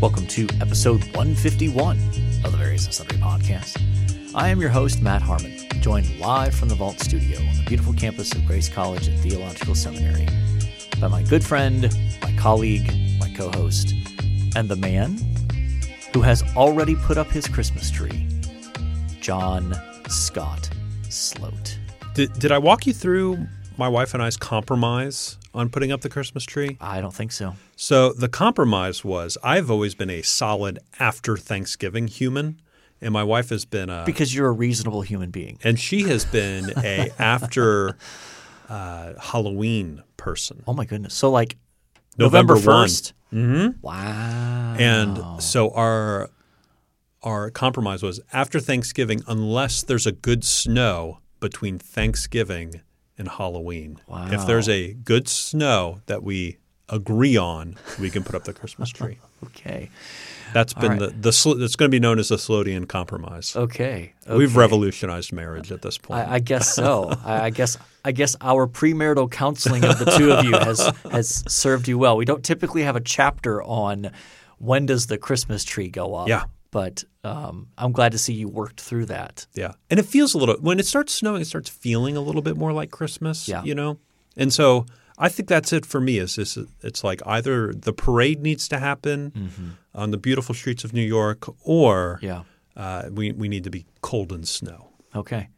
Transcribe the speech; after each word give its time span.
Welcome 0.00 0.26
to 0.28 0.48
episode 0.62 1.04
151 1.14 1.98
of 2.42 2.52
the 2.52 2.56
Various 2.56 2.86
and 2.86 2.94
Sundry 2.94 3.18
podcast. 3.18 3.78
I 4.34 4.48
am 4.48 4.58
your 4.58 4.70
host, 4.70 5.02
Matt 5.02 5.20
Harmon, 5.20 5.54
joined 5.82 6.18
live 6.18 6.54
from 6.54 6.70
the 6.70 6.74
Vault 6.74 6.98
Studio 7.00 7.38
on 7.38 7.56
the 7.58 7.64
beautiful 7.66 7.92
campus 7.92 8.32
of 8.32 8.46
Grace 8.46 8.66
College 8.66 9.08
and 9.08 9.20
Theological 9.20 9.74
Seminary 9.74 10.26
by 10.98 11.08
my 11.08 11.22
good 11.24 11.44
friend, 11.44 11.94
my 12.22 12.34
colleague, 12.38 12.90
my 13.20 13.30
co 13.36 13.50
host, 13.50 13.92
and 14.56 14.70
the 14.70 14.76
man 14.76 15.18
who 16.14 16.22
has 16.22 16.42
already 16.56 16.96
put 16.96 17.18
up 17.18 17.28
his 17.28 17.46
Christmas 17.46 17.90
tree, 17.90 18.26
John 19.20 19.74
Scott 20.08 20.70
Sloat. 21.10 21.78
Did, 22.14 22.32
did 22.38 22.52
I 22.52 22.58
walk 22.58 22.86
you 22.86 22.94
through 22.94 23.46
my 23.80 23.88
wife 23.88 24.14
and 24.14 24.22
I's 24.22 24.36
compromise 24.36 25.38
on 25.54 25.70
putting 25.70 25.90
up 25.90 26.02
the 26.02 26.08
Christmas 26.10 26.44
tree? 26.44 26.76
I 26.80 27.00
don't 27.00 27.14
think 27.14 27.32
so. 27.32 27.54
So 27.76 28.12
the 28.12 28.28
compromise 28.28 29.04
was 29.04 29.36
I've 29.42 29.70
always 29.70 29.94
been 29.96 30.10
a 30.10 30.22
solid 30.22 30.78
after 31.00 31.36
Thanksgiving 31.36 32.06
human, 32.06 32.60
and 33.00 33.12
my 33.12 33.24
wife 33.24 33.48
has 33.48 33.64
been 33.64 33.88
a 33.90 34.04
Because 34.06 34.34
you're 34.34 34.48
a 34.48 34.52
reasonable 34.52 35.02
human 35.02 35.30
being. 35.30 35.58
and 35.64 35.80
she 35.80 36.02
has 36.02 36.24
been 36.26 36.70
a 36.84 37.10
after 37.18 37.96
uh, 38.68 39.14
Halloween 39.18 40.02
person. 40.16 40.62
Oh 40.66 40.74
my 40.74 40.84
goodness. 40.84 41.14
So, 41.14 41.30
like, 41.30 41.56
November 42.18 42.54
November 42.54 42.72
1. 42.72 42.86
1st? 42.86 43.12
Mm-hmm. 43.32 43.80
Wow. 43.80 44.76
And 44.78 45.42
so 45.42 45.70
our 45.70 46.28
our 47.22 47.50
compromise 47.50 48.02
was 48.02 48.20
after 48.32 48.60
Thanksgiving, 48.60 49.22
unless 49.26 49.82
there's 49.82 50.06
a 50.06 50.12
good 50.12 50.44
snow 50.44 51.18
between 51.38 51.78
Thanksgiving 51.78 52.80
and 53.20 53.28
Halloween. 53.28 54.00
If 54.08 54.46
there's 54.46 54.68
a 54.68 54.94
good 54.94 55.28
snow 55.28 56.00
that 56.06 56.24
we 56.24 56.56
agree 56.88 57.36
on, 57.36 57.76
we 58.00 58.10
can 58.10 58.24
put 58.24 58.34
up 58.34 58.44
the 58.44 58.52
Christmas 58.52 58.90
tree. 58.90 59.18
Okay. 59.42 59.88
That's 60.52 60.74
been 60.74 60.98
right. 60.98 60.98
the 60.98 61.30
the 61.30 61.64
it's 61.64 61.74
going 61.74 61.88
to 61.88 61.88
be 61.88 61.98
known 61.98 62.18
as 62.18 62.28
the 62.28 62.36
Slodian 62.36 62.86
compromise. 62.86 63.56
Okay. 63.56 64.12
We've 64.28 64.54
revolutionized 64.54 65.32
marriage 65.32 65.72
at 65.72 65.80
this 65.80 65.96
point. 65.96 66.28
I, 66.28 66.34
I 66.34 66.38
guess 66.40 66.74
so. 66.74 67.10
I, 67.24 67.44
I 67.46 67.50
guess 67.50 67.78
I 68.04 68.12
guess 68.12 68.36
our 68.42 68.66
premarital 68.66 69.30
counseling 69.30 69.82
of 69.84 69.98
the 69.98 70.04
two 70.16 70.30
of 70.30 70.44
you 70.44 70.52
has 70.52 70.80
has 71.10 71.42
served 71.50 71.88
you 71.88 71.96
well. 71.96 72.18
We 72.18 72.26
don't 72.26 72.44
typically 72.44 72.82
have 72.82 72.96
a 72.96 73.00
chapter 73.00 73.62
on 73.62 74.10
when 74.58 74.84
does 74.84 75.06
the 75.06 75.16
Christmas 75.16 75.64
tree 75.64 75.88
go 75.88 76.14
up. 76.14 76.28
Yeah. 76.28 76.44
But 76.70 77.02
um, 77.24 77.68
I'm 77.76 77.92
glad 77.92 78.12
to 78.12 78.18
see 78.18 78.32
you 78.32 78.48
worked 78.48 78.80
through 78.80 79.06
that. 79.06 79.46
Yeah. 79.54 79.72
And 79.90 79.98
it 79.98 80.06
feels 80.06 80.34
a 80.34 80.38
little 80.38 80.56
when 80.60 80.78
it 80.78 80.86
starts 80.86 81.12
snowing, 81.12 81.42
it 81.42 81.46
starts 81.46 81.68
feeling 81.68 82.16
a 82.16 82.20
little 82.20 82.42
bit 82.42 82.56
more 82.56 82.72
like 82.72 82.90
Christmas. 82.90 83.48
Yeah. 83.48 83.62
You 83.64 83.74
know? 83.74 83.98
And 84.36 84.52
so 84.52 84.86
I 85.18 85.28
think 85.28 85.48
that's 85.48 85.72
it 85.72 85.84
for 85.84 86.00
me 86.00 86.18
is 86.18 86.36
this 86.36 86.56
it's 86.82 87.02
like 87.02 87.20
either 87.26 87.72
the 87.74 87.92
parade 87.92 88.40
needs 88.40 88.68
to 88.68 88.78
happen 88.78 89.70
on 89.94 90.12
the 90.12 90.16
beautiful 90.18 90.54
streets 90.54 90.84
of 90.84 90.92
New 90.92 91.02
York 91.02 91.46
or 91.66 92.20
Yeah. 92.22 92.42
uh, 92.76 93.08
we, 93.10 93.32
we 93.32 93.48
need 93.48 93.64
to 93.64 93.70
be 93.70 93.84
cold 94.00 94.30
and 94.32 94.46
snow. 94.46 94.90
Okay. 95.14 95.48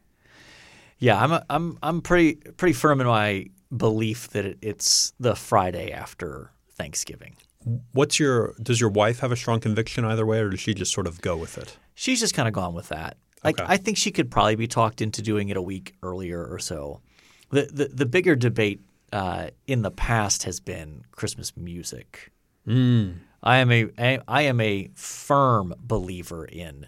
Yeah, 0.99 1.21
I'm 1.21 1.31
a, 1.31 1.45
I'm 1.49 1.77
I'm 1.83 2.01
pretty 2.01 2.35
pretty 2.57 2.73
firm 2.73 3.01
in 3.01 3.07
my 3.07 3.47
belief 3.75 4.29
that 4.29 4.45
it, 4.45 4.57
it's 4.61 5.13
the 5.19 5.35
Friday 5.35 5.91
after 5.91 6.51
Thanksgiving. 6.71 7.35
What's 7.91 8.19
your 8.19 8.55
does 8.61 8.79
your 8.79 8.89
wife 8.89 9.19
have 9.19 9.31
a 9.31 9.35
strong 9.35 9.59
conviction 9.59 10.05
either 10.05 10.25
way 10.25 10.39
or 10.39 10.49
does 10.49 10.59
she 10.59 10.73
just 10.73 10.93
sort 10.93 11.07
of 11.07 11.21
go 11.21 11.37
with 11.37 11.57
it? 11.57 11.77
She's 11.95 12.19
just 12.19 12.33
kind 12.33 12.47
of 12.47 12.53
gone 12.53 12.73
with 12.73 12.89
that. 12.89 13.17
Like 13.43 13.59
Okay. 13.59 13.71
I 13.71 13.77
think 13.77 13.97
she 13.97 14.11
could 14.11 14.31
probably 14.31 14.55
be 14.55 14.67
talked 14.67 15.01
into 15.01 15.21
doing 15.21 15.49
it 15.49 15.57
a 15.57 15.61
week 15.61 15.95
earlier 16.01 16.45
or 16.45 16.59
so. 16.59 17.01
The 17.49 17.69
the, 17.71 17.85
the 17.85 18.05
bigger 18.05 18.35
debate 18.35 18.81
uh, 19.11 19.49
in 19.67 19.81
the 19.81 19.91
past 19.91 20.43
has 20.43 20.59
been 20.59 21.03
Christmas 21.11 21.55
music. 21.55 22.31
I 23.43 23.57
am 23.57 23.71
a 23.71 23.89
I, 23.97 24.19
I 24.27 24.41
am 24.43 24.59
a 24.61 24.89
firm 24.95 25.73
believer 25.77 26.45
in 26.45 26.87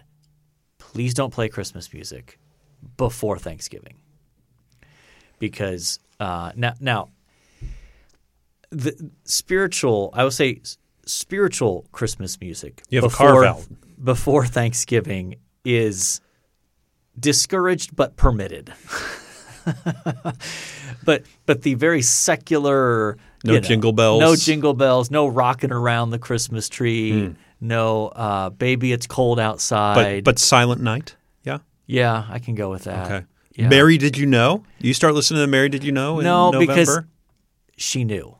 please 0.78 1.14
don't 1.14 1.32
play 1.32 1.48
Christmas 1.48 1.92
music 1.92 2.38
before 2.96 3.38
Thanksgiving 3.38 3.96
because 5.38 6.00
uh, 6.18 6.52
now 6.56 6.72
now 6.80 7.08
the 8.70 9.10
spiritual 9.24 10.10
I 10.14 10.24
would 10.24 10.32
say 10.32 10.60
spiritual 11.04 11.86
Christmas 11.92 12.40
music 12.40 12.82
You 12.88 12.98
have 12.98 13.04
a 13.04 13.08
before, 13.08 13.42
carve-out. 13.44 13.66
before 14.02 14.44
Thanksgiving 14.46 15.36
is 15.64 16.20
discouraged 17.18 17.94
but 17.96 18.16
permitted. 18.16 18.72
but 21.04 21.22
but 21.46 21.62
the 21.62 21.74
very 21.74 22.02
secular 22.02 23.16
No 23.44 23.54
you 23.54 23.60
know, 23.60 23.66
jingle 23.66 23.92
bells. 23.92 24.20
no 24.20 24.36
jingle 24.36 24.74
bells, 24.74 25.10
no 25.10 25.26
rocking 25.26 25.72
around 25.72 26.10
the 26.10 26.18
Christmas 26.18 26.68
tree, 26.68 27.34
no 27.60 28.08
uh, 28.08 28.50
baby 28.50 28.92
it's 28.92 29.06
cold 29.06 29.38
But 29.38 29.44
outside. 29.44 30.24
but 30.24 30.38
Silent 30.38 30.80
Night? 30.82 31.16
Yeah. 31.44 31.58
yeah, 31.86 32.26
I 32.28 32.38
can 32.38 32.54
go 32.54 32.70
with 32.70 32.84
that. 32.84 33.06
Okay. 33.10 33.26
Yeah. 33.54 33.68
Mary 33.68 33.96
Did 33.96 34.18
You 34.18 34.26
Know? 34.26 34.64
You 34.80 34.92
start 34.92 35.14
listening 35.14 35.42
to 35.42 35.46
Mary 35.46 35.68
Did 35.70 35.82
You 35.82 35.92
Know 35.92 36.18
in 36.18 36.24
No, 36.24 36.50
November? 36.50 36.66
because 36.72 36.98
she 37.76 38.04
knew. 38.04 38.36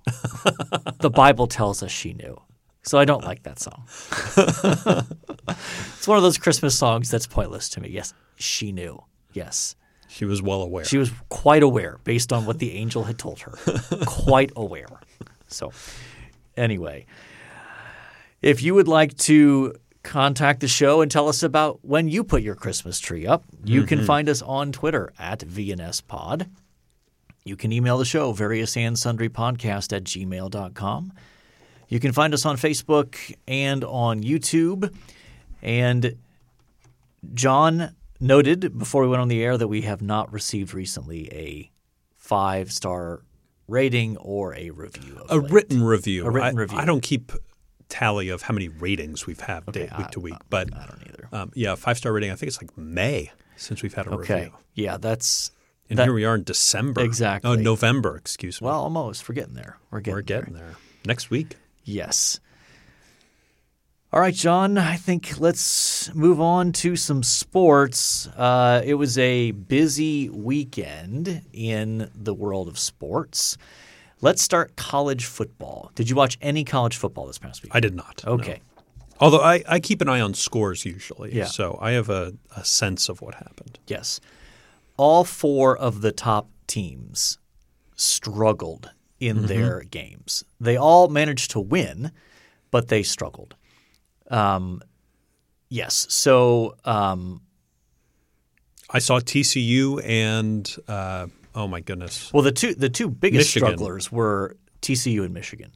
the 1.01 1.11
Bible 1.11 1.47
tells 1.47 1.83
us 1.83 1.91
she 1.91 2.15
knew. 2.15 2.41
So 2.83 2.99
I 2.99 3.05
don't 3.05 3.25
like 3.25 3.43
that 3.43 3.59
song. 3.59 3.85
it's 5.49 6.07
one 6.07 6.17
of 6.17 6.23
those 6.23 6.39
Christmas 6.39 6.79
songs 6.79 7.11
that's 7.11 7.27
pointless 7.27 7.69
to 7.71 7.81
me. 7.81 7.89
Yes, 7.89 8.15
she 8.37 8.73
knew. 8.73 9.03
Yes. 9.33 9.75
she 10.09 10.25
was 10.25 10.41
well 10.41 10.63
aware. 10.63 10.85
She 10.85 10.97
was 10.97 11.11
quite 11.29 11.63
aware 11.63 11.99
based 12.05 12.33
on 12.33 12.47
what 12.47 12.59
the 12.59 12.73
angel 12.73 13.05
had 13.05 13.19
told 13.19 13.41
her. 13.41 13.53
quite 14.07 14.53
aware. 14.57 15.01
So, 15.49 15.73
anyway, 16.57 17.07
if 18.41 18.63
you 18.63 18.75
would 18.75 18.89
like 18.89 19.17
to 19.19 19.75
contact 20.05 20.61
the 20.61 20.69
show 20.69 21.01
and 21.01 21.11
tell 21.11 21.29
us 21.29 21.43
about 21.43 21.81
when 21.83 22.09
you 22.09 22.23
put 22.23 22.43
your 22.43 22.55
Christmas 22.55 23.01
tree 23.01 23.27
up, 23.27 23.45
you 23.65 23.83
can 23.83 23.99
mm-hmm. 23.99 24.07
find 24.07 24.29
us 24.29 24.43
on 24.43 24.71
Twitter 24.71 25.13
at 25.19 25.41
VNSPod. 25.41 26.49
You 27.47 27.57
can 27.57 27.73
email 27.73 27.97
the 27.97 28.05
show, 28.05 28.33
various 28.33 28.77
and 28.77 28.99
sundry 28.99 29.29
podcast 29.29 29.97
at 29.97 30.03
gmail.com. 30.03 31.13
You 31.89 32.01
can 32.01 32.11
find 32.13 32.35
us 32.35 32.45
on 32.45 32.57
Facebook 32.57 33.35
and 33.47 33.85
on 33.85 34.23
YouTube. 34.25 34.93
And 35.63 36.17
John 37.35 37.95
noted 38.21 38.77
before 38.77 39.03
we 39.03 39.09
went 39.09 39.23
on 39.23 39.29
the 39.29 39.43
air 39.45 39.57
that 39.57 39.69
we 39.69 39.83
have 39.83 40.03
not 40.03 40.33
received 40.33 40.75
recently 40.75 41.33
a 41.33 41.71
five 42.17 42.73
star 42.73 43.23
rating 43.69 44.17
or 44.17 44.55
a 44.57 44.71
review. 44.71 45.19
Of 45.29 45.31
a 45.31 45.41
late. 45.43 45.53
written 45.53 45.83
review. 45.85 46.27
A 46.27 46.31
written 46.31 46.59
I, 46.59 46.61
review. 46.61 46.79
I 46.79 46.85
don't 46.85 47.03
keep 47.03 47.31
tally 47.89 48.29
of 48.29 48.43
how 48.43 48.55
many 48.55 48.69
ratings 48.69 49.27
we've 49.27 49.39
had 49.39 49.65
day, 49.67 49.89
I- 49.91 49.99
week 49.99 50.11
to 50.11 50.21
week, 50.21 50.35
but 50.51 50.75
I 50.77 50.87
don't 50.87 51.03
either. 51.07 51.29
um, 51.31 51.53
yeah, 51.55 51.77
five 51.77 51.97
star 51.97 52.13
rating. 52.13 52.33
I 52.33 52.35
think 52.35 52.49
it's 52.49 52.61
like 52.61 52.77
May 52.77 53.31
since 53.55 53.83
we've 53.85 53.95
had 53.95 54.09
a 54.09 54.11
Okay. 54.15 54.35
review, 54.35 54.53
Yeah, 54.75 54.97
that's 54.97 55.53
and 55.91 55.99
that- 55.99 56.05
here 56.05 56.13
we 56.15 56.25
are 56.25 56.35
in 56.35 56.45
December. 56.45 57.01
Exactly. 57.03 57.51
Oh, 57.51 57.55
November. 57.55 58.17
Excuse 58.17 58.61
me. 58.61 58.67
well, 58.67 58.81
almost. 58.83 59.29
We're 59.29 59.35
getting 59.35 59.55
there. 59.55 59.79
We're 59.91 60.01
getting 60.01 60.15
we're 60.17 60.23
there. 60.23 60.41
getting 60.41 60.55
there. 60.55 60.75
Next 61.05 61.31
week. 61.31 61.57
Yes. 61.85 62.41
All 64.13 64.21
right, 64.21 64.33
John, 64.35 64.79
I 64.79 64.97
think 64.97 65.39
let's 65.41 66.15
move 66.15 66.41
on 66.41 66.73
to 66.75 66.97
some 66.97 67.23
sports. 67.23 68.27
Uh, 68.29 68.81
it 68.85 68.95
was 68.95 69.19
a 69.19 69.51
busy 69.51 70.31
weekend 70.31 71.43
in 71.53 72.11
the 72.15 72.33
world 72.33 72.69
of 72.69 72.79
sports. 72.79 73.59
Let's 74.23 74.41
start 74.43 74.77
college 74.77 75.27
football. 75.27 75.91
Did 75.95 76.09
you 76.09 76.17
watch 76.17 76.39
any 76.41 76.65
college 76.65 76.97
football 76.97 77.27
this 77.27 77.39
past 77.39 77.63
week? 77.63 77.73
I 77.75 77.81
did 77.81 77.95
not. 77.95 78.23
no. 78.25 78.33
Okay. 78.35 78.61
Although 79.21 79.41
I, 79.43 79.63
I 79.69 79.81
keep 79.81 80.01
an 80.01 80.09
eye 80.09 80.21
on 80.21 80.35
scores 80.35 80.85
usually, 80.87 81.35
Yeah. 81.35 81.47
so 81.47 81.79
I 81.81 81.93
have 81.93 82.09
a, 82.09 82.35
a 82.57 82.65
sense 82.65 83.09
of 83.11 83.21
what 83.21 83.35
happened. 83.35 83.79
Yes. 83.87 84.21
All 84.97 85.25
four 85.25 85.77
of 85.77 86.01
the 86.01 86.13
top 86.13 86.49
teams 86.67 87.39
struggled 87.97 88.91
in 89.19 89.37
Mm-hmm. 89.39 89.47
their 89.47 89.81
games. 89.81 90.45
They 90.61 90.77
all 90.77 91.09
managed 91.09 91.51
to 91.53 91.61
win, 91.61 92.13
but 92.71 92.89
they 92.89 93.03
struggled. 93.03 93.55
Um, 94.31 94.83
yes. 95.71 96.07
So 96.11 96.77
um, 96.85 97.41
I 98.91 98.99
saw 98.99 99.21
TCU 99.21 100.03
and 100.05 100.75
uh, 100.87 101.29
oh 101.55 101.67
my 101.67 101.81
goodness, 101.81 102.31
Well, 102.33 102.43
the 102.43 102.53
two 102.53 102.75
the 102.75 102.89
two 102.91 103.09
biggest 103.09 103.49
Michigan. 103.55 103.69
strugglers 103.79 104.13
were 104.13 104.57
TCU 104.83 105.25
and 105.25 105.33
Michigan. 105.33 105.73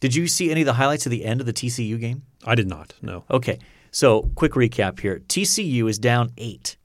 Did 0.00 0.16
you 0.16 0.26
see 0.26 0.50
any 0.50 0.62
of 0.62 0.66
the 0.66 0.72
highlights 0.72 1.06
of 1.06 1.10
the 1.10 1.24
end 1.24 1.38
of 1.40 1.46
the 1.46 1.52
TCU 1.52 1.98
game? 2.00 2.22
I 2.44 2.56
did 2.56 2.68
not. 2.68 2.94
No. 3.00 3.24
Okay, 3.30 3.58
so 3.92 4.30
quick 4.34 4.52
recap 4.52 4.98
here: 4.98 5.20
TCU 5.28 5.88
is 5.88 5.98
down 6.00 6.30
eight. 6.38 6.76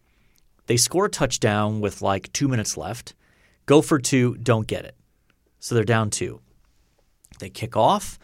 They 0.68 0.78
score 0.78 1.06
a 1.06 1.10
touchdown 1.10 1.82
with 1.82 2.02
like 2.02 2.32
two 2.34 2.48
minutes 2.48 2.78
left. 2.78 3.16
Go 3.66 3.82
for 3.82 4.00
two, 4.00 4.36
don't 4.38 4.68
get 4.68 4.86
it. 4.86 4.96
So 5.60 5.76
they're 5.76 5.84
down 5.84 6.10
two. 6.10 6.42
They 7.40 7.50
kick 7.50 7.76
off. 7.76 8.20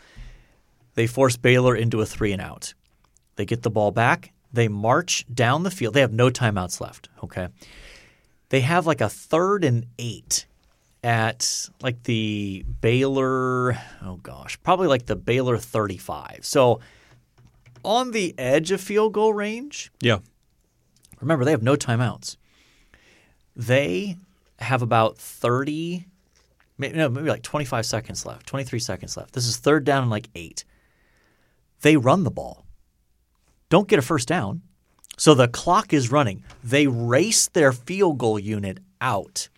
They 0.95 1.07
force 1.07 1.37
Baylor 1.37 1.75
into 1.75 2.01
a 2.01 2.05
three 2.05 2.31
and 2.31 2.41
out. 2.41 2.73
They 3.35 3.45
get 3.45 3.63
the 3.63 3.69
ball 3.69 3.91
back. 3.91 4.31
They 4.51 4.67
march 4.67 5.25
down 5.33 5.63
the 5.63 5.71
field. 5.71 5.95
They 5.95 6.01
have 6.01 6.13
no 6.13 6.29
timeouts 6.29 6.79
left. 6.79 7.09
Okay. 7.23 7.47
They 8.49 8.61
have 8.61 8.85
like 8.85 9.01
a 9.01 9.09
third 9.09 9.63
and 9.63 9.87
eight 9.97 10.45
at 11.03 11.69
like 11.81 12.03
the 12.03 12.63
Baylor, 12.81 13.77
oh 14.03 14.17
gosh, 14.21 14.61
probably 14.63 14.87
like 14.87 15.07
the 15.07 15.15
Baylor 15.15 15.57
35. 15.57 16.39
So 16.43 16.79
on 17.83 18.11
the 18.11 18.33
edge 18.37 18.71
of 18.71 18.79
field 18.79 19.13
goal 19.13 19.33
range. 19.33 19.91
Yeah. 19.99 20.19
Remember, 21.23 21.45
they 21.45 21.51
have 21.51 21.63
no 21.63 21.75
timeouts. 21.75 22.37
They 23.55 24.17
have 24.59 24.81
about 24.81 25.17
30, 25.17 26.05
maybe, 26.77 26.97
no, 26.97 27.09
maybe 27.09 27.29
like 27.29 27.43
25 27.43 27.85
seconds 27.85 28.25
left, 28.25 28.47
23 28.47 28.79
seconds 28.79 29.17
left. 29.17 29.33
This 29.33 29.47
is 29.47 29.57
third 29.57 29.83
down 29.83 30.03
and 30.03 30.11
like 30.11 30.29
eight. 30.35 30.63
They 31.81 31.97
run 31.97 32.23
the 32.23 32.31
ball, 32.31 32.65
don't 33.69 33.87
get 33.87 33.99
a 33.99 34.03
first 34.03 34.27
down. 34.27 34.61
So 35.17 35.33
the 35.35 35.47
clock 35.47 35.93
is 35.93 36.11
running. 36.11 36.43
They 36.63 36.87
race 36.87 37.47
their 37.47 37.71
field 37.71 38.17
goal 38.17 38.39
unit 38.39 38.79
out, 38.99 39.49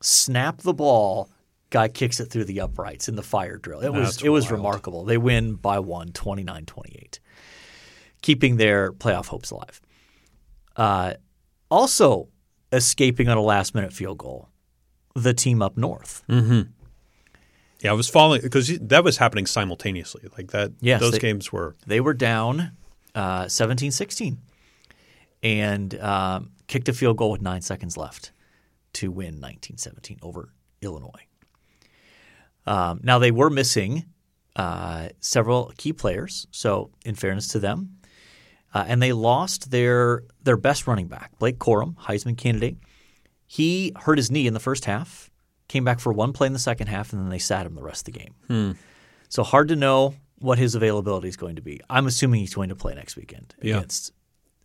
snap 0.00 0.62
the 0.62 0.72
ball, 0.72 1.28
guy 1.68 1.88
kicks 1.88 2.20
it 2.20 2.26
through 2.26 2.44
the 2.44 2.60
uprights 2.60 3.08
in 3.08 3.16
the 3.16 3.22
fire 3.22 3.56
drill. 3.56 3.80
It 3.80 3.92
was 3.92 4.16
That's 4.16 4.22
it 4.22 4.28
was 4.28 4.44
wild. 4.44 4.52
remarkable. 4.52 5.04
They 5.04 5.18
win 5.18 5.54
by 5.54 5.80
one, 5.80 6.12
29-28, 6.12 7.18
keeping 8.22 8.56
their 8.56 8.92
playoff 8.92 9.26
hopes 9.26 9.50
alive. 9.50 9.80
Uh, 10.76 11.14
also 11.70 12.28
escaping 12.72 13.28
on 13.28 13.36
a 13.36 13.42
last 13.42 13.74
minute 13.74 13.92
field 13.92 14.18
goal, 14.18 14.48
the 15.14 15.34
team 15.34 15.60
up 15.62 15.76
north. 15.76 16.22
Yeah, 16.28 17.90
I 17.90 17.94
was 17.94 18.08
following 18.08 18.40
because 18.42 18.78
that 18.78 19.02
was 19.02 19.16
happening 19.16 19.46
simultaneously. 19.46 20.22
Like 20.38 20.52
that, 20.52 20.72
Yes, 20.80 21.00
those 21.00 21.12
they- 21.12 21.18
games 21.18 21.50
were 21.52 21.76
They 21.86 22.00
were 22.00 22.14
down 22.14 22.72
uh, 23.14 23.44
17-16 23.46 24.36
and 25.42 25.98
um, 26.00 26.52
kicked 26.68 26.88
a 26.88 26.92
field 26.92 27.16
goal 27.16 27.30
with 27.32 27.42
nine 27.42 27.60
seconds 27.60 27.96
left 27.96 28.30
to 28.94 29.10
win 29.10 29.40
1917 29.40 30.18
over 30.22 30.52
Illinois. 30.80 31.26
Um, 32.66 33.00
now 33.02 33.18
they 33.18 33.32
were 33.32 33.50
missing 33.50 34.04
uh, 34.54 35.08
several 35.20 35.72
key 35.76 35.92
players, 35.92 36.46
so 36.52 36.90
in 37.04 37.14
fairness 37.16 37.48
to 37.48 37.58
them, 37.58 37.96
uh, 38.74 38.84
and 38.86 39.02
they 39.02 39.12
lost 39.12 39.70
their 39.70 40.22
their 40.42 40.56
best 40.56 40.86
running 40.86 41.06
back, 41.08 41.30
Blake 41.38 41.58
Corum, 41.58 41.94
Heisman 41.96 42.36
candidate. 42.36 42.76
He 43.46 43.92
hurt 43.96 44.16
his 44.18 44.30
knee 44.30 44.46
in 44.46 44.54
the 44.54 44.60
first 44.60 44.86
half, 44.86 45.30
came 45.68 45.84
back 45.84 46.00
for 46.00 46.12
one 46.12 46.32
play 46.32 46.46
in 46.46 46.52
the 46.54 46.58
second 46.58 46.86
half, 46.86 47.12
and 47.12 47.20
then 47.22 47.28
they 47.28 47.38
sat 47.38 47.66
him 47.66 47.74
the 47.74 47.82
rest 47.82 48.08
of 48.08 48.14
the 48.14 48.18
game. 48.48 48.76
So 49.28 49.42
hard 49.42 49.68
to 49.68 49.76
know 49.76 50.14
what 50.38 50.58
his 50.58 50.74
availability 50.74 51.28
is 51.28 51.36
going 51.36 51.56
to 51.56 51.62
be. 51.62 51.80
I'm 51.88 52.06
assuming 52.06 52.40
he's 52.40 52.54
going 52.54 52.70
to 52.70 52.74
play 52.74 52.94
next 52.94 53.14
weekend 53.16 53.54
Yeah. 53.62 53.76
against 53.78 54.12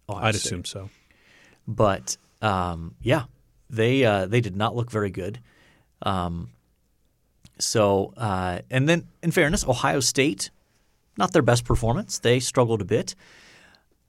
Ohio 0.09 0.25
I'd 0.25 0.35
State. 0.35 0.45
assume 0.45 0.65
so. 0.65 0.89
But 1.67 2.17
um, 2.41 2.95
yeah, 3.01 3.23
they 3.69 4.03
uh, 4.05 4.25
they 4.25 4.39
did 4.41 4.55
not 4.55 4.75
look 4.75 4.89
very 4.89 5.09
good. 5.11 5.39
Um, 6.01 6.49
so 7.59 8.13
uh, 8.17 8.59
and 8.69 8.87
then 8.87 9.07
in 9.23 9.31
fairness, 9.31 9.67
Ohio 9.67 9.99
State, 9.99 10.49
not 11.17 11.33
their 11.33 11.41
best 11.41 11.65
performance. 11.65 12.19
They 12.19 12.39
struggled 12.39 12.81
a 12.81 12.85
bit. 12.85 13.15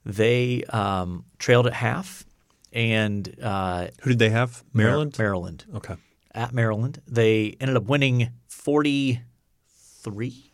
They 0.08 0.64
um, 0.64 1.26
trailed 1.38 1.66
at 1.66 1.74
half, 1.74 2.24
and 2.72 3.28
uh, 3.42 3.88
Who 4.00 4.10
did 4.10 4.18
they 4.18 4.30
have? 4.30 4.64
Maryland. 4.72 5.14
Maryland 5.18 5.66
Okay. 5.74 5.96
at 6.34 6.52
Maryland. 6.54 7.02
They 7.06 7.54
ended 7.60 7.76
up 7.76 7.84
winning 7.84 8.30
43, 8.46 9.20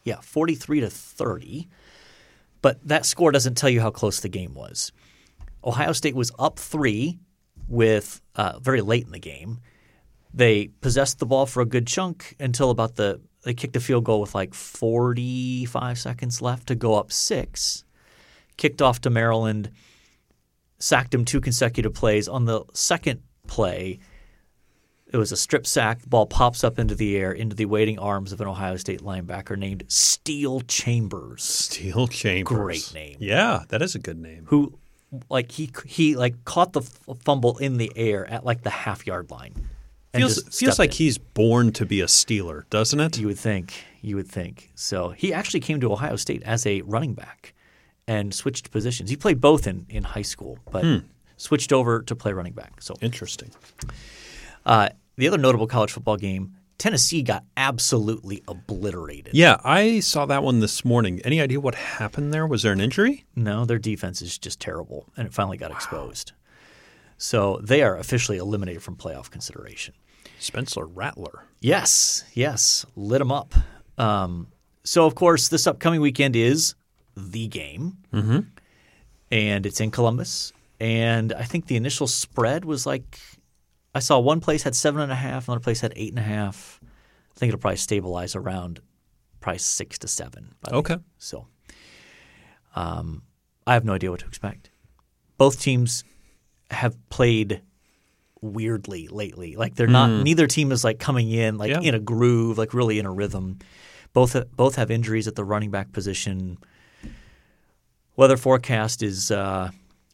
yeah, 0.04 0.20
43 0.20 0.80
to 0.80 0.90
30. 0.90 1.68
But 2.62 2.86
that 2.88 3.06
score 3.06 3.30
doesn't 3.30 3.54
tell 3.56 3.70
you 3.70 3.80
how 3.80 3.90
close 3.90 4.20
the 4.20 4.28
game 4.28 4.54
was. 4.54 4.90
Ohio 5.64 5.92
State 5.92 6.14
was 6.16 6.32
up 6.38 6.58
3 6.58 7.18
with 7.68 8.20
uh, 8.34 8.58
very 8.58 8.80
late 8.80 9.04
in 9.06 9.12
the 9.12 9.18
game. 9.20 9.60
They 10.32 10.66
possessed 10.80 11.20
the 11.20 11.26
ball 11.26 11.46
for 11.46 11.60
a 11.60 11.66
good 11.66 11.86
chunk 11.86 12.34
until 12.40 12.70
about 12.70 12.96
the 12.96 13.20
they 13.44 13.54
kicked 13.54 13.76
a 13.76 13.80
field 13.80 14.04
goal 14.04 14.20
with 14.22 14.34
like 14.34 14.52
45 14.54 15.98
seconds 15.98 16.40
left 16.42 16.66
to 16.68 16.74
go 16.74 16.94
up 16.94 17.12
6. 17.12 17.83
Kicked 18.56 18.80
off 18.80 19.00
to 19.02 19.10
Maryland, 19.10 19.70
sacked 20.78 21.14
him 21.14 21.24
two 21.24 21.40
consecutive 21.40 21.94
plays 21.94 22.28
on 22.28 22.44
the 22.44 22.64
second 22.72 23.22
play. 23.46 23.98
It 25.12 25.16
was 25.16 25.32
a 25.32 25.36
strip 25.36 25.66
sack. 25.66 26.00
The 26.02 26.08
ball 26.08 26.26
pops 26.26 26.64
up 26.64 26.78
into 26.78 26.94
the 26.94 27.16
air 27.16 27.30
into 27.32 27.54
the 27.54 27.66
waiting 27.66 27.98
arms 27.98 28.32
of 28.32 28.40
an 28.40 28.48
Ohio 28.48 28.76
State 28.76 29.00
linebacker 29.00 29.56
named 29.56 29.84
Steele 29.88 30.60
Chambers, 30.62 31.44
Steele 31.44 32.08
Chambers. 32.08 32.56
Great 32.56 32.94
name. 32.94 33.16
Yeah, 33.20 33.64
that 33.68 33.80
is 33.82 33.94
a 33.94 33.98
good 33.98 34.18
name. 34.18 34.46
who 34.48 34.76
like 35.30 35.52
he 35.52 35.70
he 35.86 36.16
like 36.16 36.44
caught 36.44 36.72
the 36.72 36.80
f- 36.80 37.18
fumble 37.24 37.58
in 37.58 37.76
the 37.76 37.92
air 37.94 38.28
at 38.28 38.44
like 38.44 38.62
the 38.62 38.70
half 38.70 39.06
yard 39.06 39.30
line. 39.30 39.54
Feels 40.14 40.42
feels 40.56 40.78
like 40.78 40.90
in. 40.90 40.96
he's 40.96 41.18
born 41.18 41.72
to 41.72 41.84
be 41.86 42.00
a 42.00 42.06
Steeler, 42.06 42.68
doesn't 42.70 43.00
it? 43.00 43.18
You 43.18 43.26
would 43.26 43.38
think. 43.38 43.84
You 44.00 44.16
would 44.16 44.28
think. 44.28 44.70
So 44.74 45.10
he 45.10 45.32
actually 45.32 45.60
came 45.60 45.80
to 45.80 45.92
Ohio 45.92 46.16
State 46.16 46.42
as 46.44 46.66
a 46.66 46.82
running 46.82 47.14
back 47.14 47.54
and 48.06 48.34
switched 48.34 48.70
positions. 48.70 49.10
He 49.10 49.16
played 49.16 49.40
both 49.40 49.66
in, 49.66 49.86
in 49.88 50.04
high 50.04 50.22
school, 50.22 50.58
but 50.70 50.84
Hmm. 50.84 50.96
switched 51.36 51.72
over 51.72 52.02
to 52.02 52.14
play 52.16 52.32
running 52.32 52.52
back. 52.52 52.82
So 52.82 52.94
Interesting. 53.00 53.50
uh, 54.66 54.88
the 55.16 55.28
other 55.28 55.38
notable 55.38 55.66
college 55.66 55.92
football 55.92 56.16
game, 56.16 56.52
Tennessee 56.78 57.22
got 57.22 57.44
absolutely 57.56 58.42
obliterated. 58.48 59.34
Yeah, 59.34 59.58
I 59.64 60.00
saw 60.00 60.26
that 60.26 60.42
one 60.42 60.60
this 60.60 60.84
morning. 60.84 61.20
Any 61.24 61.40
idea 61.40 61.60
what 61.60 61.74
happened 61.76 62.34
there? 62.34 62.46
Was 62.46 62.62
there 62.62 62.72
an 62.72 62.80
injury? 62.80 63.24
No, 63.36 63.64
their 63.64 63.78
defense 63.78 64.20
is 64.20 64.36
just 64.38 64.60
terrible, 64.60 65.06
and 65.16 65.26
it 65.26 65.32
finally 65.32 65.56
got 65.56 65.70
exposed. 65.70 66.32
So 67.16 67.60
they 67.62 67.82
are 67.82 67.96
officially 67.96 68.38
eliminated 68.38 68.82
from 68.82 68.96
playoff 68.96 69.30
consideration. 69.30 69.94
Spencer 70.40 70.84
Rattler. 70.84 71.44
Yes, 71.60 72.24
yes, 72.34 72.84
lit 72.96 73.20
them 73.20 73.30
up. 73.32 73.54
Um, 73.96 74.48
so, 74.82 75.06
of 75.06 75.14
course, 75.14 75.48
this 75.48 75.66
upcoming 75.66 76.00
weekend 76.00 76.34
is 76.36 76.74
the 77.16 77.48
game, 77.48 77.98
mm-hmm. 78.12 78.40
and 79.30 79.66
it's 79.66 79.80
in 79.80 79.90
Columbus. 79.90 80.52
And 80.80 81.32
I 81.32 81.44
think 81.44 81.66
the 81.66 81.76
initial 81.76 82.06
spread 82.06 82.64
was 82.64 82.84
like 82.86 83.18
I 83.94 84.00
saw 84.00 84.18
one 84.18 84.40
place 84.40 84.62
had 84.62 84.74
seven 84.74 85.00
and 85.00 85.12
a 85.12 85.16
half, 85.16 85.48
another 85.48 85.60
place 85.62 85.80
had 85.80 85.92
eight 85.96 86.10
and 86.10 86.18
a 86.18 86.22
half. 86.22 86.80
I 86.82 87.38
think 87.38 87.48
it'll 87.48 87.60
probably 87.60 87.76
stabilize 87.76 88.34
around 88.34 88.80
probably 89.40 89.58
six 89.58 89.98
to 90.00 90.08
seven. 90.08 90.54
by 90.62 90.76
Okay. 90.76 90.96
So, 91.18 91.46
um, 92.74 93.22
I 93.66 93.74
have 93.74 93.84
no 93.84 93.94
idea 93.94 94.10
what 94.10 94.20
to 94.20 94.26
expect. 94.26 94.70
Both 95.38 95.60
teams 95.60 96.04
have 96.70 96.96
played 97.08 97.62
weirdly 98.40 99.08
lately. 99.08 99.56
Like 99.56 99.74
they're 99.74 99.86
not. 99.86 100.10
Neither 100.10 100.46
team 100.46 100.72
is 100.72 100.84
like 100.84 100.98
coming 100.98 101.30
in 101.30 101.56
like 101.56 101.70
Yeah. 101.70 101.80
in 101.80 101.94
a 101.94 101.98
groove, 101.98 102.58
like 102.58 102.74
really 102.74 102.98
in 102.98 103.06
a 103.06 103.12
rhythm. 103.12 103.58
Both 104.12 104.36
both 104.54 104.76
have 104.76 104.90
injuries 104.90 105.26
at 105.26 105.34
the 105.34 105.44
running 105.44 105.70
back 105.70 105.92
position. 105.92 106.58
Weather 108.16 108.36
forecast 108.36 109.02
is 109.02 109.30
uh, 109.30 109.70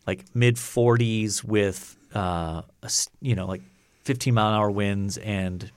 like 0.07 0.25
mid 0.35 0.57
40s 0.57 1.45
with 1.45 1.97
uh, 2.15 2.63
a 2.83 2.91
you 3.21 3.35
know 3.35 3.47
like 3.47 3.63
15 4.05 4.35
mile 4.35 4.49
an 4.49 4.55
hour 4.55 4.71
winds 4.71 5.19
and 5.19 5.71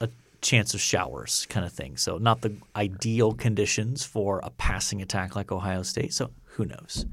a 0.00 0.08
chance 0.40 0.74
of 0.74 0.80
showers 0.80 1.46
kind 1.50 1.66
of 1.66 1.72
thing. 1.72 1.96
So 1.96 2.18
not 2.18 2.40
the 2.40 2.56
ideal 2.74 3.32
conditions 3.34 4.04
for 4.04 4.40
a 4.42 4.50
passing 4.50 5.02
attack 5.02 5.36
like 5.36 5.52
Ohio 5.52 5.82
State. 5.82 6.14
So 6.14 6.30
who 6.44 6.64
knows? 6.64 7.04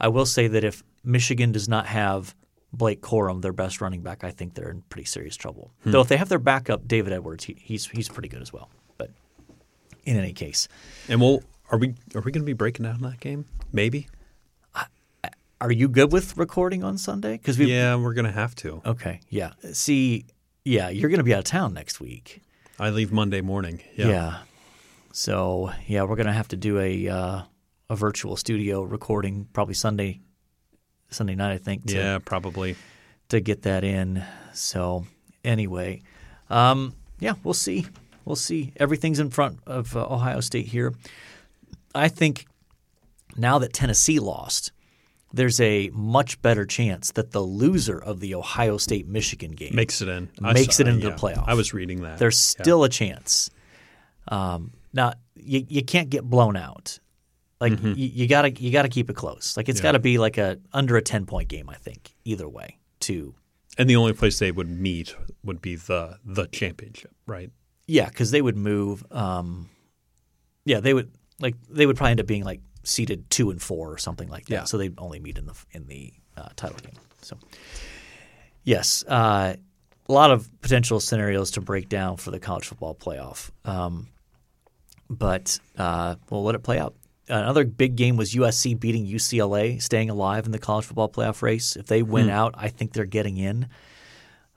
I 0.00 0.08
will 0.08 0.26
say 0.26 0.48
that 0.48 0.64
if 0.64 0.82
Michigan 1.04 1.52
does 1.52 1.68
not 1.68 1.86
have 1.86 2.34
Blake 2.72 3.00
Corum, 3.00 3.40
their 3.40 3.52
best 3.52 3.80
running 3.80 4.02
back, 4.02 4.24
I 4.24 4.30
think 4.30 4.54
they're 4.54 4.70
in 4.70 4.82
pretty 4.90 5.06
serious 5.06 5.36
trouble. 5.36 5.72
Though 5.84 6.00
if 6.02 6.08
they 6.08 6.16
have 6.16 6.28
their 6.28 6.38
backup, 6.38 6.86
David 6.86 7.12
Edwards, 7.12 7.44
he, 7.44 7.56
he's 7.58 7.86
he's 7.86 8.08
pretty 8.08 8.28
good 8.28 8.42
as 8.42 8.52
well. 8.52 8.68
But 8.98 9.10
in 10.04 10.16
any 10.16 10.32
case, 10.32 10.68
And 11.08 11.20
we'll 11.20 11.42
are 11.70 11.78
we 11.78 11.94
are 12.14 12.20
we 12.20 12.32
going 12.32 12.42
to 12.42 12.46
be 12.46 12.52
breaking 12.52 12.84
down 12.84 13.00
that 13.02 13.20
game? 13.20 13.44
Maybe. 13.72 14.08
are 15.60 15.72
you 15.72 15.88
good 15.88 16.12
with 16.12 16.36
recording 16.36 16.84
on 16.84 16.98
Sunday? 16.98 17.32
Because 17.32 17.58
we 17.58 17.66
Yeah, 17.66 17.96
we're 17.96 18.14
going 18.14 18.26
to 18.26 18.32
have 18.32 18.54
to. 18.56 18.80
okay, 18.86 19.20
yeah. 19.28 19.52
See, 19.72 20.26
yeah, 20.64 20.88
you're 20.88 21.10
going 21.10 21.18
to 21.18 21.24
be 21.24 21.34
out 21.34 21.40
of 21.40 21.44
town 21.44 21.74
next 21.74 22.00
week. 22.00 22.42
I 22.78 22.90
leave 22.90 23.10
Monday 23.12 23.40
morning. 23.40 23.82
Yeah. 23.96 24.08
Yeah. 24.08 24.38
So 25.12 25.72
yeah, 25.88 26.04
we're 26.04 26.14
gonna 26.14 26.32
have 26.32 26.48
to 26.48 26.56
do 26.56 26.78
a 26.78 27.08
uh, 27.08 27.42
a 27.90 27.96
virtual 27.96 28.36
studio 28.36 28.82
recording 28.82 29.48
probably 29.52 29.74
Sunday 29.74 30.20
Sunday 31.10 31.34
night, 31.34 31.52
I 31.52 31.58
think. 31.58 31.86
To, 31.86 31.96
Yeah, 31.96 32.18
probably. 32.24 32.76
to 33.30 33.40
get 33.40 33.62
that 33.62 33.82
in. 33.82 34.22
So 34.52 35.06
anyway, 35.44 36.02
um, 36.50 36.94
yeah, 37.18 37.32
we'll 37.42 37.54
see. 37.54 37.86
We'll 38.24 38.36
see. 38.36 38.72
Everything's 38.76 39.18
in 39.18 39.30
front 39.30 39.58
of 39.66 39.96
uh, 39.96 40.06
Ohio 40.08 40.40
State 40.40 40.66
here. 40.66 40.94
I 41.94 42.08
think 42.08 42.46
now 43.36 43.58
that 43.60 43.72
Tennessee 43.72 44.18
lost, 44.18 44.72
there's 45.32 45.60
a 45.60 45.90
much 45.92 46.40
better 46.42 46.64
chance 46.64 47.12
that 47.12 47.32
the 47.32 47.40
loser 47.40 47.98
of 48.02 48.20
the 48.20 48.34
Ohio 48.34 48.78
State 48.78 49.06
Michigan 49.06 49.52
game 49.52 49.74
Makes 49.74 50.00
it 50.02 50.08
in. 50.08 50.30
I 50.42 50.52
Makes 50.54 50.76
saw- 50.76 50.82
it 50.84 50.88
into 50.88 51.08
yeah. 51.08 51.14
the 51.14 51.20
playoff. 51.20 51.44
I 51.46 51.54
was 51.54 51.74
reading 51.74 52.02
that. 52.02 52.18
there's 52.18 52.54
Yeah. 52.58 52.62
still 52.62 52.84
a 52.84 52.88
chance. 52.88 53.50
Um, 54.28 54.72
now 54.92 55.12
you 55.36 55.64
you 55.68 55.82
can't 55.84 56.10
get 56.10 56.24
blown 56.24 56.56
out. 56.56 56.98
Like 57.60 57.82
you, 57.82 57.92
you 57.94 58.28
gotta 58.28 58.50
you 58.52 58.70
gotta 58.70 58.88
keep 58.88 59.10
it 59.10 59.16
close. 59.16 59.56
Like 59.56 59.68
it's 59.68 59.80
Mm-hmm. 59.80 59.84
Yeah. 59.86 59.88
gotta 59.88 59.98
be 59.98 60.18
like 60.18 60.38
a 60.38 60.58
under 60.72 60.96
a 60.96 61.02
ten 61.02 61.26
point 61.26 61.48
game. 61.48 61.68
I 61.68 61.74
think 61.76 62.14
either 62.24 62.48
way. 62.48 62.78
To 63.00 63.34
And 63.76 63.88
the 63.88 63.96
only 63.96 64.12
place 64.12 64.38
they 64.38 64.50
would 64.52 64.68
meet 64.70 65.14
would 65.44 65.60
be 65.62 65.76
the 65.76 66.18
the 66.24 66.46
championship, 66.48 67.12
right? 67.26 67.50
yeah, 67.86 68.08
because 68.08 68.30
they 68.32 68.42
would 68.42 68.56
move. 68.56 69.04
Um, 69.10 69.70
yeah, 70.64 70.80
they 70.80 70.92
would 70.94 71.10
like 71.40 71.54
they 71.68 71.86
would 71.86 71.96
probably 71.96 72.12
end 72.12 72.20
up 72.20 72.26
being 72.26 72.44
like 72.44 72.60
seeded 72.84 73.28
two 73.30 73.50
and 73.50 73.60
four 73.60 73.92
or 73.92 73.98
something 73.98 74.28
like 74.28 74.46
that. 74.46 74.54
Yeah. 74.54 74.64
So 74.64 74.78
they 74.78 74.90
only 74.98 75.20
meet 75.20 75.38
in 75.38 75.46
the 75.46 75.54
in 75.72 75.86
the 75.86 76.12
uh, 76.36 76.48
title 76.56 76.78
game. 76.78 76.94
So 77.22 77.36
yes, 78.64 79.04
uh, 79.06 79.54
a 80.08 80.12
lot 80.12 80.30
of 80.30 80.48
potential 80.62 81.00
scenarios 81.00 81.52
to 81.52 81.60
break 81.60 81.88
down 81.88 82.16
for 82.16 82.30
the 82.30 82.40
college 82.40 82.66
football 82.66 82.94
playoff. 82.94 83.50
Um, 83.64 84.08
but 85.10 85.58
uh, 85.76 86.16
we'll 86.30 86.44
let 86.44 86.54
it 86.54 86.62
play 86.62 86.78
out. 86.78 86.94
Another 87.28 87.64
big 87.64 87.96
game 87.96 88.16
was 88.16 88.32
USC 88.32 88.78
beating 88.78 89.06
UCLA, 89.06 89.82
staying 89.82 90.08
alive 90.08 90.46
in 90.46 90.52
the 90.52 90.58
college 90.58 90.86
football 90.86 91.10
playoff 91.10 91.42
race. 91.42 91.76
If 91.76 91.86
they 91.86 92.02
win 92.02 92.30
out, 92.30 92.54
I 92.56 92.68
think 92.68 92.94
they're 92.94 93.04
getting 93.04 93.36
in. 93.36 93.68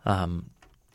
Um, 0.05 0.51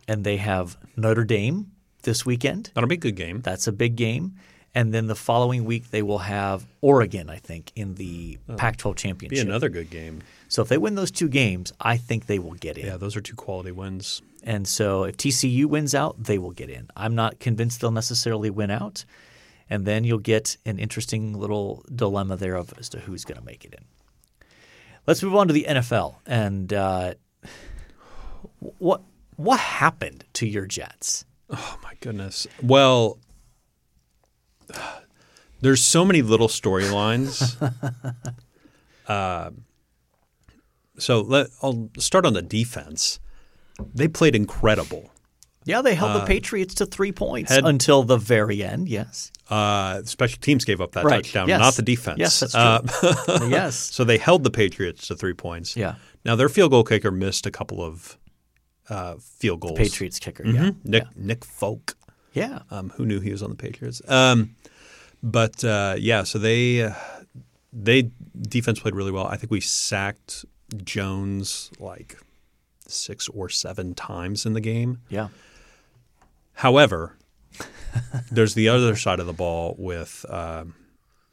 and 0.08 0.24
they 0.24 0.38
have 0.38 0.78
Notre 0.96 1.24
Dame 1.24 1.72
this 2.02 2.24
weekend. 2.24 2.70
That'll 2.74 2.88
be 2.88 2.94
a 2.94 2.98
good 2.98 3.16
game. 3.16 3.42
That's 3.42 3.66
a 3.66 3.72
big 3.72 3.96
game. 3.96 4.36
And 4.76 4.92
then 4.92 5.06
the 5.06 5.14
following 5.14 5.64
week 5.64 5.90
they 5.90 6.02
will 6.02 6.18
have 6.18 6.66
Oregon, 6.82 7.30
I 7.30 7.38
think, 7.38 7.72
in 7.74 7.94
the 7.94 8.38
Pac-12 8.58 8.94
championship. 8.96 9.46
Be 9.46 9.50
another 9.50 9.70
good 9.70 9.88
game. 9.88 10.20
So 10.48 10.60
if 10.60 10.68
they 10.68 10.76
win 10.76 10.96
those 10.96 11.10
two 11.10 11.30
games, 11.30 11.72
I 11.80 11.96
think 11.96 12.26
they 12.26 12.38
will 12.38 12.52
get 12.52 12.76
in. 12.76 12.84
Yeah, 12.84 12.98
those 12.98 13.16
are 13.16 13.22
two 13.22 13.36
quality 13.36 13.72
wins. 13.72 14.20
And 14.42 14.68
so 14.68 15.04
if 15.04 15.16
TCU 15.16 15.64
wins 15.64 15.94
out, 15.94 16.22
they 16.22 16.36
will 16.36 16.50
get 16.50 16.68
in. 16.68 16.88
I'm 16.94 17.14
not 17.14 17.40
convinced 17.40 17.80
they'll 17.80 17.90
necessarily 17.90 18.50
win 18.50 18.70
out. 18.70 19.06
And 19.70 19.86
then 19.86 20.04
you'll 20.04 20.18
get 20.18 20.58
an 20.66 20.78
interesting 20.78 21.32
little 21.32 21.82
dilemma 21.94 22.36
there 22.36 22.54
of 22.54 22.74
as 22.78 22.90
to 22.90 23.00
who's 23.00 23.24
going 23.24 23.40
to 23.40 23.46
make 23.46 23.64
it 23.64 23.72
in. 23.72 23.84
Let's 25.06 25.22
move 25.22 25.36
on 25.36 25.48
to 25.48 25.54
the 25.54 25.64
NFL. 25.66 26.16
And 26.26 26.70
uh, 26.74 27.14
what 28.76 29.00
what 29.36 29.58
happened 29.58 30.24
to 30.34 30.46
your 30.46 30.66
Jets? 30.66 31.24
Oh 31.48 31.78
my 31.82 31.94
goodness. 32.00 32.46
Well, 32.62 33.18
there's 35.60 35.82
so 35.82 36.04
many 36.04 36.22
little 36.22 36.48
storylines. 36.48 37.56
uh, 39.08 39.50
so 40.98 41.20
let, 41.20 41.48
I'll 41.62 41.90
start 41.98 42.24
on 42.26 42.32
the 42.32 42.42
defense. 42.42 43.20
They 43.94 44.08
played 44.08 44.34
incredible. 44.34 45.10
Yeah, 45.64 45.82
they 45.82 45.96
held 45.96 46.14
the 46.22 46.24
Patriots 46.24 46.74
to 46.76 46.86
three 46.86 47.10
points 47.10 47.50
had- 47.50 47.64
until 47.64 48.04
the 48.04 48.16
very 48.16 48.62
end. 48.62 48.88
Yes. 48.88 49.32
Uh, 49.50 50.02
special 50.04 50.38
teams 50.40 50.64
gave 50.64 50.80
up 50.80 50.92
that 50.92 51.04
Right. 51.04 51.24
touchdown, 51.24 51.48
Yes. 51.48 51.58
not 51.60 51.74
the 51.74 51.82
defense. 51.82 52.18
Yes, 52.20 52.40
that's 52.40 52.52
true. 52.52 52.60
Uh, 53.34 53.46
yes. 53.50 53.76
so 53.76 54.04
they 54.04 54.16
held 54.16 54.44
the 54.44 54.50
Patriots 54.50 55.08
to 55.08 55.16
three 55.16 55.34
points. 55.34 55.76
Yeah. 55.76 55.96
Now 56.24 56.36
their 56.36 56.48
field 56.48 56.70
goal 56.70 56.84
kicker 56.84 57.10
missed 57.10 57.46
a 57.46 57.50
couple 57.50 57.82
of 57.82 58.16
uh, 58.88 59.16
field 59.20 59.60
goals. 59.60 59.76
Patriots 59.78 60.18
kicker. 60.20 60.46
Yeah. 60.46 60.70
Nick 60.84 61.04
Nick 61.16 61.44
Folk. 61.44 61.96
Yeah. 62.36 62.60
Um, 62.70 62.90
who 62.90 63.06
knew 63.06 63.18
he 63.20 63.32
was 63.32 63.42
on 63.42 63.48
the 63.50 63.56
Patriots? 63.56 64.02
Um, 64.06 64.54
but 65.22 65.64
uh, 65.64 65.96
yeah, 65.98 66.22
so 66.22 66.38
they 66.38 66.82
uh, 66.82 66.92
they 67.72 68.10
defense 68.40 68.78
played 68.78 68.94
really 68.94 69.10
well. 69.10 69.26
I 69.26 69.36
think 69.36 69.50
we 69.50 69.60
sacked 69.60 70.44
Jones 70.84 71.70
like 71.78 72.18
six 72.86 73.28
or 73.30 73.48
seven 73.48 73.94
times 73.94 74.44
in 74.44 74.52
the 74.52 74.60
game. 74.60 75.00
Yeah. 75.08 75.28
However, 76.52 77.16
there's 78.30 78.54
the 78.54 78.68
other 78.68 78.96
side 78.96 79.18
of 79.18 79.26
the 79.26 79.32
ball 79.32 79.74
with 79.78 80.26
um 80.28 80.74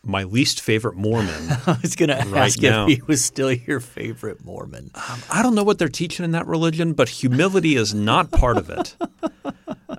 my 0.06 0.24
least 0.24 0.62
favorite 0.62 0.96
Mormon. 0.96 1.50
I 1.68 1.78
was 1.82 1.96
going 1.96 2.10
to 2.10 2.20
ask 2.20 2.62
now. 2.62 2.88
if 2.88 2.98
he 2.98 3.02
was 3.08 3.24
still 3.24 3.52
your 3.52 3.80
favorite 3.80 4.44
Mormon. 4.44 4.92
I 4.96 5.42
don't 5.42 5.56
know 5.56 5.64
what 5.64 5.80
they're 5.80 5.88
teaching 5.88 6.26
in 6.26 6.32
that 6.32 6.46
religion, 6.46 6.92
but 6.94 7.08
humility 7.08 7.76
is 7.76 7.94
not 7.94 8.32
part 8.32 8.58
of 8.58 8.70
it. 8.70 8.96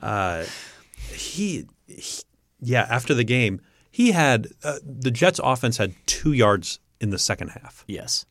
Uh, 0.02 0.44
he, 1.14 1.66
he- 1.86 2.22
yeah, 2.60 2.86
after 2.88 3.14
the 3.14 3.24
game, 3.24 3.60
he 3.90 4.12
had 4.12 4.48
uh, 4.62 4.78
the 4.84 5.10
Jets' 5.10 5.40
offense 5.42 5.76
had 5.76 5.94
two 6.06 6.32
yards 6.32 6.78
in 7.00 7.10
the 7.10 7.18
second 7.18 7.48
half. 7.48 7.84
Yes. 7.86 8.24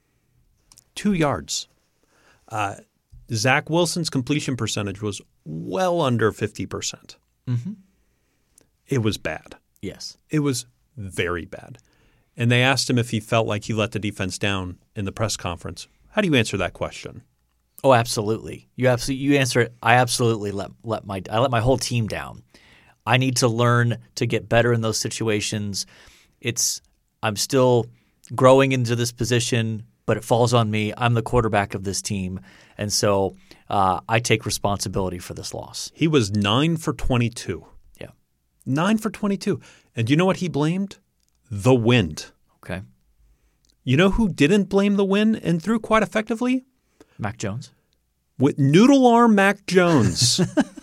Two 0.96 1.14
yards. 1.14 1.68
Uh, 2.50 2.76
Zach 3.32 3.70
Wilson's 3.70 4.10
completion 4.10 4.56
percentage 4.58 5.02
was 5.02 5.22
well 5.46 6.02
under 6.02 6.32
50%. 6.32 6.70
percent 6.70 7.16
It 8.88 9.00
was 9.00 9.18
bad. 9.18 9.56
Yes. 9.82 10.18
It 10.30 10.40
was 10.40 10.66
very 10.98 11.46
bad. 11.46 11.78
And 12.36 12.52
they 12.52 12.62
asked 12.64 12.90
him 12.90 12.98
if 12.98 13.12
he 13.12 13.20
felt 13.20 13.48
like 13.48 13.66
he 13.66 13.74
let 13.74 13.92
the 13.92 14.00
defense 14.00 14.38
down 14.38 14.78
in 14.96 15.06
the 15.06 15.12
press 15.12 15.38
conference. 15.38 15.88
How 16.10 16.22
do 16.22 16.28
you 16.28 16.36
answer 16.36 16.58
that 16.58 16.74
question? 16.74 17.24
Oh, 17.84 17.94
absolutely. 17.94 18.70
You 18.76 18.88
absolutely 18.88 19.24
you 19.26 19.38
answer 19.38 19.62
it. 19.62 19.74
I 19.84 19.96
absolutely 19.96 20.52
let 20.52 20.72
let 20.84 21.06
my 21.06 21.22
I 21.30 21.40
let 21.40 21.52
my 21.52 21.60
whole 21.60 21.78
team 21.78 22.08
down. 22.08 22.44
I 23.06 23.18
need 23.18 23.38
to 23.38 23.48
learn 23.48 23.98
to 24.16 24.26
get 24.26 24.50
better 24.50 24.74
in 24.74 24.82
those 24.82 25.00
situations. 25.00 25.86
It's 26.42 26.82
I'm 27.22 27.36
still 27.36 27.86
growing 28.36 28.72
into 28.72 28.96
this 28.96 29.12
position, 29.12 29.84
but 30.06 30.18
it 30.18 30.24
falls 30.24 30.54
on 30.54 30.72
me. 30.72 30.94
I'm 30.98 31.14
the 31.14 31.22
quarterback 31.22 31.74
of 31.74 31.84
this 31.84 32.02
team, 32.02 32.40
and 32.78 32.92
so 32.92 33.36
uh, 33.70 34.02
I 34.08 34.20
take 34.20 34.46
responsibility 34.46 35.20
for 35.20 35.34
this 35.34 35.54
loss. 35.54 35.92
He 35.94 36.08
was 36.08 36.32
nine 36.32 36.78
for 36.78 36.94
22. 36.94 37.66
Yeah. 38.00 38.10
Nine 38.66 38.98
for 38.98 39.10
22. 39.10 39.60
And 39.96 40.10
you 40.10 40.16
know 40.16 40.26
what 40.26 40.38
he 40.38 40.50
blamed? 40.50 40.98
The 41.50 41.74
wind. 41.74 42.32
Okay. 42.64 42.82
You 43.84 43.98
know 43.98 44.12
who 44.12 44.30
didn't 44.30 44.66
blame 44.66 44.96
the 44.96 45.06
wind 45.06 45.40
and 45.44 45.62
threw 45.62 45.80
quite 45.80 46.04
effectively? 46.04 46.66
Mac 47.18 47.38
Jones. 47.38 47.72
With 48.40 48.58
noodle 48.58 49.06
arm 49.06 49.36
Mac 49.36 49.66
Jones. 49.66 50.42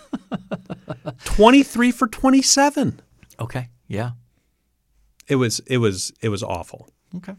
23 1.24 1.90
for 1.92 2.06
27. 2.06 3.00
Okay. 3.38 3.68
Yeah. 3.88 4.12
It 5.28 5.36
was 5.36 5.60
it 5.66 5.78
was 5.78 6.12
it 6.20 6.28
was 6.28 6.42
awful. 6.42 6.88
Okay. 7.16 7.34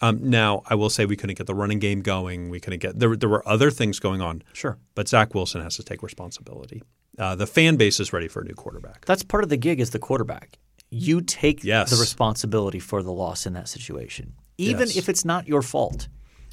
Um, 0.00 0.30
now 0.30 0.62
I 0.66 0.74
will 0.76 0.90
say 0.90 1.06
we 1.06 1.16
couldn't 1.16 1.36
get 1.38 1.46
the 1.46 1.54
running 1.54 1.78
game 1.80 2.02
going. 2.02 2.50
We 2.50 2.60
couldn't 2.60 2.78
get 2.80 2.98
there. 2.98 3.16
There 3.16 3.28
were 3.28 3.46
other 3.48 3.70
things 3.70 3.98
going 3.98 4.20
on, 4.20 4.42
Sure. 4.52 4.78
but 4.94 5.08
Zach 5.08 5.34
Wilson 5.34 5.60
has 5.62 5.76
to 5.76 5.82
take 5.82 6.02
responsibility. 6.02 6.82
Uh, 7.18 7.34
the 7.34 7.46
fan 7.48 7.76
base 7.76 7.98
is 7.98 8.12
ready 8.12 8.28
for 8.28 8.42
a 8.42 8.44
new 8.44 8.54
quarterback. 8.54 9.04
That's 9.06 9.24
part 9.24 9.42
of 9.42 9.50
the 9.50 9.56
gig 9.56 9.80
as 9.80 9.90
the 9.90 9.98
quarterback. 9.98 10.58
You 10.90 11.20
take 11.20 11.64
Yes. 11.64 11.90
the 11.90 11.96
responsibility 11.96 12.78
for 12.78 13.02
the 13.02 13.10
loss 13.12 13.44
in 13.44 13.54
that 13.54 13.68
situation, 13.68 14.34
even 14.56 14.86
Yes. 14.86 14.96
if 14.96 15.08
it's 15.08 15.24
not 15.24 15.48
your 15.48 15.62
fault. 15.62 16.08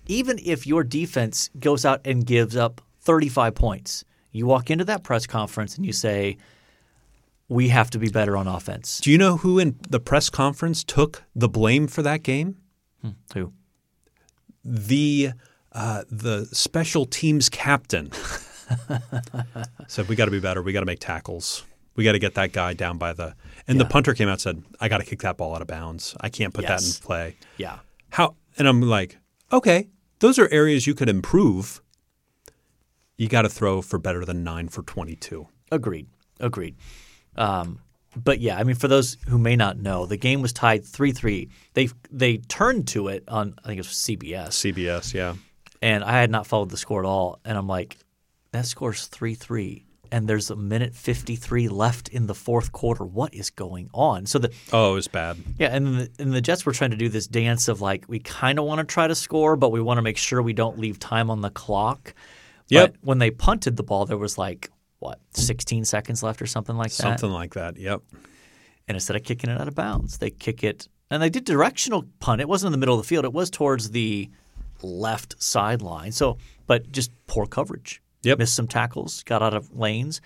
Even 0.07 0.39
if 0.43 0.65
your 0.67 0.83
defense 0.83 1.50
goes 1.59 1.83
out 1.85 2.01
and 2.05 2.25
gives 2.25 2.55
up 2.55 2.81
35 3.01 3.53
points, 3.55 4.03
you 4.36 4.46
walk 4.46 4.70
into 4.70 4.86
that 4.86 5.04
press 5.04 5.25
conference 5.25 5.75
and 5.77 5.86
you 5.86 5.94
say, 5.94 6.38
"We 7.48 7.70
have 7.70 7.89
to 7.92 8.00
be 8.00 8.10
better 8.10 8.36
on 8.38 8.48
offense." 8.48 9.00
Do 9.00 9.12
you 9.12 9.18
know 9.18 9.38
who 9.38 9.60
in 9.60 9.77
the 9.89 10.00
press 10.00 10.30
conference 10.30 10.84
took 10.84 11.24
the 11.36 11.50
blame 11.50 11.88
for 11.88 12.01
that 12.01 12.24
game? 12.24 12.58
Who? 13.34 13.54
the 14.65 15.32
uh, 15.72 16.04
the 16.10 16.46
special 16.51 17.06
teams 17.06 17.50
captain 17.50 18.12
said 19.88 20.08
we 20.10 20.15
got 20.15 20.25
to 20.25 20.32
be 20.32 20.39
better. 20.39 20.62
We 20.62 20.74
got 20.74 20.80
to 20.80 20.86
make 20.86 21.00
tackles. 21.00 21.63
We 21.96 22.04
got 22.04 22.13
to 22.13 22.20
get 22.20 22.34
that 22.34 22.51
guy 22.51 22.74
down 22.74 22.98
by 22.98 23.13
the. 23.13 23.36
And 23.68 23.80
the 23.80 23.86
punter 23.86 24.13
came 24.13 24.27
out 24.27 24.34
and 24.34 24.42
said, 24.42 24.63
"I 24.82 24.89
got 24.89 24.98
to 24.98 25.06
kick 25.06 25.22
that 25.22 25.38
ball 25.38 25.56
out 25.56 25.62
of 25.62 25.68
bounds. 25.68 26.15
I 26.20 26.30
can't 26.30 26.54
put 26.54 26.65
that 26.68 26.84
in 26.84 26.92
play." 27.01 27.36
Yeah. 27.58 27.80
How? 28.10 28.36
And 28.58 28.68
I'm 28.68 28.82
like, 28.82 29.18
okay, 29.51 29.89
those 30.20 30.39
are 30.39 30.48
areas 30.51 30.88
you 30.88 30.94
could 30.96 31.10
improve. 31.10 31.82
You 33.17 33.27
got 33.27 33.43
to 33.43 33.50
throw 33.50 33.81
for 33.81 33.98
better 33.98 34.25
than 34.25 34.43
nine 34.43 34.67
for 34.67 34.84
twenty-two. 34.84 35.48
Agreed. 35.72 36.07
Agreed. 36.39 36.75
Um, 37.38 37.79
but 38.15 38.39
yeah, 38.39 38.57
I 38.57 38.63
mean, 38.63 38.75
for 38.75 38.88
those 38.88 39.17
who 39.27 39.38
may 39.38 39.55
not 39.55 39.77
know, 39.77 40.05
the 40.05 40.17
game 40.17 40.41
was 40.41 40.53
tied 40.53 40.86
three 40.86 41.12
three. 41.12 41.50
They 41.74 41.89
they 42.12 42.38
turned 42.38 42.88
to 42.89 43.07
it 43.10 43.24
on 43.27 43.55
I 43.63 43.67
think 43.67 43.77
it 43.79 43.81
was 43.81 43.88
CBS. 43.88 44.50
CBS, 44.50 45.13
yeah. 45.13 45.36
and 45.81 46.03
I 46.03 46.13
had 46.19 46.29
not 46.31 46.48
followed 46.48 46.69
the 46.69 46.77
score 46.77 47.00
at 47.01 47.05
all. 47.07 47.39
And 47.45 47.57
I'm 47.57 47.67
like, 47.67 47.98
that 48.51 48.65
score's 48.65 49.07
three 49.07 49.34
three, 49.36 49.86
and 50.13 50.29
there's 50.29 50.50
a 50.50 50.55
minute 50.55 50.93
fifty 50.95 51.36
three 51.36 51.67
left 51.67 52.07
in 52.10 52.27
the 52.27 52.36
fourth 52.36 52.72
quarter. 52.72 53.03
What 53.03 53.34
is 53.34 53.50
going 53.50 53.89
on? 53.93 54.25
So 54.27 54.39
the 54.39 54.51
Oh, 54.72 54.91
it 54.91 54.95
was 54.95 55.07
bad. 55.10 55.38
yeah, 55.57 55.75
and 55.75 55.88
the, 56.00 56.10
and 56.19 56.34
the 56.34 56.41
Jets 56.41 56.65
were 56.65 56.72
trying 56.74 56.91
to 56.91 56.98
do 56.98 57.10
this 57.10 57.27
dance 57.27 57.67
of 57.67 57.81
like 57.81 58.05
we 58.07 58.19
kind 58.19 58.60
of 58.60 58.65
want 58.65 58.79
to 58.79 58.86
try 58.86 59.07
to 59.07 59.15
score, 59.15 59.55
but 59.57 59.72
we 59.74 59.81
want 59.81 59.98
to 59.98 60.01
make 60.01 60.17
sure 60.17 60.41
we 60.41 60.53
don't 60.53 60.79
leave 60.79 61.00
time 61.00 61.29
on 61.29 61.41
the 61.41 61.50
clock. 61.50 62.13
Yep. 62.69 62.93
But 62.93 63.07
when 63.07 63.19
they 63.19 63.31
punted 63.31 63.77
the 63.77 63.84
ball, 63.84 64.05
there 64.05 64.17
was 64.17 64.38
like 64.38 64.72
what 65.00 65.19
16 65.31 65.86
seconds 65.86 66.24
left 66.24 66.41
or 66.41 66.45
something 66.45 66.75
like 66.75 66.91
that. 66.91 66.95
Something 66.95 67.31
like 67.31 67.53
that. 67.53 67.77
Yep. 67.77 68.01
And 68.88 68.95
instead 68.95 69.15
of 69.15 69.24
kicking 69.24 69.50
it 69.50 69.60
out 69.60 69.67
of 69.67 69.75
bounds, 69.75 70.17
they 70.17 70.29
kick 70.29 70.63
it. 70.63 70.88
And 71.12 71.22
they 71.22 71.29
did 71.29 71.45
directional 71.45 72.05
punt. 72.19 72.41
It 72.41 72.48
wasn't 72.48 72.67
in 72.67 72.72
the 72.72 72.77
middle 72.77 72.95
of 72.95 73.01
the 73.01 73.07
field. 73.07 73.25
It 73.25 73.34
was 73.34 73.50
towards 73.50 73.91
the 73.91 74.29
left 74.81 75.41
sideline. 75.41 76.12
So, 76.12 76.38
but 76.67 76.91
just 76.91 77.12
poor 77.27 77.45
coverage. 77.45 78.01
Yep. 78.24 78.39
Missed 78.39 78.55
some 78.55 78.67
tackles, 78.67 79.22
got 79.24 79.43
out 79.43 79.53
of 79.53 79.72
lanes. 79.75 80.19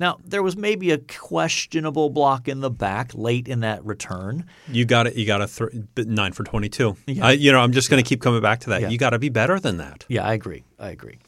Now, 0.00 0.18
there 0.24 0.42
was 0.42 0.56
maybe 0.56 0.90
a 0.90 0.98
questionable 0.98 2.08
block 2.08 2.48
in 2.48 2.60
the 2.60 2.70
back 2.70 3.12
late 3.14 3.46
in 3.46 3.60
that 3.60 3.84
return. 3.84 4.46
You 4.68 4.86
got 4.86 5.02
to 5.04 5.18
You 5.18 5.26
got 5.26 5.38
to 5.38 5.46
throw 5.46 5.68
nine 5.96 6.32
for 6.32 6.44
twenty-two. 6.44 6.96
I, 7.20 7.32
you 7.32 7.52
know, 7.52 7.60
I'm 7.60 7.72
just 7.72 7.90
going 7.90 8.02
to 8.02 8.08
keep 8.08 8.22
coming 8.22 8.40
back 8.40 8.60
to 8.60 8.70
that. 8.70 8.80
Yeah. 8.80 8.88
You 8.88 8.96
got 8.96 9.10
to 9.10 9.18
be 9.18 9.28
better 9.28 9.60
than 9.60 9.76
that. 9.76 10.06
Yeah, 10.08 10.26
I 10.26 10.32
agree. 10.32 10.64
I 10.78 10.88
agree. 10.88 11.18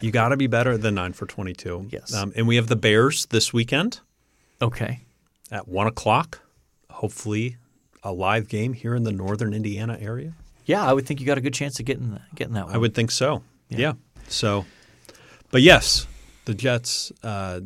You 0.00 0.10
got 0.10 0.30
to 0.30 0.36
be 0.36 0.46
better 0.46 0.76
than 0.78 0.94
nine 0.94 1.12
for 1.12 1.26
22. 1.26 1.88
Yes. 1.90 2.14
Um, 2.14 2.32
and 2.36 2.46
we 2.48 2.56
have 2.56 2.68
the 2.68 2.76
Bears 2.76 3.26
this 3.26 3.52
weekend 3.52 4.00
Okay. 4.62 5.00
at 5.50 5.68
one 5.68 5.86
o'clock. 5.86 6.40
Hopefully, 6.90 7.56
a 8.02 8.12
live 8.12 8.48
game 8.48 8.72
here 8.72 8.94
in 8.94 9.04
the 9.04 9.12
northern 9.12 9.52
Indiana 9.54 9.96
area? 10.00 10.34
Yeah, 10.66 10.84
I 10.84 10.92
would 10.92 11.06
think 11.06 11.20
you 11.20 11.26
got 11.26 11.38
a 11.38 11.40
good 11.40 11.54
chance 11.54 11.78
of 11.80 11.86
getting 11.86 12.18
getting 12.34 12.54
that 12.54 12.66
one. 12.66 12.74
I 12.74 12.78
would 12.78 12.94
think 12.94 13.10
so. 13.10 13.42
Yeah. 13.68 13.94
So, 14.28 14.66
but 15.50 15.62
yes, 15.62 16.06
the 16.44 16.54
Jets' 16.54 17.10
uh, 17.22 17.60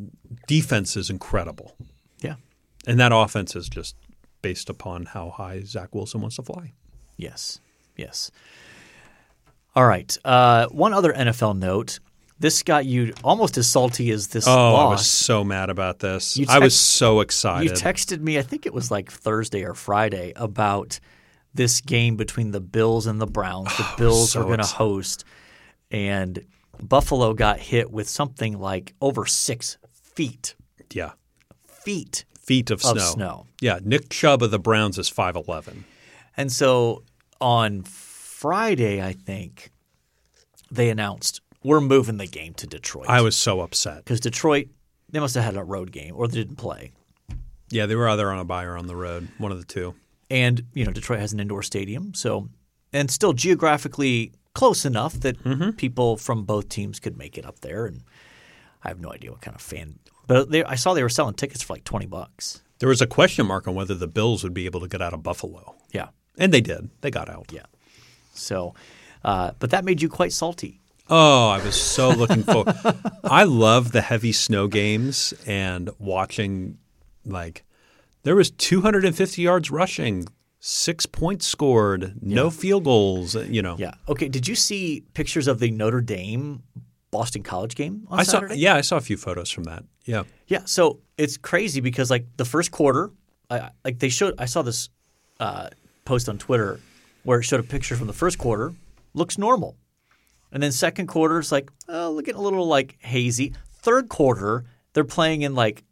defense 0.46 0.96
is 0.96 1.10
incredible, 1.10 1.76
Yeah. 2.20 2.36
and 2.86 2.98
that 3.00 3.12
offense 3.12 3.54
is 3.56 3.68
just 3.68 3.96
based 4.42 4.68
upon 4.70 5.06
how 5.06 5.30
high 5.30 5.62
Zach 5.64 5.94
Wilson 5.94 6.20
wants 6.20 6.36
to 6.36 6.42
fly. 6.42 6.72
Yes. 7.16 7.60
Yes. 7.96 8.30
All 9.76 9.86
right. 9.86 10.16
Uh, 10.24 10.66
one 10.68 10.92
other 10.92 11.12
NFL 11.12 11.58
note. 11.58 11.98
This 12.38 12.62
got 12.62 12.84
you 12.84 13.14
almost 13.22 13.56
as 13.58 13.68
salty 13.68 14.10
as 14.10 14.28
this 14.28 14.46
Oh, 14.48 14.74
I 14.74 14.90
was 14.90 15.06
so 15.06 15.44
mad 15.44 15.70
about 15.70 16.00
this. 16.00 16.38
I 16.48 16.58
was 16.58 16.78
so 16.78 17.20
excited. 17.20 17.70
You 17.70 17.76
texted 17.76 18.20
me, 18.20 18.38
I 18.38 18.42
think 18.42 18.66
it 18.66 18.74
was 18.74 18.90
like 18.90 19.10
Thursday 19.10 19.62
or 19.64 19.74
Friday, 19.74 20.32
about 20.34 20.98
this 21.54 21.80
game 21.80 22.16
between 22.16 22.50
the 22.50 22.60
Bills 22.60 23.06
and 23.06 23.20
the 23.20 23.26
Browns. 23.26 23.76
The 23.76 23.84
oh, 23.84 23.94
Bills 23.96 24.32
so 24.32 24.40
are 24.40 24.44
going 24.44 24.58
to 24.58 24.64
host, 24.66 25.24
and 25.92 26.44
Buffalo 26.82 27.34
got 27.34 27.60
hit 27.60 27.92
with 27.92 28.08
something 28.08 28.58
like 28.58 28.94
over 29.00 29.26
six 29.26 29.78
feet. 29.92 30.56
yeah, 30.92 31.12
Feet. 31.68 32.24
feet 32.38 32.70
of 32.70 32.82
snow. 32.82 32.90
Of 32.92 33.00
snow. 33.00 33.46
Yeah, 33.60 33.78
Nick 33.84 34.08
Chubb 34.08 34.42
of 34.42 34.50
the 34.50 34.58
Browns 34.58 34.98
is 34.98 35.08
five 35.08 35.36
eleven. 35.36 35.84
And 36.36 36.50
so 36.50 37.04
on 37.40 37.82
Friday, 37.82 39.00
I 39.00 39.12
think, 39.12 39.70
they 40.70 40.90
announced 40.90 41.40
we're 41.64 41.80
moving 41.80 42.18
the 42.18 42.26
game 42.26 42.54
to 42.54 42.66
Detroit. 42.66 43.06
I 43.08 43.20
was 43.22 43.36
so 43.36 43.60
upset. 43.60 44.04
Because 44.04 44.20
Detroit, 44.20 44.68
they 45.10 45.18
must 45.18 45.34
have 45.34 45.42
had 45.44 45.56
a 45.56 45.64
road 45.64 45.90
game 45.90 46.14
or 46.16 46.28
they 46.28 46.36
didn't 46.38 46.56
play. 46.56 46.92
Yeah, 47.70 47.86
they 47.86 47.96
were 47.96 48.08
either 48.08 48.30
on 48.30 48.38
a 48.38 48.44
bye 48.44 48.64
or 48.64 48.76
on 48.76 48.86
the 48.86 48.94
road, 48.96 49.28
one 49.38 49.50
of 49.50 49.58
the 49.58 49.64
two. 49.64 49.94
And, 50.30 50.64
you 50.74 50.84
know, 50.84 50.92
Detroit 50.92 51.18
has 51.20 51.32
an 51.32 51.40
indoor 51.40 51.62
stadium. 51.62 52.14
So, 52.14 52.48
and 52.92 53.10
still 53.10 53.32
geographically 53.32 54.32
close 54.54 54.84
enough 54.84 55.14
that 55.20 55.42
Mm-hmm. 55.42 55.70
people 55.70 56.16
from 56.16 56.44
both 56.44 56.68
teams 56.68 57.00
could 57.00 57.16
make 57.18 57.36
it 57.36 57.44
up 57.44 57.60
there. 57.60 57.86
And 57.86 58.02
I 58.84 58.88
have 58.88 59.00
no 59.00 59.10
idea 59.12 59.30
what 59.32 59.40
kind 59.40 59.54
of 59.54 59.60
fan, 59.62 59.98
but 60.26 60.50
they, 60.50 60.62
I 60.62 60.74
saw 60.76 60.92
they 60.94 61.02
were 61.02 61.08
selling 61.08 61.34
tickets 61.34 61.62
for 61.62 61.72
like 61.72 61.84
20 61.84 62.06
bucks. 62.06 62.62
There 62.80 62.88
was 62.88 63.00
a 63.00 63.06
question 63.06 63.46
mark 63.46 63.66
on 63.66 63.74
whether 63.74 63.94
the 63.94 64.06
Bills 64.06 64.42
would 64.44 64.52
be 64.54 64.66
able 64.66 64.80
to 64.80 64.88
get 64.88 65.00
out 65.00 65.14
of 65.14 65.22
Buffalo, 65.22 65.74
Yeah. 65.92 66.08
and 66.36 66.52
they 66.52 66.60
did. 66.60 66.90
They 67.00 67.10
got 67.10 67.28
out. 67.30 67.50
Yeah. 67.52 67.64
So, 68.34 68.74
uh, 69.24 69.52
but 69.58 69.70
that 69.70 69.84
made 69.84 70.02
you 70.02 70.08
quite 70.08 70.32
salty. 70.32 70.80
Oh, 71.10 71.48
I 71.48 71.62
was 71.64 71.80
so 71.80 72.10
looking 72.10 72.42
forward. 72.42 72.74
I 73.24 73.44
love 73.44 73.92
the 73.92 74.00
heavy 74.00 74.32
snow 74.32 74.68
games 74.68 75.34
and 75.46 75.90
watching 75.98 76.78
like 77.26 77.64
there 78.22 78.34
was 78.34 78.50
250 78.50 79.42
yards 79.42 79.70
rushing, 79.70 80.26
six 80.60 81.04
points 81.04 81.46
scored, 81.46 82.14
no 82.22 82.50
field 82.50 82.84
goals. 82.84 83.34
You 83.34 83.62
know, 83.62 83.76
Yeah. 83.78 83.94
Okay. 84.08 84.28
Did 84.28 84.48
you 84.48 84.54
see 84.54 85.04
pictures 85.12 85.46
of 85.46 85.58
the 85.58 85.70
Notre 85.70 86.00
Dame 86.00 86.62
Boston 87.10 87.42
College 87.42 87.76
game 87.76 88.06
on 88.08 88.18
I 88.18 88.22
saw. 88.24 88.42
Yeah, 88.52 88.74
I 88.74 88.80
saw 88.80 88.96
a 88.96 89.00
few 89.00 89.16
photos 89.16 89.50
from 89.50 89.64
that. 89.64 89.84
Yeah, 90.04 90.24
Yeah. 90.48 90.62
So 90.64 91.00
it's 91.16 91.36
crazy 91.36 91.80
because 91.80 92.10
like 92.10 92.26
the 92.36 92.44
first 92.44 92.70
quarter, 92.72 93.10
I, 93.48 93.70
like 93.84 93.98
they 94.00 94.08
showed. 94.08 94.34
I 94.38 94.46
saw 94.46 94.62
this 94.62 94.88
uh, 95.38 95.68
post 96.04 96.28
on 96.28 96.38
Twitter 96.38 96.80
where 97.22 97.38
it 97.38 97.44
showed 97.44 97.60
a 97.60 97.62
picture 97.62 97.94
from 97.94 98.06
the 98.08 98.12
first 98.12 98.36
quarter, 98.38 98.74
looks 99.14 99.38
normal, 99.38 99.76
and 100.54 100.62
then 100.62 100.72
second 100.72 101.08
quarter 101.08 101.38
is 101.38 101.52
like 101.52 101.70
oh, 101.88 102.10
looking 102.12 102.34
a 102.34 102.40
little 102.40 102.66
like 102.66 102.96
hazy. 103.00 103.52
Third 103.82 104.08
quarter, 104.08 104.64
they're 104.94 105.04
playing 105.04 105.42
in 105.42 105.54
like 105.54 105.84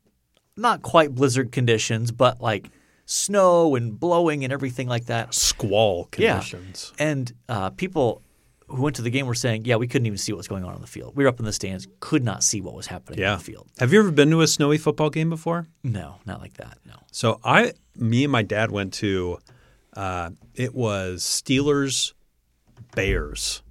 not 0.57 0.81
quite 0.81 1.15
blizzard 1.15 1.53
conditions, 1.53 2.11
but 2.13 2.41
like 2.41 2.71
snow 3.05 3.75
and 3.75 3.99
blowing 4.01 4.45
and 4.45 4.53
everything 4.53 4.89
like 4.89 5.07
that. 5.07 5.35
squall 5.35 6.07
conditions. 6.07 6.93
Yeah. 6.99 7.07
And 7.09 7.33
uh, 7.49 7.71
people 7.71 8.23
who 8.69 8.81
went 8.83 8.97
to 8.97 9.03
the 9.03 9.11
game 9.11 9.27
were 9.27 9.35
saying, 9.35 9.67
yeah, 9.67 9.77
we 9.77 9.87
couldn't 9.87 10.07
even 10.07 10.17
see 10.17 10.33
what 10.33 10.39
was 10.39 10.49
going 10.49 10.65
on 10.65 10.73
on 10.75 10.81
the 10.81 10.87
field. 10.87 11.15
We 11.15 11.25
were 11.25 11.29
up 11.29 11.39
in 11.39 11.45
the 11.45 11.53
stands, 11.53 11.87
could 12.01 12.25
not 12.25 12.43
see 12.43 12.63
what 12.63 12.73
was 12.75 12.87
happening 12.87 13.19
Yeah. 13.19 13.33
on 13.33 13.39
the 13.39 13.45
field. 13.45 13.69
Have 13.79 13.93
you 13.93 13.99
ever 13.99 14.11
been 14.11 14.31
to 14.31 14.41
a 14.41 14.47
snowy 14.47 14.79
football 14.79 15.11
game 15.11 15.29
before? 15.29 15.67
No, 15.83 16.17
not 16.25 16.41
like 16.41 16.55
that. 16.55 16.79
No. 16.87 16.95
So 17.11 17.39
I, 17.45 17.73
me 17.97 18.25
and 18.25 18.33
my 18.33 18.43
dad 18.43 18.71
went 18.71 18.95
to. 18.95 19.39
Uh, 19.95 20.31
it 20.55 20.75
was 20.75 21.23
Steelers, 21.23 22.15
Bears, 22.95 23.63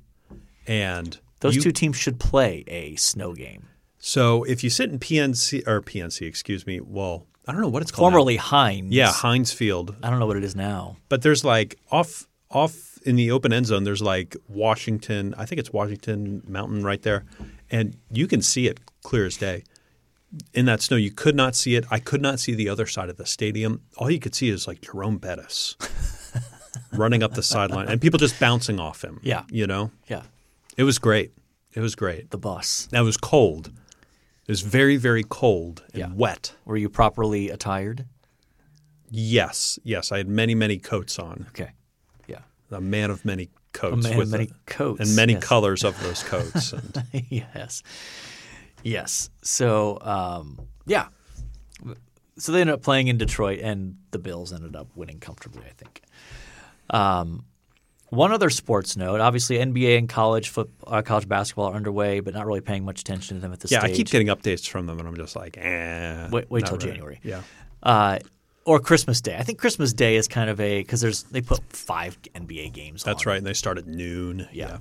and 0.68 1.20
Those 1.42 1.56
you- 1.56 1.62
two 1.62 1.72
teams 1.72 1.98
should 1.98 2.20
play 2.20 2.64
a 2.68 2.96
snow 2.96 3.34
game. 3.34 3.68
So 4.00 4.44
if 4.46 4.64
you 4.64 4.70
sit 4.70 4.90
in 4.90 4.98
PNC 5.00 5.64
or 5.68 5.82
PNC, 5.82 6.26
excuse 6.28 6.66
me, 6.66 6.80
well, 6.80 7.28
I 7.48 7.52
don't 7.52 7.62
know 7.62 7.68
what 7.70 7.82
it's 7.82 7.92
called. 7.92 8.12
now. 8.12 8.18
Formerly 8.18 8.38
Heinz. 8.38 8.92
yeah, 8.94 9.12
Heinz 9.12 9.52
Field. 9.54 9.96
I 10.02 10.10
don't 10.10 10.20
know 10.20 10.26
what 10.26 10.38
it 10.38 10.44
is 10.44 10.56
now. 10.56 10.98
But 11.10 11.22
there's 11.22 11.44
like 11.44 11.78
off 11.92 12.28
off 12.50 12.98
in 13.06 13.16
the 13.16 13.32
open 13.32 13.54
end 13.54 13.66
zone. 13.68 13.84
There's 13.84 14.02
like 14.02 14.36
Washington. 14.48 15.34
I 15.38 15.46
think 15.46 15.60
it's 15.60 15.72
Washington 15.72 16.42
Mountain 16.48 16.84
right 16.84 17.02
there, 17.02 17.26
and 17.70 17.96
you 18.12 18.28
can 18.28 18.42
see 18.42 18.68
it 18.68 18.80
clear 19.04 19.26
as 19.26 19.38
day. 19.38 19.64
In 20.54 20.66
that 20.66 20.82
snow, 20.82 20.98
you 20.98 21.12
could 21.12 21.36
not 21.36 21.56
see 21.56 21.76
it. 21.76 21.86
I 21.92 22.00
could 22.00 22.22
not 22.22 22.40
see 22.40 22.54
the 22.56 22.70
other 22.70 22.86
side 22.88 23.10
of 23.10 23.18
the 23.18 23.26
stadium. 23.26 23.82
All 23.98 24.10
you 24.10 24.20
could 24.20 24.34
see 24.34 24.50
is 24.50 24.66
like 24.68 24.82
Jerome 24.82 25.18
Bettis 25.18 25.76
running 26.94 27.22
up 27.24 27.34
the 27.34 27.44
sideline, 27.44 27.88
and 27.88 28.00
people 28.02 28.18
just 28.20 28.40
bouncing 28.40 28.80
off 28.80 29.04
him. 29.04 29.20
Yeah. 29.24 29.44
you 29.50 29.68
know, 29.68 29.92
Yeah. 30.08 30.24
It 30.78 30.84
was 30.84 31.00
great. 31.00 31.34
It 31.74 31.80
was 31.80 31.96
great. 31.96 32.32
The 32.32 32.38
bus. 32.38 32.88
Now 32.92 33.02
it 33.02 33.06
was 33.06 33.18
cold. 33.18 33.68
It 33.68 34.52
was 34.52 34.62
very, 34.62 34.98
very 34.98 35.24
cold 35.24 35.84
and 35.94 36.00
Yeah. 36.00 36.10
wet. 36.14 36.54
Were 36.66 36.76
you 36.78 36.90
properly 36.90 37.50
attired? 37.50 38.06
Yes, 39.10 39.78
yes. 39.84 40.12
I 40.12 40.18
had 40.18 40.28
many, 40.28 40.56
many 40.56 40.78
coats 40.78 41.20
on. 41.20 41.46
Okay. 41.50 41.72
Yeah. 42.28 42.40
A 42.72 42.82
man 42.82 43.12
of 43.12 43.24
many 43.26 43.50
coats. 43.74 44.06
A 44.06 44.10
man 44.10 44.12
of 44.14 44.18
with 44.18 44.32
many 44.32 44.46
a- 44.46 44.72
coats, 44.72 45.02
And 45.02 45.16
many 45.16 45.34
yes. 45.34 45.44
colors 45.44 45.84
of 45.84 46.02
those 46.02 46.24
coats. 46.24 46.74
And 46.74 47.04
yes. 47.30 47.84
Yes. 48.84 49.30
So, 49.42 49.98
um, 50.02 50.60
yeah. 50.86 51.08
So 52.38 52.52
they 52.52 52.62
ended 52.62 52.74
up 52.74 52.82
playing 52.82 53.08
in 53.08 53.18
Detroit, 53.18 53.60
and 53.60 53.98
the 54.12 54.18
Bills 54.20 54.52
ended 54.52 54.76
up 54.76 54.88
winning 54.96 55.20
comfortably, 55.20 55.64
I 55.68 55.74
think. 55.74 56.02
Um, 56.90 57.46
one 58.12 58.32
other 58.32 58.50
sports 58.50 58.98
note: 58.98 59.22
obviously, 59.22 59.58
NBA 59.58 59.98
and 59.98 60.08
college 60.08 60.50
foot, 60.50 60.70
uh, 60.86 61.02
college 61.02 61.28
basketball 61.28 61.70
are 61.72 61.76
underway, 61.76 62.20
but 62.20 62.34
not 62.34 62.46
really 62.46 62.62
paying 62.62 62.86
much 62.86 63.00
attention 63.00 63.38
to 63.38 63.42
them 63.42 63.54
at 63.54 63.62
this 63.62 63.72
yeah, 63.72 63.80
stage. 63.80 63.92
I 63.92 63.96
keep 63.96 64.10
getting 64.10 64.28
updates 64.28 64.68
from 64.70 64.86
them, 64.86 65.00
and 65.00 65.08
I'm 65.08 65.16
just 65.16 65.36
like, 65.36 65.58
eh. 65.58 66.28
Wait- 66.30 66.52
wait 66.52 66.66
till 66.66 66.78
really. 66.78 66.92
January. 66.92 67.20
Yeah. 67.24 67.42
uh, 67.82 68.20
or 68.66 68.80
Christmas 68.80 69.22
Day. 69.22 69.36
I 69.38 69.44
think 69.44 69.60
Christmas 69.60 69.94
Day 69.94 70.18
is 70.18 70.28
kind 70.28 70.50
of 70.50 70.60
a 70.60 70.82
because 70.82 71.02
there's 71.02 71.24
they 71.24 71.42
put 71.42 71.62
five 71.70 72.22
NBA 72.36 72.74
games. 72.74 73.04
That's 73.04 73.26
on. 73.26 73.32
right. 73.32 73.38
And 73.38 73.48
they 73.48 73.54
start 73.54 73.78
at 73.78 73.88
noon. 73.88 74.48
Yeah. 74.52 74.78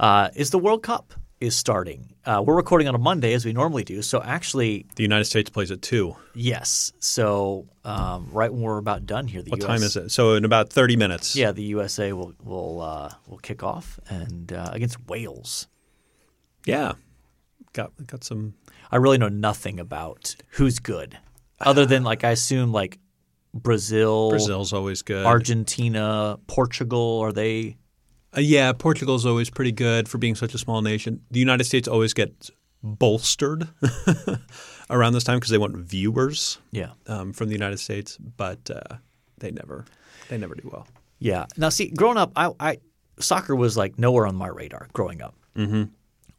Uh, 0.00 0.30
is 0.34 0.50
the 0.50 0.58
World 0.58 0.82
Cup 0.82 1.12
is 1.42 1.56
starting. 1.56 2.14
Uh, 2.24 2.42
we're 2.46 2.54
recording 2.54 2.86
on 2.88 2.94
a 2.94 2.98
Monday 2.98 3.32
as 3.34 3.44
we 3.44 3.52
normally 3.52 3.82
do. 3.84 4.00
So 4.02 4.22
actually, 4.22 4.86
The 4.94 5.02
United 5.02 5.24
States 5.24 5.50
plays 5.50 5.70
at 5.70 5.82
2. 5.82 6.14
yes. 6.34 6.92
So 7.00 7.66
um, 7.84 8.28
right 8.32 8.52
when 8.52 8.62
we're 8.62 8.78
about 8.78 9.06
done 9.06 9.26
here, 9.26 9.42
the 9.42 9.50
What 9.50 9.60
US, 9.60 9.66
time 9.66 9.82
is 9.82 9.96
it? 9.96 10.10
So 10.10 10.34
in 10.34 10.44
about 10.44 10.70
30 10.70 10.96
minutes. 10.96 11.34
Yeah, 11.36 11.50
the 11.52 11.64
USA 11.64 12.12
will 12.12 12.32
will 12.44 12.80
uh, 12.80 13.10
will 13.28 13.38
kick 13.38 13.62
off 13.62 13.98
and 14.08 14.52
uh, 14.52 14.70
against 14.72 14.98
Wales. 15.08 15.66
Yeah. 16.64 16.92
Got 17.72 17.90
got 18.06 18.22
some. 18.24 18.54
I 18.90 18.96
really 18.96 19.18
know 19.18 19.28
nothing 19.28 19.80
about 19.80 20.36
who's 20.50 20.78
good, 20.78 21.18
other 21.60 21.86
than 21.86 22.04
like 22.04 22.22
I 22.22 22.30
assume 22.30 22.70
like 22.70 22.98
Brazil, 23.54 24.28
Brazil's 24.30 24.72
always 24.74 25.00
good. 25.02 25.24
Argentina, 25.24 26.38
Portugal. 26.46 27.20
Are 27.20 27.32
they? 27.32 27.76
Uh, 28.36 28.40
yeah, 28.40 28.72
Portugal's 28.72 29.26
always 29.26 29.50
pretty 29.50 29.72
good 29.72 30.08
for 30.08 30.18
being 30.18 30.34
such 30.34 30.54
a 30.54 30.58
small 30.58 30.82
nation. 30.82 31.20
The 31.30 31.40
United 31.40 31.64
States 31.64 31.86
always 31.86 32.14
gets 32.14 32.50
bolstered 32.82 33.68
around 34.90 35.12
this 35.12 35.24
time 35.24 35.36
because 35.38 35.50
they 35.50 35.58
want 35.58 35.76
viewers 35.76 36.58
Yeah. 36.70 36.92
um, 37.06 37.32
from 37.32 37.48
the 37.48 37.54
United 37.54 37.78
States, 37.78 38.16
but 38.18 38.70
uh, 38.70 38.96
they 39.38 39.50
never 39.50 39.84
they 40.28 40.38
never 40.38 40.54
do 40.54 40.68
well. 40.72 40.86
Yeah. 41.18 41.46
Now, 41.56 41.68
see, 41.68 41.90
growing 41.90 42.16
up, 42.16 42.32
I, 42.36 42.50
I 42.58 42.78
soccer 43.18 43.54
was 43.54 43.76
like 43.76 43.98
nowhere 43.98 44.26
on 44.26 44.34
my 44.34 44.48
radar. 44.48 44.88
Growing 44.92 45.22
up, 45.22 45.34
mm-hmm. 45.56 45.84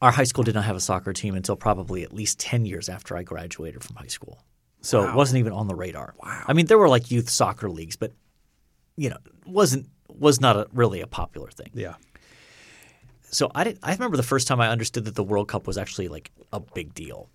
our 0.01 0.11
high 0.11 0.23
school 0.25 0.43
did 0.43 0.55
not 0.55 0.65
have 0.65 0.75
a 0.75 0.81
soccer 0.81 1.13
team 1.13 1.35
until 1.35 1.55
probably 1.55 2.03
at 2.03 2.11
least 2.13 2.39
ten 2.39 2.65
years 2.65 2.89
after 2.89 3.15
I 3.15 3.23
graduated 3.23 3.83
from 3.83 3.95
high 3.95 4.07
school. 4.07 4.43
So 4.81 5.07
it 5.07 5.15
wasn't 5.15 5.39
even 5.39 5.53
on 5.53 5.67
the 5.67 5.75
radar. 5.75 6.13
Wow. 6.21 6.43
I 6.45 6.51
mean, 6.51 6.65
there 6.65 6.77
were 6.77 6.89
like 6.89 7.09
youth 7.09 7.29
soccer 7.29 7.69
leagues, 7.69 7.95
but 7.95 8.11
you 8.97 9.09
know, 9.09 9.17
wasn't 9.45 9.87
was 10.17 10.39
not 10.41 10.55
a, 10.55 10.67
really 10.73 11.01
a 11.01 11.07
popular 11.07 11.49
thing. 11.49 11.69
Yeah. 11.73 11.95
So 13.23 13.51
I 13.55 13.63
did, 13.63 13.79
I 13.81 13.93
remember 13.93 14.17
the 14.17 14.23
first 14.23 14.47
time 14.47 14.61
I 14.61 14.69
understood 14.69 15.05
that 15.05 15.15
the 15.15 15.23
World 15.23 15.47
Cup 15.47 15.65
was 15.65 15.77
actually 15.77 16.07
like 16.07 16.31
a 16.51 16.59
big 16.59 16.93
deal. 16.93 17.29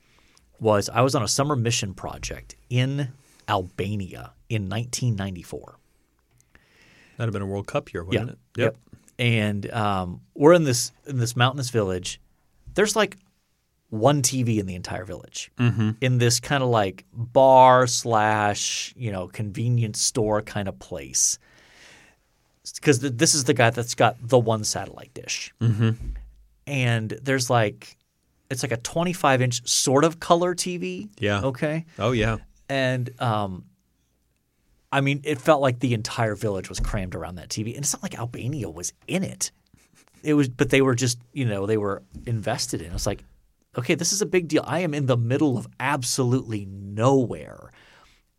Was 0.61 0.89
I 0.89 1.03
was 1.03 1.15
on 1.15 1.23
a 1.23 1.29
summer 1.29 1.57
mission 1.57 1.95
project 1.95 2.57
in 2.69 3.09
Albania 3.49 4.33
in 4.49 4.69
1994. 4.69 5.79
That'd 7.17 7.29
have 7.29 7.33
been 7.33 7.43
a 7.43 7.47
World 7.47 7.67
Cup 7.67 7.93
year, 7.93 8.05
wouldn't 8.05 8.31
it? 8.31 8.39
Yep. 8.57 8.77
And 9.19 9.71
um, 9.73 10.21
we're 10.35 10.53
in 10.53 10.65
this 10.65 10.93
in 11.07 11.19
this 11.19 11.35
mountainous 11.37 11.71
village. 11.71 12.21
There's 12.75 12.95
like 12.95 13.19
one 13.91 14.23
TV 14.23 14.59
in 14.59 14.67
the 14.67 14.75
entire 14.75 15.05
village 15.05 15.51
in 16.01 16.19
this 16.19 16.41
kind 16.41 16.63
of 16.63 16.69
like 16.69 17.05
bar 17.13 17.87
slash 17.87 18.93
you 18.97 19.11
know 19.11 19.27
convenience 19.29 20.01
store 20.01 20.43
kind 20.43 20.69
of 20.69 20.79
place. 20.79 21.39
Because 22.75 23.01
this 23.01 23.35
is 23.35 23.45
the 23.45 23.55
guy 23.55 23.71
that's 23.71 23.95
got 23.95 24.17
the 24.21 24.39
one 24.39 24.65
satellite 24.65 25.15
dish, 25.15 25.53
and 26.67 27.11
there's 27.23 27.49
like 27.51 27.97
it's 28.51 28.63
like 28.63 28.73
a 28.73 28.77
25 28.79 29.43
inch 29.43 29.69
sort 29.69 30.05
of 30.05 30.21
color 30.21 30.55
TV. 30.55 31.09
Yeah. 31.19 31.43
Okay. 31.43 31.85
Oh 31.99 32.13
yeah. 32.13 32.39
And 32.69 33.11
um, 33.21 33.65
I 34.91 35.01
mean, 35.01 35.21
it 35.25 35.41
felt 35.41 35.61
like 35.61 35.81
the 35.81 35.95
entire 35.95 36.35
village 36.35 36.69
was 36.69 36.81
crammed 36.81 37.15
around 37.15 37.37
that 37.37 37.49
TV, 37.49 37.75
and 37.75 37.79
it's 37.79 37.93
not 37.93 38.03
like 38.03 38.19
Albania 38.19 38.71
was 38.71 38.93
in 39.07 39.23
it. 39.23 39.51
It 40.23 40.35
was, 40.35 40.49
but 40.49 40.71
they 40.71 40.83
were 40.83 40.95
just, 40.95 41.19
you 41.33 41.45
know, 41.45 41.67
they 41.67 41.77
were 41.77 42.03
invested 42.27 42.81
in. 42.81 42.91
It. 42.91 42.95
It's 42.95 43.07
like, 43.07 43.25
okay, 43.77 43.95
this 43.95 44.13
is 44.13 44.23
a 44.23 44.27
big 44.27 44.49
deal. 44.49 44.65
I 44.67 44.81
am 44.81 44.95
in 44.95 45.07
the 45.07 45.17
middle 45.17 45.57
of 45.57 45.69
absolutely 45.79 46.67
nowhere, 46.67 47.71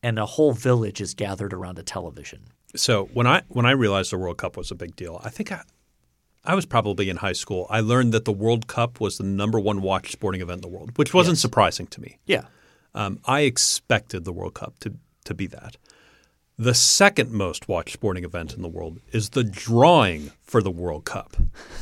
and 0.03 0.19
a 0.19 0.25
whole 0.25 0.53
village 0.53 1.01
is 1.01 1.13
gathered 1.13 1.53
around 1.53 1.79
a 1.79 1.83
television. 1.83 2.41
So 2.75 3.05
when 3.13 3.25
I 3.27 3.41
when 3.47 3.65
I 3.65 3.71
realized 3.71 4.11
the 4.11 4.17
World 4.17 4.37
Cup 4.37 4.55
was 4.57 4.71
a 4.71 4.75
big 4.75 4.95
deal, 4.95 5.19
I 5.23 5.29
think 5.29 5.51
I 5.51 5.61
I 6.43 6.55
was 6.55 6.65
probably 6.65 7.09
in 7.09 7.17
high 7.17 7.33
school. 7.33 7.67
I 7.69 7.79
learned 7.81 8.13
that 8.13 8.25
the 8.25 8.31
World 8.31 8.67
Cup 8.67 8.99
was 9.01 9.17
the 9.17 9.23
number 9.23 9.59
one 9.59 9.81
watched 9.81 10.11
sporting 10.11 10.41
event 10.41 10.57
in 10.63 10.71
the 10.71 10.75
world, 10.77 10.91
which 10.97 11.13
wasn't 11.13 11.37
surprising 11.37 11.87
to 11.87 12.01
me. 12.01 12.19
Yeah. 12.25 12.45
Um, 12.95 13.19
I 13.25 13.41
expected 13.41 14.23
the 14.25 14.33
World 14.33 14.53
Cup 14.53 14.73
to 14.81 14.93
to 15.25 15.33
be 15.33 15.47
that. 15.47 15.77
The 16.57 16.73
second 16.73 17.31
most 17.31 17.69
watched 17.69 17.93
sporting 17.93 18.25
event 18.25 18.53
in 18.53 18.61
the 18.61 18.67
world 18.67 18.99
is 19.13 19.29
the 19.29 19.45
drawing 19.45 20.31
for 20.41 20.61
the 20.61 20.71
World 20.71 21.05
Cup. 21.05 21.37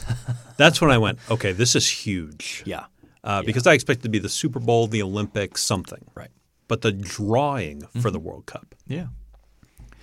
That's 0.57 0.79
when 0.79 0.91
I 0.91 0.99
went, 0.99 1.17
okay, 1.31 1.51
this 1.51 1.75
is 1.75 1.89
huge. 1.89 2.61
Yeah. 2.65 2.85
Uh, 3.23 3.41
Because 3.41 3.65
I 3.65 3.73
expected 3.73 4.03
to 4.03 4.09
be 4.09 4.19
the 4.19 4.29
Super 4.29 4.59
Bowl, 4.59 4.85
the 4.85 5.01
Olympics, 5.01 5.63
something. 5.63 6.05
Right. 6.13 6.29
But 6.67 6.81
the 6.81 6.91
drawing 6.91 7.81
for 8.01 8.11
the 8.11 8.19
World 8.19 8.45
Cup, 8.45 8.75
Yeah. 8.87 9.07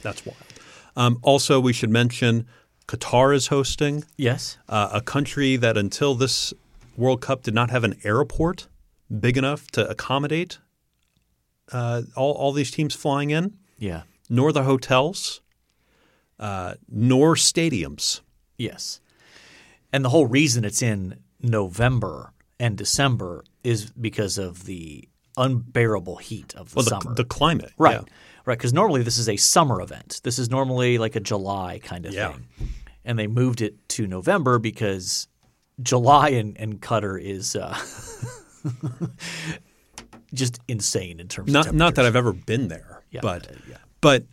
that's 0.02 0.26
wild. 0.26 0.38
Um, 0.96 1.18
also, 1.22 1.58
we 1.60 1.72
should 1.72 1.90
mention 1.90 2.46
Qatar 2.86 3.34
is 3.34 3.48
hosting 3.48 4.04
Yes. 4.16 4.58
uh, 4.68 4.90
a 4.92 5.00
country 5.00 5.56
that 5.56 5.76
until 5.76 6.14
this 6.14 6.52
World 6.96 7.20
Cup 7.20 7.42
did 7.42 7.54
not 7.54 7.70
have 7.70 7.82
an 7.84 7.94
airport 8.04 8.68
big 9.20 9.36
enough 9.36 9.70
to 9.72 9.88
accommodate 9.88 10.58
uh, 11.72 12.02
all, 12.14 12.32
all 12.32 12.52
these 12.52 12.70
teams 12.70 12.94
flying 12.94 13.30
in, 13.30 13.54
Yeah. 13.78 14.02
nor 14.28 14.52
the 14.52 14.64
hotels, 14.64 15.40
uh, 16.38 16.74
nor 16.88 17.34
stadiums. 17.36 18.20
Yes. 18.58 19.00
And 19.92 20.04
the 20.04 20.10
whole 20.10 20.26
reason 20.26 20.64
it's 20.64 20.82
in 20.82 21.20
November 21.40 22.32
and 22.60 22.76
December 22.76 23.44
is 23.62 23.90
because 23.92 24.36
of 24.38 24.64
the 24.66 25.08
unbearable 25.36 26.16
heat 26.16 26.54
of 26.54 26.70
the 26.70 26.76
Well, 26.76 26.86
summer. 26.86 27.14
the, 27.14 27.22
the 27.22 27.28
climate. 27.28 27.72
right. 27.78 28.00
yeah. 28.06 28.12
Right. 28.46 28.58
Because 28.58 28.72
normally 28.72 29.02
this 29.02 29.16
is 29.18 29.28
a 29.28 29.36
summer 29.36 29.80
event. 29.80 30.20
This 30.22 30.38
is 30.38 30.50
normally 30.50 30.98
like 30.98 31.16
a 31.16 31.20
July 31.20 31.80
kind 31.82 32.04
of 32.06 32.12
Yeah. 32.12 32.32
thing. 32.32 32.46
And 33.04 33.18
they 33.18 33.26
moved 33.26 33.60
it 33.62 33.88
to 33.90 34.06
November 34.06 34.58
because 34.58 35.28
July 35.82 36.28
in, 36.28 36.54
in 36.56 36.78
Qatar 36.78 37.20
is 37.20 37.56
uh, 37.56 37.76
just 40.34 40.58
insane 40.68 41.20
in 41.20 41.28
terms 41.28 41.48
of 41.48 41.52
Not, 41.52 41.74
not 41.74 41.94
that. 41.96 42.04
I've 42.06 42.16
ever 42.16 42.32
been 42.32 42.68
there, 42.68 43.02
Yeah, 43.10 43.20
but 43.22 43.48
uh, 43.50 43.54
yeah. 43.68 43.76
but 44.00 44.24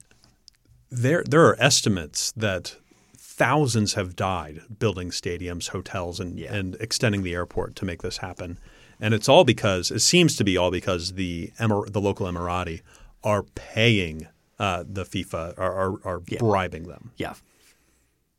there 0.89 1.23
there 1.27 1.45
are 1.45 1.55
estimates 1.59 2.31
that 2.33 2.75
thousands 3.17 3.93
have 3.93 4.15
died 4.15 4.61
building 4.79 5.09
stadiums, 5.09 5.69
hotels, 5.69 6.19
and 6.19 6.39
Yeah. 6.39 6.53
and 6.53 6.75
extending 6.79 7.23
the 7.23 7.33
airport 7.33 7.75
to 7.77 7.85
make 7.85 8.01
this 8.01 8.17
happen. 8.17 8.57
And 8.99 9.13
it's 9.13 9.27
all 9.27 9.43
because 9.43 9.89
it 9.91 9.99
seems 10.01 10.35
to 10.35 10.43
be 10.43 10.57
all 10.57 10.69
because 10.71 11.13
the 11.13 11.51
Emir- 11.59 11.89
the 11.89 12.01
local 12.01 12.25
Emirati 12.27 12.81
are 13.23 13.43
paying 13.43 14.27
uh, 14.59 14.83
the 14.87 15.03
FIFA 15.05 15.57
are 15.57 15.73
are, 15.73 15.99
are 16.05 16.19
bribing 16.19 16.83
them. 16.87 17.11
Yeah. 17.17 17.33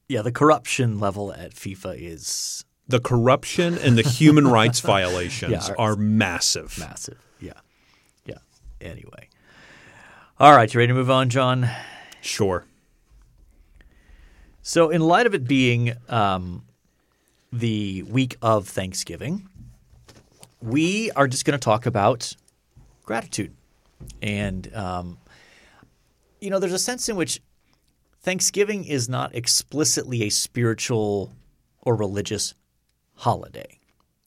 Yeah. 0.08 0.22
The 0.22 0.32
corruption 0.32 0.98
level 1.00 1.32
at 1.32 1.54
FIFA 1.54 1.96
is 1.98 2.64
The 2.88 3.00
corruption 3.00 3.78
and 3.78 3.96
the 3.98 4.02
human 4.08 4.46
rights 4.58 4.80
violations 4.80 5.52
Yeah, 5.68 5.74
are 5.78 5.96
massive. 5.96 6.76
massive. 6.78 7.18
Yeah. 7.40 7.52
Yeah. 8.24 8.38
Anyway. 8.80 9.28
All 10.38 10.54
right. 10.56 10.72
You 10.72 10.78
ready 10.78 10.88
to 10.88 10.94
move 10.94 11.10
on, 11.10 11.28
John? 11.28 11.68
Sure. 12.20 12.64
So, 14.64 14.90
in 14.90 15.00
light 15.00 15.26
of 15.26 15.34
it 15.34 15.44
being 15.46 15.94
um, 16.08 16.64
the 17.52 18.04
week 18.04 18.36
of 18.42 18.68
Thanksgiving, 18.68 19.48
we 20.60 21.10
are 21.12 21.26
just 21.26 21.44
going 21.44 21.58
to 21.58 21.64
talk 21.64 21.84
about 21.86 22.34
gratitude. 23.04 23.54
And, 24.20 24.74
um, 24.74 25.18
you 26.40 26.50
know, 26.50 26.58
there's 26.58 26.72
a 26.72 26.78
sense 26.78 27.08
in 27.08 27.16
which 27.16 27.40
Thanksgiving 28.22 28.84
is 28.84 29.08
not 29.08 29.34
explicitly 29.34 30.22
a 30.22 30.30
spiritual 30.30 31.32
or 31.80 31.96
religious 31.96 32.54
holiday, 33.14 33.78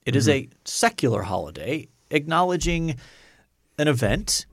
It 0.05 0.15
is 0.15 0.29
a 0.29 0.47
secular 0.63 1.23
holiday 1.23 1.87
acknowledging 2.11 2.95
an 3.77 3.87
event 3.87 4.45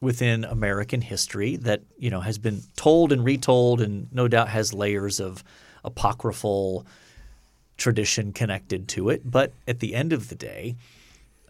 within 0.00 0.44
American 0.44 1.02
history 1.02 1.56
that 1.56 1.82
you 1.98 2.10
know 2.10 2.20
has 2.20 2.38
been 2.38 2.62
told 2.76 3.12
and 3.12 3.24
retold, 3.24 3.80
and 3.80 4.10
no 4.12 4.28
doubt 4.28 4.48
has 4.48 4.72
layers 4.72 5.20
of 5.20 5.44
apocryphal 5.84 6.86
tradition 7.76 8.32
connected 8.32 8.88
to 8.88 9.10
it. 9.10 9.22
But 9.24 9.52
at 9.66 9.80
the 9.80 9.94
end 9.94 10.12
of 10.12 10.28
the 10.28 10.34
day, 10.34 10.76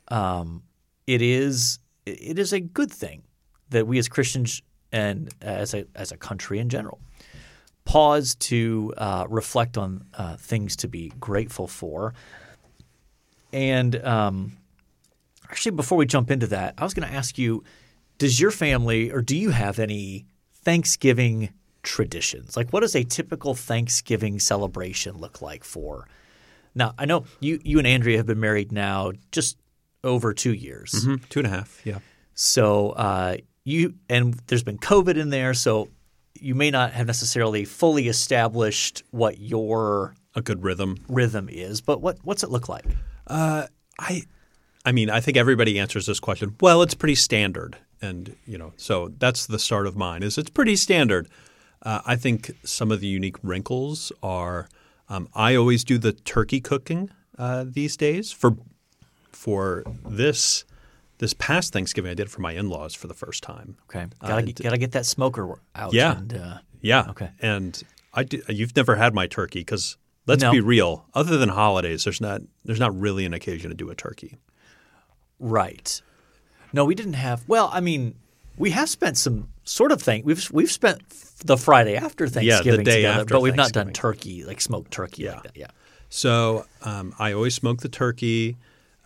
um, 0.08 0.62
it 1.06 1.22
is 1.22 1.78
it 2.06 2.38
is 2.38 2.52
a 2.52 2.60
good 2.60 2.90
thing 2.90 3.22
that 3.70 3.86
we 3.86 3.98
as 3.98 4.08
Christians 4.08 4.62
and 4.92 5.32
as 5.40 5.74
a 5.74 5.86
as 5.94 6.12
a 6.12 6.16
country 6.16 6.58
in 6.58 6.68
general 6.68 7.00
pause 7.84 8.36
to 8.36 8.94
uh, 8.96 9.26
reflect 9.28 9.76
on 9.76 10.04
uh, 10.14 10.36
things 10.36 10.76
to 10.76 10.86
be 10.86 11.12
grateful 11.18 11.66
for. 11.66 12.14
And 13.52 13.96
um, 14.04 14.58
actually, 15.50 15.72
before 15.72 15.98
we 15.98 16.06
jump 16.06 16.30
into 16.30 16.46
that, 16.48 16.74
I 16.78 16.84
was 16.84 16.94
going 16.94 17.08
to 17.08 17.14
ask 17.14 17.36
you: 17.36 17.64
Does 18.18 18.40
your 18.40 18.52
family, 18.52 19.10
or 19.10 19.22
do 19.22 19.36
you 19.36 19.50
have 19.50 19.78
any 19.78 20.26
Thanksgiving 20.52 21.50
traditions? 21.82 22.56
Like, 22.56 22.70
what 22.70 22.80
does 22.80 22.94
a 22.94 23.02
typical 23.02 23.54
Thanksgiving 23.54 24.38
celebration 24.38 25.16
look 25.18 25.42
like 25.42 25.64
for? 25.64 26.06
Now, 26.74 26.94
I 26.96 27.06
know 27.06 27.24
you 27.40 27.60
you 27.64 27.78
and 27.78 27.86
Andrea 27.86 28.18
have 28.18 28.26
been 28.26 28.38
married 28.38 28.70
now 28.70 29.12
just 29.32 29.56
over 30.04 30.32
two 30.34 30.52
years. 30.54 30.92
Mhm, 30.92 31.28
Two 31.28 31.40
and 31.40 31.46
a 31.46 31.50
half. 31.50 31.80
Yeah. 31.84 31.98
So 32.34 32.90
uh, 32.90 33.36
you 33.64 33.94
and 34.08 34.34
there's 34.46 34.62
been 34.62 34.78
COVID 34.78 35.16
in 35.16 35.30
there, 35.30 35.52
so 35.54 35.88
you 36.40 36.54
may 36.54 36.70
not 36.70 36.92
have 36.92 37.06
necessarily 37.06 37.64
fully 37.64 38.08
established 38.08 39.02
what 39.10 39.38
your 39.38 40.14
A 40.34 40.40
good 40.40 40.62
rhythm. 40.62 40.96
rhythm 41.08 41.48
is. 41.50 41.80
But 41.80 42.00
what 42.00 42.18
what's 42.24 42.42
it 42.42 42.50
look 42.50 42.68
like? 42.68 42.86
I, 43.98 44.22
I 44.84 44.92
mean, 44.92 45.10
I 45.10 45.20
think 45.20 45.36
everybody 45.36 45.78
answers 45.78 46.06
this 46.06 46.20
question. 46.20 46.56
Well, 46.60 46.82
it's 46.82 46.94
pretty 46.94 47.14
standard, 47.14 47.76
and 48.00 48.34
you 48.46 48.56
know, 48.58 48.72
so 48.76 49.12
that's 49.18 49.46
the 49.46 49.58
start 49.58 49.86
of 49.86 49.96
mine. 49.96 50.22
Is 50.22 50.38
it's 50.38 50.50
pretty 50.50 50.76
standard. 50.76 51.28
Uh, 51.82 52.00
I 52.06 52.16
think 52.16 52.50
some 52.64 52.90
of 52.90 53.00
the 53.00 53.06
unique 53.06 53.36
wrinkles 53.42 54.12
are. 54.22 54.68
Um, 55.08 55.28
I 55.34 55.56
always 55.56 55.82
do 55.82 55.98
the 55.98 56.12
turkey 56.12 56.60
cooking 56.60 57.10
uh, 57.36 57.64
these 57.66 57.96
days 57.96 58.30
for 58.30 58.56
for 59.32 59.84
this 60.06 60.64
this 61.18 61.34
past 61.34 61.72
Thanksgiving. 61.72 62.10
I 62.10 62.14
did 62.14 62.26
it 62.28 62.30
for 62.30 62.40
my 62.40 62.52
in 62.52 62.68
laws 62.70 62.94
for 62.94 63.06
the 63.06 63.14
first 63.14 63.42
time. 63.42 63.76
Okay, 63.84 64.06
gotta 64.20 64.42
get, 64.42 64.62
gotta 64.62 64.78
get 64.78 64.92
that 64.92 65.04
smoker 65.06 65.58
out. 65.74 65.92
Yeah. 65.92 66.16
and, 66.16 66.34
uh, 66.34 66.58
Yeah. 66.80 67.06
Okay. 67.10 67.30
And 67.42 67.82
I 68.14 68.24
do, 68.24 68.42
you've 68.48 68.74
never 68.74 68.96
had 68.96 69.14
my 69.14 69.26
turkey 69.26 69.60
because 69.60 69.98
let's 70.26 70.42
No. 70.42 70.50
be 70.50 70.60
real. 70.60 71.04
Other 71.14 71.36
than 71.36 71.50
holidays, 71.50 72.04
there's 72.04 72.20
not 72.22 72.40
there's 72.64 72.80
not 72.80 72.98
really 72.98 73.26
an 73.26 73.34
occasion 73.34 73.68
to 73.70 73.76
do 73.76 73.90
a 73.90 73.94
turkey. 73.94 74.38
right. 75.38 76.00
No, 76.72 76.84
we 76.84 76.94
didn't 76.94 77.14
have. 77.14 77.42
Well, 77.48 77.68
I 77.72 77.80
mean, 77.80 78.14
we 78.56 78.70
have 78.70 78.88
spent 78.88 79.16
some 79.18 79.48
sort 79.64 79.90
of 79.92 80.00
thing. 80.00 80.22
We've 80.24 80.48
we've 80.52 80.70
spent 80.70 81.02
the 81.44 81.56
Friday 81.56 81.96
after 81.96 82.28
Thanksgiving 82.28 82.84
day 82.84 82.96
together, 82.96 83.20
after 83.22 83.34
but 83.34 83.42
we've 83.42 83.56
not 83.56 83.72
done 83.72 83.92
turkey 83.92 84.44
like 84.44 84.60
smoked 84.60 84.90
turkey 84.92 85.24
Yeah. 85.24 85.32
like 85.34 85.42
that. 85.44 85.56
Yeah. 85.56 85.66
So 86.08 86.66
um, 86.82 87.14
I 87.18 87.32
always 87.32 87.54
smoke 87.54 87.80
the 87.80 87.88
turkey. 87.88 88.56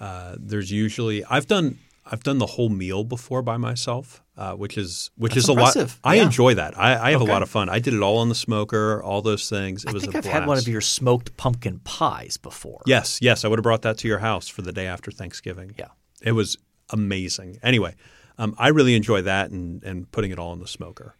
Uh, 0.00 0.36
there's 0.38 0.70
usually 0.70 1.24
I've 1.24 1.46
done 1.46 1.78
I've 2.06 2.22
done 2.22 2.38
the 2.38 2.46
whole 2.46 2.68
meal 2.68 3.02
before 3.04 3.40
by 3.40 3.56
myself, 3.56 4.22
uh, 4.36 4.52
which 4.54 4.76
is 4.76 5.10
which 5.16 5.34
That's 5.34 5.44
is 5.44 5.48
a 5.48 5.52
lot. 5.54 5.74
impressive. 5.76 6.00
I 6.04 6.16
Yeah. 6.16 6.24
enjoy 6.24 6.54
that. 6.54 6.76
I, 6.78 7.08
I 7.08 7.10
have 7.12 7.22
Okay. 7.22 7.30
a 7.30 7.32
lot 7.32 7.42
of 7.42 7.48
fun. 7.48 7.68
I 7.70 7.78
did 7.78 7.94
it 7.94 8.02
all 8.02 8.18
on 8.18 8.28
the 8.28 8.34
smoker, 8.34 9.02
all 9.02 9.22
those 9.22 9.48
things. 9.48 9.84
It 9.84 9.90
I 9.90 9.92
was 9.92 10.02
think 10.02 10.14
a 10.14 10.18
I've 10.18 10.24
blast. 10.24 10.34
had 10.40 10.46
one 10.48 10.58
of 10.58 10.68
your 10.68 10.80
smoked 10.82 11.36
pumpkin 11.36 11.78
pies 11.84 12.36
before. 12.36 12.82
Yes, 12.86 13.18
yes, 13.22 13.44
I 13.44 13.48
would 13.48 13.58
have 13.58 13.62
brought 13.62 13.82
that 13.82 13.96
to 13.98 14.08
your 14.08 14.18
house 14.18 14.48
for 14.48 14.62
the 14.62 14.72
day 14.72 14.86
after 14.86 15.10
Thanksgiving. 15.10 15.74
Yeah. 15.78 15.88
it 16.22 16.32
was 16.32 16.56
amazing. 16.90 17.58
Anyway, 17.62 17.94
um, 18.38 18.54
I 18.58 18.68
really 18.68 18.94
enjoy 18.94 19.22
that 19.22 19.50
and 19.50 19.82
and 19.84 20.10
putting 20.12 20.30
it 20.30 20.38
all 20.38 20.52
in 20.52 20.60
the 20.60 20.68
smoker. 20.68 21.16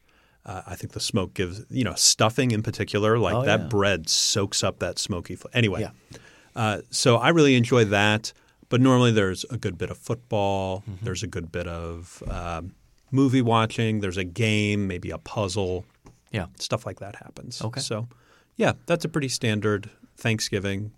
Uh, 0.46 0.60
I 0.66 0.74
think 0.76 0.92
the 0.92 1.00
smoke 1.00 1.32
gives 1.32 1.64
you 1.70 1.84
know 1.84 1.94
stuffing 1.94 2.50
in 2.50 2.62
particular, 2.62 3.18
like 3.18 3.34
Oh, 3.34 3.44
that 3.44 3.60
yeah. 3.60 3.66
bread 3.68 4.08
soaks 4.10 4.62
up 4.62 4.80
that 4.80 4.98
smoky. 4.98 5.37
Fl- 5.37 5.48
anyway, 5.54 5.80
Yeah. 5.80 6.18
uh, 6.54 6.80
so 6.90 7.16
I 7.16 7.30
really 7.30 7.54
enjoy 7.54 7.84
that. 7.87 8.32
But 8.74 8.80
normally 8.80 9.12
there's 9.12 9.44
a 9.50 9.56
good 9.56 9.78
bit 9.78 9.88
of 9.88 9.96
football. 9.98 10.82
Mm-hmm. 10.90 11.04
There's 11.04 11.22
a 11.22 11.28
good 11.28 11.52
bit 11.52 11.68
of 11.68 12.20
um, 12.28 12.74
movie 13.12 13.40
watching. 13.40 14.00
There's 14.00 14.16
a 14.16 14.24
game, 14.24 14.88
maybe 14.88 15.10
a 15.10 15.18
puzzle. 15.18 15.84
Yeah. 16.32 16.46
Stuff 16.58 16.84
like 16.84 16.98
that 16.98 17.14
happens. 17.14 17.62
Okay. 17.62 17.78
So, 17.80 18.08
yeah, 18.56 18.72
that's 18.87 19.04
a 19.04 19.08
pretty 19.08 19.28
standard 19.28 19.90
Thanksgiving. 20.16 20.90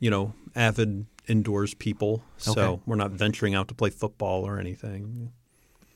You 0.00 0.10
know, 0.10 0.32
avid 0.56 1.06
indoors 1.28 1.72
people. 1.74 2.24
So 2.38 2.50
Okay. 2.72 2.82
we're 2.84 2.96
not 2.96 3.12
venturing 3.12 3.54
out 3.54 3.68
to 3.68 3.74
play 3.74 3.90
football 3.90 4.44
or 4.44 4.58
anything. 4.58 5.30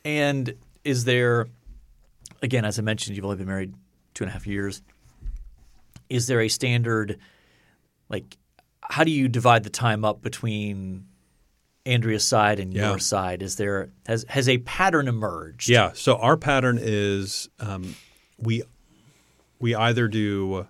And 0.04 0.54
is 0.84 1.02
there, 1.02 1.48
again, 2.42 2.64
as 2.64 2.78
I 2.78 2.82
mentioned, 2.82 3.16
you've 3.16 3.24
only 3.24 3.38
been 3.38 3.48
married 3.48 3.74
two 4.14 4.22
and 4.22 4.30
a 4.30 4.32
half 4.32 4.46
years. 4.46 4.82
Is 6.08 6.28
there 6.28 6.40
a 6.40 6.48
standard, 6.48 7.18
like, 8.08 8.36
how 8.90 9.04
do 9.04 9.10
you 9.10 9.28
divide 9.28 9.64
the 9.64 9.70
time 9.70 10.04
up 10.04 10.22
between 10.22 11.06
Andrea's 11.86 12.24
side 12.24 12.60
and 12.60 12.72
Yeah. 12.72 12.90
your 12.90 12.98
side? 12.98 13.42
Is 13.42 13.56
there 13.56 13.90
has 14.06 14.24
has 14.28 14.48
a 14.48 14.58
pattern 14.58 15.08
emerged? 15.08 15.68
Yeah. 15.68 15.92
So 15.94 16.16
our 16.16 16.36
pattern 16.36 16.78
is 16.80 17.48
um, 17.60 17.94
we 18.38 18.62
we 19.58 19.74
either 19.74 20.08
do 20.08 20.66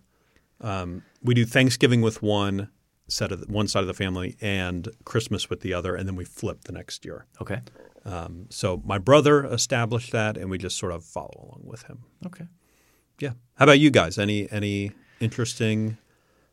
um, 0.61 1.03
we 1.23 1.35
do 1.35 1.45
Thanksgiving 1.45 2.01
with 2.01 2.23
one 2.23 2.69
set 3.09 3.31
of 3.33 3.41
the, 3.41 3.47
one 3.53 3.69
side 3.69 3.81
of 3.81 3.87
the 3.87 3.95
family 3.95 4.37
and 4.41 4.89
Christmas 5.05 5.51
with 5.51 5.61
the 5.61 5.75
other, 5.75 5.95
and 5.95 6.09
then 6.09 6.17
we 6.17 6.25
flip 6.25 6.65
the 6.65 6.73
next 6.73 7.05
year. 7.05 7.27
Okay. 7.41 7.61
Um, 8.07 8.47
so 8.51 8.83
my 8.85 8.99
brother 8.99 9.45
established 9.47 10.13
that, 10.13 10.37
and 10.37 10.51
we 10.51 10.59
just 10.59 10.79
sort 10.79 10.93
of 10.93 11.05
follow 11.05 11.49
along 11.49 11.63
with 11.65 11.83
him. 11.85 12.05
Okay. 12.27 12.47
Yeah. 13.21 13.33
How 13.55 13.65
about 13.65 13.79
you 13.79 13.91
guys? 13.91 14.19
Any 14.19 14.51
any 14.51 14.93
interesting? 15.21 15.97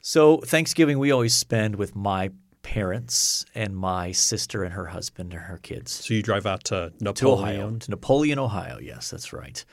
So 0.01 0.37
Thanksgiving 0.37 0.99
we 0.99 1.11
always 1.11 1.33
spend 1.33 1.75
with 1.75 1.95
my 1.95 2.31
parents 2.63 3.45
and 3.55 3.75
my 3.75 4.11
sister 4.11 4.63
and 4.63 4.73
her 4.73 4.87
husband 4.87 5.33
and 5.33 5.43
her 5.43 5.57
kids. 5.57 5.91
So 5.91 6.13
you 6.13 6.21
drive 6.23 6.45
out 6.45 6.63
to 6.65 6.91
to 6.97 7.03
Napoleon. 7.03 7.61
Ohio, 7.61 7.77
to 7.77 7.89
Napoleon, 7.91 8.39
Ohio. 8.39 8.79
Yes, 8.79 9.09
that's 9.11 9.31
right. 9.33 9.63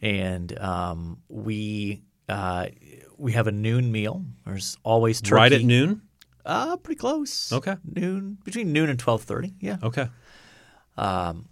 And 0.00 0.58
um, 0.58 1.18
we 1.28 2.02
uh, 2.28 2.66
we 3.18 3.32
have 3.32 3.46
a 3.46 3.52
noon 3.52 3.92
meal. 3.92 4.24
There's 4.44 4.76
always 4.82 5.20
turkey. 5.20 5.34
Right 5.34 5.52
at 5.52 5.62
noon. 5.62 6.02
Uh, 6.44 6.76
pretty 6.76 6.98
close. 6.98 7.52
Okay. 7.52 7.76
Noon 7.84 8.38
between 8.44 8.72
noon 8.72 8.88
and 8.90 8.98
twelve 8.98 9.22
thirty. 9.22 9.54
Yeah. 9.60 9.76
Okay. 9.82 10.08
Um, 10.96 11.48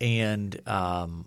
And 0.00 0.60
um, 0.68 1.26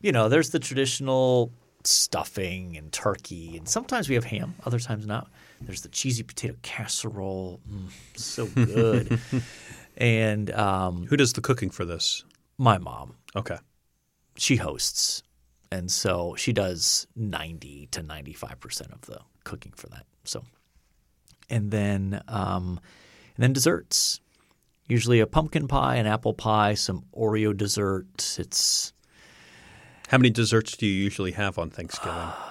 you 0.00 0.12
know, 0.12 0.28
there's 0.28 0.50
the 0.50 0.58
traditional 0.58 1.52
stuffing 1.84 2.76
and 2.76 2.92
turkey, 2.92 3.56
and 3.56 3.68
sometimes 3.68 4.08
we 4.08 4.14
have 4.14 4.24
ham. 4.24 4.54
Other 4.64 4.78
times 4.78 5.06
not. 5.06 5.30
There's 5.60 5.82
the 5.82 5.88
cheesy 5.88 6.22
potato 6.22 6.56
casserole. 6.62 7.60
Mm, 7.70 7.90
so 8.18 8.46
good. 8.54 9.20
and 9.96 10.50
um, 10.52 11.06
Who 11.06 11.16
does 11.16 11.32
the 11.34 11.40
cooking 11.40 11.70
for 11.70 11.84
this? 11.84 12.24
my 12.58 12.76
mom. 12.78 13.14
Okay. 13.34 13.56
she 14.36 14.56
hosts 14.56 15.22
and 15.72 15.90
so 15.90 16.34
she 16.36 16.52
does 16.52 17.06
90 17.16 17.86
to 17.92 18.02
95% 18.02 18.92
of 18.92 19.00
the 19.02 19.18
cooking 19.44 19.72
for 19.76 19.86
that 19.88 20.04
so 20.24 20.42
and 21.48 21.70
then 21.70 22.20
um, 22.28 22.80
and 23.36 23.42
then 23.42 23.52
desserts 23.52 24.20
usually 24.88 25.20
a 25.20 25.26
pumpkin 25.26 25.68
pie 25.68 25.94
an 25.96 26.06
apple 26.06 26.34
pie 26.34 26.74
some 26.74 27.04
oreo 27.16 27.56
dessert 27.56 28.36
it's 28.38 28.92
How 30.08 30.18
many 30.18 30.30
desserts 30.30 30.76
do 30.76 30.86
you 30.86 30.92
usually 31.04 31.32
have 31.32 31.56
on 31.58 31.70
Thanksgiving? 31.70 32.28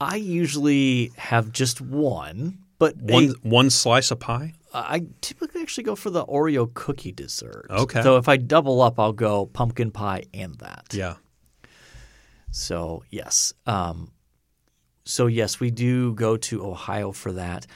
i 0.00 0.16
usually 0.16 1.12
have 1.16 1.52
just 1.52 1.80
one 1.80 2.58
but 2.78 2.94
a- 2.94 3.12
One 3.12 3.34
one 3.42 3.68
slice 3.70 4.10
of 4.10 4.20
pie. 4.20 4.54
I 4.72 5.06
typically 5.20 5.60
actually 5.60 5.84
go 5.84 5.94
for 5.96 6.08
the 6.10 6.24
oreo 6.24 6.72
cookie 6.72 7.12
dessert 7.12 7.66
Okay. 7.70 8.02
so 8.02 8.16
if 8.16 8.28
i 8.28 8.36
double 8.36 8.80
up 8.80 8.98
i'll 8.98 9.12
go 9.12 9.46
pumpkin 9.46 9.90
pie 9.90 10.24
and 10.32 10.54
that 10.60 10.86
Yeah. 10.92 11.16
So 12.52 13.04
yes, 13.10 13.52
um, 13.66 14.10
so 15.04 15.26
yes, 15.28 15.60
we 15.60 15.70
do 15.70 16.14
go 16.14 16.36
to 16.36 16.66
Ohio 16.66 17.12
for 17.12 17.30
that. 17.32 17.66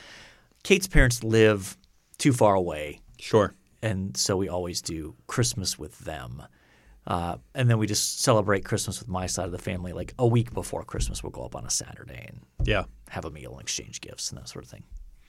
Kate's 0.65 0.89
parents 0.89 1.23
live 1.23 1.77
too 2.19 2.33
far 2.33 2.55
away, 2.57 3.01
Sure. 3.19 3.55
and 3.83 4.17
so 4.17 4.37
we 4.37 4.49
always 4.49 4.83
do 4.83 5.15
Christmas 5.29 5.79
with 5.79 6.01
them. 6.01 6.43
Uh, 7.07 7.37
and 7.55 7.69
then 7.69 7.79
we 7.79 7.87
just 7.87 8.21
celebrate 8.23 8.64
Christmas 8.64 8.99
with 8.99 9.09
my 9.09 9.27
side 9.27 9.47
of 9.47 9.53
the 9.53 9.59
family. 9.59 9.93
Like 9.93 10.14
a 10.19 10.27
week 10.27 10.55
before 10.55 10.85
Christmas, 10.85 11.23
we'll 11.23 11.31
go 11.31 11.43
up 11.45 11.55
on 11.55 11.67
a 11.67 11.71
Saturday 11.71 12.27
and 12.29 12.40
Yeah. 12.67 12.85
have 13.11 13.25
a 13.27 13.31
meal 13.31 13.53
and 13.53 13.61
exchange 13.61 14.01
gifts 14.01 14.31
and 14.31 14.40
that 14.40 14.49
sort 14.49 14.64
of 14.64 14.71
thing. 14.71 14.85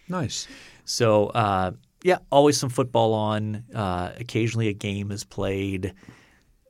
Nice. 0.07 0.47
So 0.85 1.27
uh, 1.27 1.71
yeah, 2.03 2.19
always 2.31 2.57
some 2.57 2.69
football 2.69 3.13
on. 3.13 3.63
Uh, 3.73 4.11
occasionally 4.17 4.67
a 4.69 4.73
game 4.73 5.11
is 5.11 5.23
played. 5.23 5.93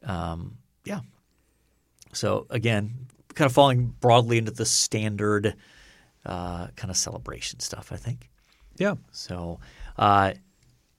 Um, 0.03 0.57
yeah. 0.85 1.01
So 2.13 2.47
again, 2.49 3.07
kind 3.35 3.45
of 3.47 3.53
falling 3.53 3.93
broadly 3.99 4.37
into 4.37 4.51
the 4.51 4.65
standard 4.65 5.55
uh, 6.25 6.67
kind 6.75 6.89
of 6.89 6.97
celebration 6.97 7.59
stuff, 7.59 7.91
I 7.91 7.97
think. 7.97 8.29
Yeah. 8.77 8.95
So, 9.11 9.59
uh, 9.97 10.33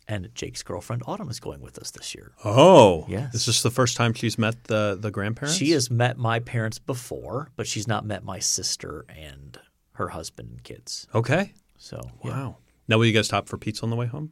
and 0.08 0.28
Jake's 0.34 0.62
girlfriend 0.62 1.02
Autumn 1.06 1.28
is 1.28 1.40
going 1.40 1.60
with 1.60 1.78
us 1.78 1.90
this 1.90 2.14
year. 2.14 2.32
Oh. 2.44 3.04
Yes. 3.08 3.34
Is 3.34 3.46
this 3.46 3.62
the 3.62 3.70
first 3.70 3.96
time 3.96 4.14
she's 4.14 4.38
met 4.38 4.64
the 4.64 4.96
the 5.00 5.10
grandparents? 5.10 5.58
She 5.58 5.70
has 5.72 5.90
met 5.90 6.16
my 6.16 6.38
parents 6.38 6.78
before, 6.78 7.50
but 7.56 7.66
she's 7.66 7.88
not 7.88 8.04
met 8.04 8.24
my 8.24 8.38
sister 8.38 9.04
and 9.08 9.58
her 9.92 10.08
husband 10.08 10.50
and 10.50 10.62
kids. 10.62 11.06
Okay. 11.14 11.52
So 11.78 12.00
yeah. 12.24 12.30
Wow. 12.30 12.56
Now 12.88 12.98
will 12.98 13.06
you 13.06 13.12
guys 13.12 13.26
stop 13.26 13.48
for 13.48 13.58
pizza 13.58 13.82
on 13.82 13.90
the 13.90 13.96
way 13.96 14.06
home? 14.06 14.30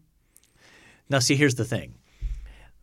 Now, 1.09 1.19
see, 1.19 1.37
here's 1.37 1.57
the 1.57 1.65
thing. 1.65 1.95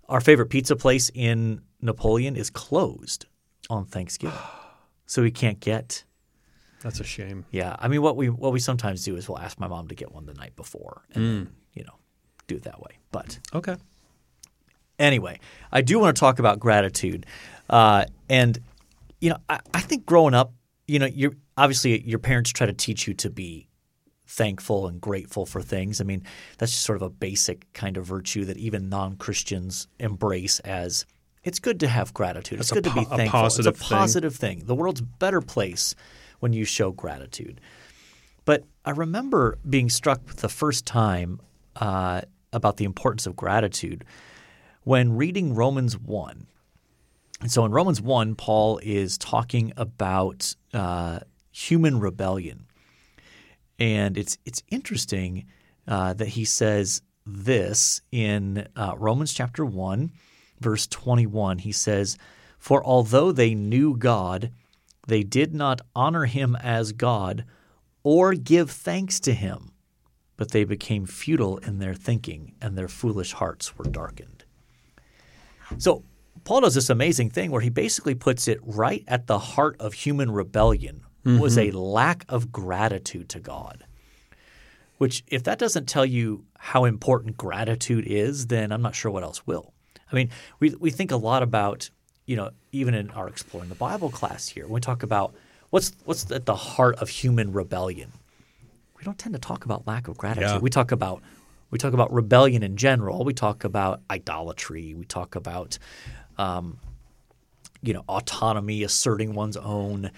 Our 0.07 0.21
favorite 0.21 0.47
pizza 0.47 0.75
place 0.75 1.09
in 1.13 1.61
Napoleon 1.81 2.35
is 2.35 2.49
closed 2.49 3.25
on 3.69 3.85
Thanksgiving, 3.85 4.37
so 5.05 5.21
we 5.21 5.31
can't 5.31 5.59
get. 5.59 6.03
That's 6.81 6.99
a 6.99 7.03
shame. 7.03 7.45
Yeah, 7.51 7.75
I 7.79 7.87
mean, 7.87 8.01
what 8.01 8.17
we 8.17 8.29
what 8.29 8.51
we 8.51 8.59
sometimes 8.59 9.03
do 9.03 9.15
is 9.15 9.29
we'll 9.29 9.39
ask 9.39 9.59
my 9.59 9.67
mom 9.67 9.87
to 9.87 9.95
get 9.95 10.11
one 10.11 10.25
the 10.25 10.33
night 10.33 10.55
before, 10.55 11.03
and 11.13 11.23
hmm. 11.23 11.29
then, 11.29 11.49
you 11.73 11.83
know, 11.83 11.95
do 12.51 12.57
it 12.57 12.63
that 12.63 12.79
way. 12.81 12.91
But 13.11 13.39
Okay. 13.53 13.75
anyway, 14.99 15.39
I 15.71 15.81
do 15.81 15.99
want 15.99 16.15
to 16.15 16.19
talk 16.19 16.39
about 16.39 16.59
gratitude, 16.59 17.25
uh, 17.69 18.05
and 18.29 18.59
you 19.19 19.29
know, 19.29 19.37
I, 19.49 19.59
I 19.73 19.81
think 19.81 20.05
growing 20.05 20.33
up, 20.33 20.53
you 20.87 20.99
know, 20.99 21.05
you're 21.05 21.33
obviously 21.57 22.01
your 22.01 22.19
parents 22.19 22.51
try 22.51 22.65
to 22.67 22.73
teach 22.73 23.07
you 23.07 23.13
to 23.15 23.29
be 23.29 23.67
thankful 24.25 24.87
and 24.87 24.99
grateful 25.01 25.45
for 25.45 25.61
things. 25.61 26.01
I 26.01 26.05
mean, 26.05 26.23
that's 26.57 26.71
just 26.71 26.83
sort 26.85 26.95
of 26.95 27.01
a 27.01 27.09
basic 27.09 27.71
kind 27.73 27.97
of 27.97 28.05
virtue 28.05 28.45
that 28.45 28.57
even 28.57 28.89
non 28.89 29.15
Christians 29.17 29.87
embrace 29.99 30.59
as 30.61 31.05
it's 31.43 31.59
good 31.59 31.79
to 31.81 31.87
have 31.87 32.13
gratitude. 32.13 32.59
It's 32.59 32.69
That's 32.69 32.81
good 32.81 32.89
to 32.89 32.93
be 32.93 33.05
po- 33.05 33.17
thankful. 33.17 33.45
it's 33.47 33.59
a 33.59 33.63
thing. 33.71 33.73
positive 33.97 34.35
thing. 34.35 34.63
The 34.65 34.75
world's 34.75 35.01
a 35.01 35.03
better 35.05 35.41
place 35.41 35.95
when 36.39 36.53
you 36.53 36.65
show 36.65 36.91
gratitude. 36.91 37.59
But 38.45 38.63
I 38.85 38.91
remember 38.91 39.57
being 39.67 39.89
struck 39.89 40.25
the 40.37 40.49
first 40.49 40.85
time 40.85 41.39
uh, 41.75 42.21
about 42.53 42.77
the 42.77 42.85
importance 42.85 43.25
of 43.25 43.35
gratitude 43.35 44.05
when 44.83 45.15
reading 45.15 45.53
Romans 45.53 45.97
1. 45.97 46.47
And 47.41 47.51
so 47.51 47.65
in 47.65 47.71
Romans 47.71 48.01
1, 48.01 48.35
Paul 48.35 48.79
is 48.83 49.17
talking 49.17 49.73
about 49.77 50.55
uh, 50.73 51.19
human 51.51 51.99
rebellion. 51.99 52.65
And 53.79 54.17
it's, 54.17 54.37
it's 54.45 54.63
interesting 54.69 55.45
uh, 55.87 56.13
that 56.13 56.29
he 56.29 56.45
says 56.45 57.01
this 57.25 58.01
in 58.11 58.67
uh, 58.75 58.93
Romans 58.97 59.33
chapter 59.33 59.65
1, 59.65 60.11
verse 60.59 60.87
21. 60.87 61.59
He 61.59 61.71
says, 61.71 62.17
For 62.59 62.83
although 62.85 63.31
they 63.31 63.55
knew 63.55 63.97
God, 63.97 64.51
they 65.07 65.23
did 65.23 65.53
not 65.53 65.81
honor 65.95 66.25
him 66.25 66.55
as 66.55 66.91
God 66.91 67.45
or 68.03 68.33
give 68.33 68.71
thanks 68.71 69.19
to 69.21 69.33
him, 69.33 69.70
but 70.41 70.49
they 70.49 70.63
became 70.63 71.05
futile 71.05 71.59
in 71.59 71.77
their 71.77 71.93
thinking, 71.93 72.53
and 72.59 72.75
their 72.75 72.87
foolish 72.87 73.33
hearts 73.33 73.77
were 73.77 73.85
darkened. 73.85 74.43
So 75.77 76.03
Paul 76.45 76.61
does 76.61 76.73
this 76.73 76.89
amazing 76.89 77.29
thing 77.29 77.51
where 77.51 77.61
he 77.61 77.69
basically 77.69 78.15
puts 78.15 78.47
it 78.47 78.57
right 78.63 79.03
at 79.07 79.27
the 79.27 79.37
heart 79.37 79.75
of 79.79 79.93
human 79.93 80.31
rebellion 80.31 81.03
was 81.23 81.57
mm-hmm. 81.57 81.77
a 81.77 81.79
lack 81.79 82.25
of 82.27 82.51
gratitude 82.51 83.29
to 83.29 83.39
God. 83.39 83.85
Which, 84.97 85.23
if 85.27 85.43
that 85.43 85.59
doesn't 85.59 85.87
tell 85.87 86.07
you 86.07 86.43
how 86.57 86.85
important 86.85 87.37
gratitude 87.37 88.05
is, 88.07 88.47
then 88.47 88.71
I'm 88.71 88.81
not 88.81 88.95
sure 88.95 89.11
what 89.11 89.21
else 89.21 89.45
will. 89.45 89.75
I 90.11 90.15
mean, 90.15 90.31
we 90.59 90.71
we 90.71 90.89
think 90.89 91.11
a 91.11 91.17
lot 91.17 91.43
about, 91.43 91.91
you 92.25 92.35
know, 92.35 92.49
even 92.71 92.95
in 92.95 93.11
our 93.11 93.27
exploring 93.27 93.69
the 93.69 93.75
Bible 93.75 94.09
class 94.09 94.47
here, 94.47 94.63
when 94.63 94.73
we 94.73 94.81
talk 94.81 95.03
about 95.03 95.35
what's 95.69 95.91
what's 96.05 96.31
at 96.31 96.47
the 96.47 96.55
heart 96.55 96.95
of 96.95 97.09
human 97.09 97.53
rebellion. 97.53 98.11
We 99.01 99.05
don't 99.05 99.17
tend 99.17 99.33
to 99.33 99.39
talk 99.39 99.65
about 99.65 99.87
lack 99.87 100.07
of 100.07 100.15
gratitude. 100.17 100.47
Yeah. 100.49 100.57
We 100.59 100.69
talk 100.69 100.91
about 100.91 101.23
we 101.71 101.79
talk 101.79 101.93
about 101.93 102.13
rebellion 102.13 102.61
in 102.61 102.77
general. 102.77 103.23
We 103.23 103.33
talk 103.33 103.63
about 103.63 104.01
idolatry. 104.11 104.93
We 104.93 105.05
talk 105.05 105.35
about 105.35 105.79
um, 106.37 106.77
you 107.81 107.93
know 107.93 108.03
autonomy, 108.07 108.83
asserting 108.83 109.33
one's 109.33 109.57
own. 109.57 110.11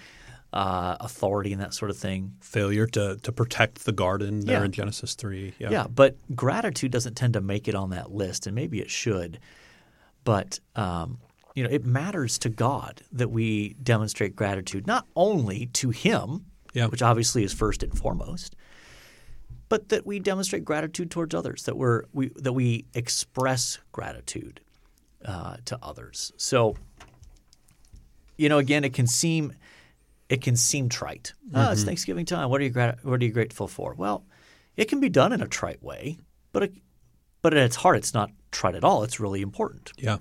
uh, 0.52 0.96
authority 1.00 1.52
and 1.52 1.60
that 1.60 1.74
sort 1.74 1.90
of 1.90 1.96
thing. 1.96 2.32
Failure 2.40 2.86
to 2.86 3.16
to 3.22 3.32
protect 3.32 3.86
the 3.86 3.90
garden 3.92 4.38
there 4.46 4.60
Yeah. 4.60 4.64
in 4.66 4.70
Genesis 4.72 5.14
three. 5.16 5.52
Yeah. 5.58 5.70
Yeah, 5.70 5.86
but 5.88 6.16
gratitude 6.36 6.92
doesn't 6.92 7.14
tend 7.14 7.32
to 7.32 7.40
make 7.40 7.66
it 7.66 7.74
on 7.74 7.90
that 7.90 8.12
list, 8.12 8.46
and 8.46 8.54
maybe 8.54 8.80
it 8.80 8.88
should. 8.90 9.40
But 10.22 10.60
um, 10.76 11.18
you 11.56 11.64
know, 11.64 11.70
it 11.70 11.84
matters 11.84 12.38
to 12.40 12.48
God 12.50 13.00
that 13.10 13.30
we 13.32 13.74
demonstrate 13.82 14.36
gratitude 14.36 14.86
not 14.86 15.06
only 15.16 15.66
to 15.72 15.90
Him, 15.90 16.44
Yeah. 16.72 16.86
which 16.86 17.02
obviously 17.02 17.42
is 17.42 17.52
first 17.52 17.82
and 17.82 17.96
foremost, 17.98 18.54
but 19.68 19.88
that 19.88 20.06
we 20.06 20.18
demonstrate 20.18 20.64
gratitude 20.64 21.10
towards 21.10 21.34
others. 21.34 21.64
That 21.64 21.76
we're 21.76 22.04
we 22.12 22.30
that 22.36 22.52
we 22.52 22.86
express 22.94 23.78
gratitude 23.92 24.60
uh, 25.24 25.56
to 25.66 25.78
others. 25.82 26.32
So, 26.36 26.76
you 28.36 28.48
know, 28.48 28.58
again, 28.58 28.84
it 28.84 28.94
can 28.94 29.06
seem 29.06 29.52
it 30.28 30.42
can 30.42 30.56
seem 30.56 30.88
trite. 30.88 31.32
Oh, 31.54 31.72
it's 31.72 31.84
Thanksgiving 31.84 32.26
time. 32.26 32.48
What 32.50 32.60
are 32.60 32.64
you 32.64 32.70
grat- 32.70 33.04
what 33.04 33.20
are 33.20 33.24
you 33.24 33.32
grateful 33.32 33.68
for? 33.68 33.94
Well, 33.94 34.24
it 34.76 34.86
can 34.86 35.00
be 35.00 35.08
done 35.08 35.32
in 35.32 35.40
a 35.40 35.48
trite 35.48 35.82
way, 35.82 36.18
but 36.52 36.64
it, 36.64 36.72
but 37.42 37.54
at 37.54 37.62
its 37.62 37.76
heart, 37.76 37.96
it's 37.96 38.14
not 38.14 38.30
trite 38.50 38.74
at 38.74 38.84
all. 38.84 39.02
It's 39.02 39.20
really 39.20 39.42
important. 39.42 39.92
Yeah. 39.96 40.18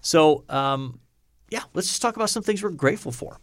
So, 0.00 0.44
um, 0.48 1.00
yeah, 1.50 1.62
let's 1.74 1.88
just 1.88 2.02
talk 2.02 2.16
about 2.16 2.30
some 2.30 2.42
things 2.42 2.62
we're 2.62 2.70
grateful 2.70 3.12
for. 3.12 3.38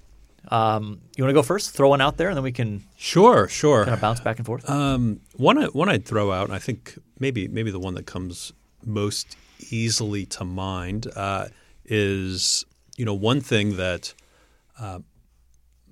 Um, 0.47 1.01
you 1.15 1.23
want 1.23 1.29
to 1.29 1.33
go 1.33 1.43
first? 1.43 1.71
Throw 1.71 1.89
one 1.89 2.01
out 2.01 2.17
there, 2.17 2.29
and 2.29 2.37
then 2.37 2.43
we 2.43 2.51
can 2.51 2.83
Sure. 2.97 3.47
Sure. 3.47 3.83
kind 3.83 3.93
of 3.93 4.01
bounce 4.01 4.19
back 4.19 4.37
and 4.37 4.45
forth. 4.45 4.69
Um, 4.69 5.19
one 5.35 5.61
one 5.73 5.89
I'd 5.89 6.05
throw 6.05 6.31
out, 6.31 6.47
and 6.47 6.55
I 6.55 6.59
think 6.59 6.97
maybe 7.19 7.47
maybe 7.47 7.71
the 7.71 7.79
one 7.79 7.93
that 7.95 8.05
comes 8.05 8.53
most 8.85 9.35
easily 9.69 10.25
to 10.25 10.45
mind 10.45 11.07
uh, 11.15 11.47
is 11.85 12.65
you 12.97 13.05
know 13.05 13.13
one 13.13 13.41
thing 13.41 13.77
that 13.77 14.13
uh, 14.79 14.99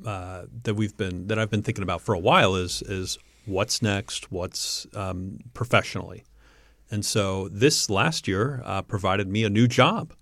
uh, 0.06 0.44
that 0.64 0.76
we've 0.76 0.96
been 0.96 1.28
that 1.28 1.38
I've 1.38 1.50
been 1.50 1.64
thinking 1.64 1.84
about 1.84 2.02
for 2.02 2.14
a 2.16 2.20
while 2.20 2.56
is 2.56 2.82
is 2.84 3.18
what's 3.46 3.82
next, 3.82 4.32
what's 4.32 4.88
um, 4.94 5.40
professionally, 5.54 6.24
and 6.90 7.06
so 7.06 7.50
this 7.50 7.90
last 7.90 8.28
year 8.28 8.62
uh, 8.66 8.82
provided 8.82 9.28
me 9.28 9.44
a 9.44 9.50
new 9.50 9.68
job. 9.68 10.14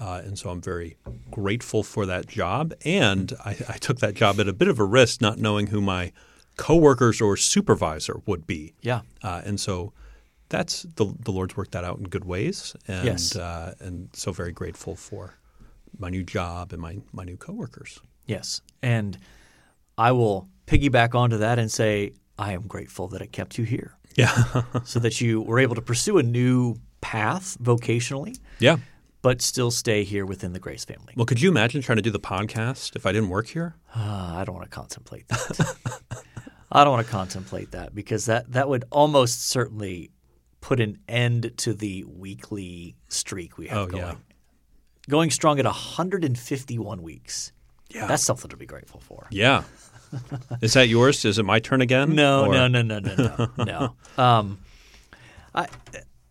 Uh, 0.00 0.20
and 0.24 0.38
so 0.38 0.50
I'm 0.50 0.60
very 0.60 0.96
grateful 1.30 1.82
for 1.82 2.04
that 2.06 2.26
job. 2.26 2.74
And 2.84 3.32
I, 3.44 3.50
I 3.68 3.76
took 3.78 3.98
that 4.00 4.14
job 4.14 4.40
at 4.40 4.48
a 4.48 4.52
bit 4.52 4.68
of 4.68 4.78
a 4.80 4.84
risk, 4.84 5.20
not 5.20 5.38
knowing 5.38 5.68
who 5.68 5.80
my 5.80 6.12
coworkers 6.56 7.20
or 7.20 7.36
supervisor 7.36 8.20
would 8.26 8.46
be. 8.46 8.74
yeah, 8.82 9.00
Uh, 9.22 9.42
and 9.44 9.58
so 9.60 9.92
that's 10.48 10.82
the, 10.96 11.12
the 11.20 11.30
Lord's 11.32 11.56
worked 11.56 11.72
that 11.72 11.84
out 11.84 11.98
in 11.98 12.04
good 12.04 12.24
ways. 12.24 12.76
And, 12.86 13.04
Yes. 13.06 13.34
uh, 13.36 13.74
and 13.80 14.08
so 14.12 14.32
very 14.32 14.52
grateful 14.52 14.94
for 14.96 15.34
my 15.98 16.10
new 16.10 16.22
job 16.24 16.72
and 16.72 16.80
my, 16.82 16.98
my 17.12 17.24
new 17.24 17.36
coworkers. 17.36 18.00
yes, 18.26 18.60
and 18.82 19.16
I 19.96 20.10
will 20.12 20.48
piggyback 20.66 21.14
onto 21.14 21.38
that 21.38 21.58
and 21.58 21.70
say 21.70 22.12
I 22.38 22.52
am 22.52 22.62
grateful 22.62 23.06
that 23.08 23.22
it 23.22 23.30
kept 23.32 23.58
you 23.58 23.64
here, 23.64 23.96
Yeah. 24.16 24.62
so 24.84 24.98
that 25.00 25.20
you 25.20 25.40
were 25.40 25.58
able 25.60 25.74
to 25.76 25.82
pursue 25.82 26.18
a 26.18 26.22
new 26.22 26.76
path 27.00 27.56
vocationally, 27.62 28.38
yeah. 28.58 28.78
But 29.24 29.40
still 29.40 29.70
stay 29.70 30.04
here 30.04 30.26
within 30.26 30.52
the 30.52 30.58
Grace 30.60 30.84
family. 30.84 31.14
Well, 31.16 31.24
could 31.24 31.40
you 31.40 31.48
imagine 31.50 31.80
trying 31.80 31.96
to 31.96 32.02
do 32.02 32.10
the 32.10 32.20
podcast 32.20 32.94
if 32.94 33.06
I 33.06 33.12
didn't 33.12 33.30
work 33.30 33.46
here? 33.48 33.74
Uh, 33.96 34.34
I 34.36 34.44
don't 34.44 34.54
want 34.54 34.70
to 34.70 34.76
contemplate 34.76 35.26
that. 35.28 35.76
I 36.70 36.84
don't 36.84 36.92
want 36.92 37.06
to 37.06 37.10
contemplate 37.12 37.70
that 37.70 37.94
because 37.94 38.26
that 38.26 38.52
that 38.52 38.68
would 38.68 38.84
almost 38.92 39.48
certainly 39.48 40.10
put 40.60 40.78
an 40.78 40.98
end 41.08 41.52
to 41.58 41.72
the 41.72 42.04
weekly 42.04 42.96
streak 43.08 43.56
we 43.56 43.68
have 43.68 43.78
Oh, 43.78 43.86
going. 43.86 44.02
yeah. 44.02 44.14
Going 45.08 45.30
strong 45.30 45.58
at 45.58 45.64
151 45.64 47.02
weeks. 47.02 47.52
Yeah. 47.90 48.06
That's 48.06 48.24
something 48.24 48.50
to 48.50 48.56
be 48.58 48.66
grateful 48.66 49.00
for. 49.00 49.26
Yeah. 49.30 49.62
Is 50.62 50.74
that 50.74 50.88
yours? 50.88 51.24
Is 51.24 51.38
it 51.38 51.44
my 51.44 51.60
turn 51.60 51.80
again? 51.80 52.14
No, 52.14 52.44
Or- 52.46 52.52
no, 52.52 52.68
no, 52.68 52.82
no, 52.82 52.98
no, 52.98 53.14
no, 53.56 53.64
no. 53.64 53.94
Um, 54.22 54.58
I, 55.54 55.66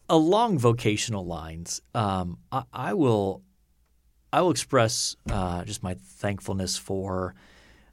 along 0.10 0.60
vocational 0.60 1.26
lines, 1.26 1.82
um, 1.94 2.38
I, 2.52 2.64
I 2.74 2.94
will, 2.94 3.42
I 4.32 4.42
will 4.42 4.52
express 4.52 5.16
uh, 5.30 5.64
just 5.64 5.84
my 5.84 5.96
thankfulness 5.96 6.78
for 6.78 7.36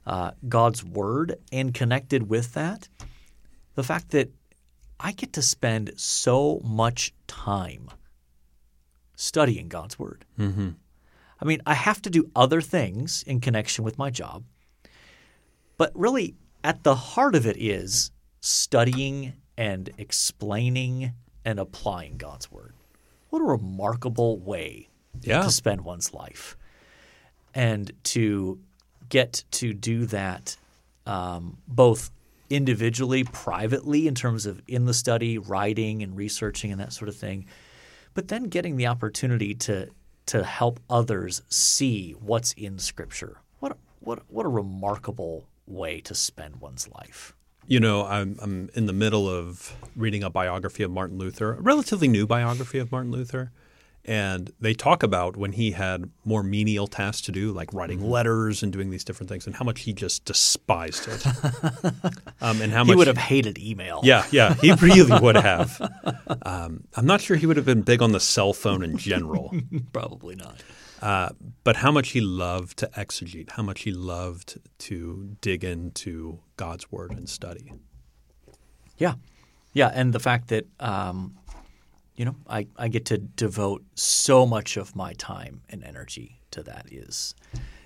uh, 0.05 0.31
God's 0.47 0.83
word, 0.83 1.37
and 1.51 1.73
connected 1.73 2.27
with 2.29 2.53
that, 2.53 2.89
the 3.75 3.83
fact 3.83 4.09
that 4.11 4.31
I 4.99 5.11
get 5.11 5.33
to 5.33 5.41
spend 5.41 5.93
so 5.95 6.59
much 6.63 7.13
time 7.27 7.89
studying 9.15 9.67
God's 9.67 9.99
word. 9.99 10.25
Mm-hmm. 10.39 10.69
I 11.39 11.45
mean, 11.45 11.61
I 11.65 11.73
have 11.73 12.01
to 12.03 12.09
do 12.09 12.29
other 12.35 12.61
things 12.61 13.23
in 13.23 13.39
connection 13.39 13.83
with 13.83 13.97
my 13.97 14.09
job. 14.09 14.43
But 15.77 15.91
really, 15.95 16.35
at 16.63 16.83
the 16.83 16.95
heart 16.95 17.35
of 17.35 17.45
it 17.47 17.57
is 17.57 18.11
studying 18.41 19.33
and 19.57 19.89
explaining 19.97 21.13
and 21.45 21.59
applying 21.59 22.17
God's 22.17 22.51
word. 22.51 22.73
What 23.29 23.41
a 23.41 23.45
remarkable 23.45 24.37
way 24.39 24.89
Yeah. 25.21 25.41
to 25.43 25.51
spend 25.51 25.81
one's 25.81 26.13
life. 26.13 26.57
And 27.53 27.91
to 28.05 28.59
get 29.09 29.43
to 29.51 29.73
do 29.73 30.05
that 30.07 30.57
um, 31.05 31.57
both 31.67 32.11
individually, 32.49 33.23
privately, 33.23 34.07
in 34.07 34.15
terms 34.15 34.45
of 34.45 34.61
in 34.67 34.85
the 34.85 34.93
study, 34.93 35.37
writing 35.37 36.03
and 36.03 36.15
researching 36.15 36.71
and 36.71 36.79
that 36.79 36.93
sort 36.93 37.09
of 37.09 37.15
thing, 37.15 37.45
but 38.13 38.27
then 38.27 38.43
getting 38.45 38.75
the 38.77 38.87
opportunity 38.87 39.53
to 39.55 39.89
to 40.27 40.43
help 40.43 40.79
others 40.89 41.41
see 41.49 42.11
what's 42.11 42.53
in 42.53 42.77
Scripture. 42.77 43.37
What 43.59 43.77
what 43.99 44.19
what 44.29 44.45
a 44.45 44.49
remarkable 44.49 45.45
way 45.65 46.01
to 46.01 46.13
spend 46.13 46.61
one's 46.61 46.87
life. 46.87 47.33
You 47.67 47.79
know, 47.79 48.05
I'm, 48.05 48.37
I'm 48.41 48.69
in 48.73 48.85
the 48.85 48.93
middle 48.93 49.29
of 49.29 49.75
reading 49.95 50.23
a 50.23 50.29
biography 50.29 50.83
of 50.83 50.91
Martin 50.91 51.17
Luther, 51.17 51.53
a 51.53 51.61
relatively 51.61 52.07
new 52.07 52.25
biography 52.27 52.79
of 52.79 52.91
Martin 52.91 53.11
Luther. 53.11 53.51
And 54.03 54.51
they 54.59 54.73
talk 54.73 55.03
about 55.03 55.37
when 55.37 55.51
he 55.51 55.71
had 55.71 56.09
more 56.25 56.41
menial 56.41 56.87
tasks 56.87 57.21
to 57.27 57.31
do, 57.31 57.51
like 57.51 57.71
writing 57.71 57.99
Mm-hmm. 57.99 58.09
letters 58.09 58.63
and 58.63 58.73
doing 58.73 58.89
these 58.89 59.03
different 59.03 59.29
things, 59.29 59.45
and 59.45 59.55
how 59.55 59.63
much 59.63 59.81
he 59.81 59.93
just 59.93 60.25
despised 60.25 61.07
it. 61.07 61.23
um, 62.41 62.61
and 62.63 62.71
how 62.73 62.83
He 62.83 62.89
much 62.91 62.97
would 62.97 63.05
have 63.07 63.17
hated 63.19 63.59
email. 63.59 64.01
Yeah, 64.03 64.25
yeah, 64.31 64.55
he 64.55 64.73
really 64.73 65.19
would 65.19 65.35
have. 65.37 65.79
Um, 66.43 66.85
I'm 66.95 67.05
not 67.05 67.21
sure 67.21 67.37
he 67.37 67.45
would 67.45 67.57
have 67.57 67.65
been 67.65 67.81
big 67.83 68.01
on 68.01 68.13
the 68.13 68.19
cell 68.19 68.53
phone 68.53 68.83
in 68.83 68.97
general, 68.97 69.53
probably 69.93 70.35
not. 70.35 70.63
Uh, 71.01 71.29
but 71.63 71.77
how 71.77 71.91
much 71.91 72.09
he 72.09 72.21
loved 72.21 72.77
to 72.77 72.87
exegete, 72.95 73.51
how 73.51 73.63
much 73.63 73.81
he 73.81 73.91
loved 73.91 74.59
to 74.77 75.35
dig 75.41 75.63
into 75.63 76.39
God's 76.57 76.91
word 76.91 77.11
and 77.11 77.27
study. 77.27 77.73
Yeah, 78.97 79.15
yeah, 79.73 79.91
and 79.93 80.13
the 80.13 80.19
fact 80.19 80.49
that 80.49 80.67
um, 80.79 81.37
you 82.15 82.25
know 82.25 82.35
I, 82.47 82.67
I 82.77 82.87
get 82.87 83.05
to 83.05 83.17
devote 83.17 83.83
so 83.95 84.45
much 84.45 84.77
of 84.77 84.95
my 84.95 85.13
time 85.13 85.61
and 85.69 85.83
energy 85.83 86.39
to 86.51 86.61
that 86.63 86.85
is 86.91 87.33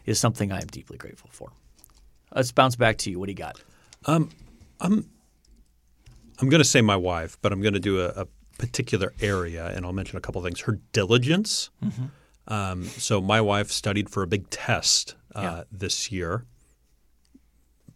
is 0.05 0.19
something 0.19 0.51
I 0.51 0.59
am 0.59 0.67
deeply 0.67 0.97
grateful 0.97 1.29
for. 1.31 1.51
Let's 2.33 2.51
bounce 2.51 2.75
back 2.75 2.97
to 2.99 3.09
you. 3.09 3.19
What 3.19 3.27
do 3.27 3.31
you 3.31 3.37
got? 3.37 3.61
Um, 4.05 4.29
I'm 4.81 5.09
I'm 6.39 6.49
going 6.49 6.61
to 6.61 6.67
say 6.67 6.81
my 6.81 6.97
wife, 6.97 7.37
but 7.41 7.53
I'm 7.53 7.61
going 7.61 7.75
to 7.75 7.79
do 7.79 8.01
a, 8.01 8.07
a 8.09 8.27
particular 8.57 9.13
area, 9.21 9.67
and 9.67 9.85
I'll 9.85 9.93
mention 9.93 10.17
a 10.17 10.21
couple 10.21 10.39
of 10.39 10.45
things. 10.45 10.61
Her 10.61 10.79
diligence. 10.91 11.69
Um, 12.47 12.83
so 12.85 13.21
my 13.21 13.41
wife 13.41 13.71
studied 13.71 14.09
for 14.09 14.21
a 14.23 14.27
big 14.27 14.49
test 14.49 15.15
uh, 15.33 15.41
Yeah. 15.41 15.63
this 15.71 16.11
year, 16.11 16.45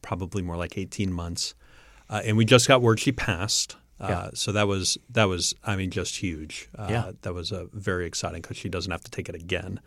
probably 0.02 0.42
more 0.42 0.58
like 0.58 0.78
18 0.78 1.12
months, 1.12 1.54
uh, 2.10 2.22
and 2.26 2.38
we 2.38 2.46
just 2.46 2.68
got 2.68 2.82
word 2.82 3.00
she 3.00 3.12
passed. 3.12 3.76
Uh, 4.00 4.08
Yeah. 4.10 4.30
So 4.34 4.52
that 4.54 4.68
was 4.68 4.98
that 5.10 5.26
was 5.26 5.54
I 5.64 5.76
mean 5.76 5.92
just 5.92 6.18
huge. 6.18 6.70
Uh, 6.78 6.88
Yeah. 6.90 7.12
That 7.22 7.34
was 7.34 7.52
uh, 7.52 7.66
very 7.74 8.06
exciting 8.06 8.42
because 8.42 8.58
she 8.58 8.70
doesn't 8.70 8.92
have 8.92 9.04
to 9.04 9.12
take 9.12 9.30
it 9.30 9.36
again, 9.36 9.80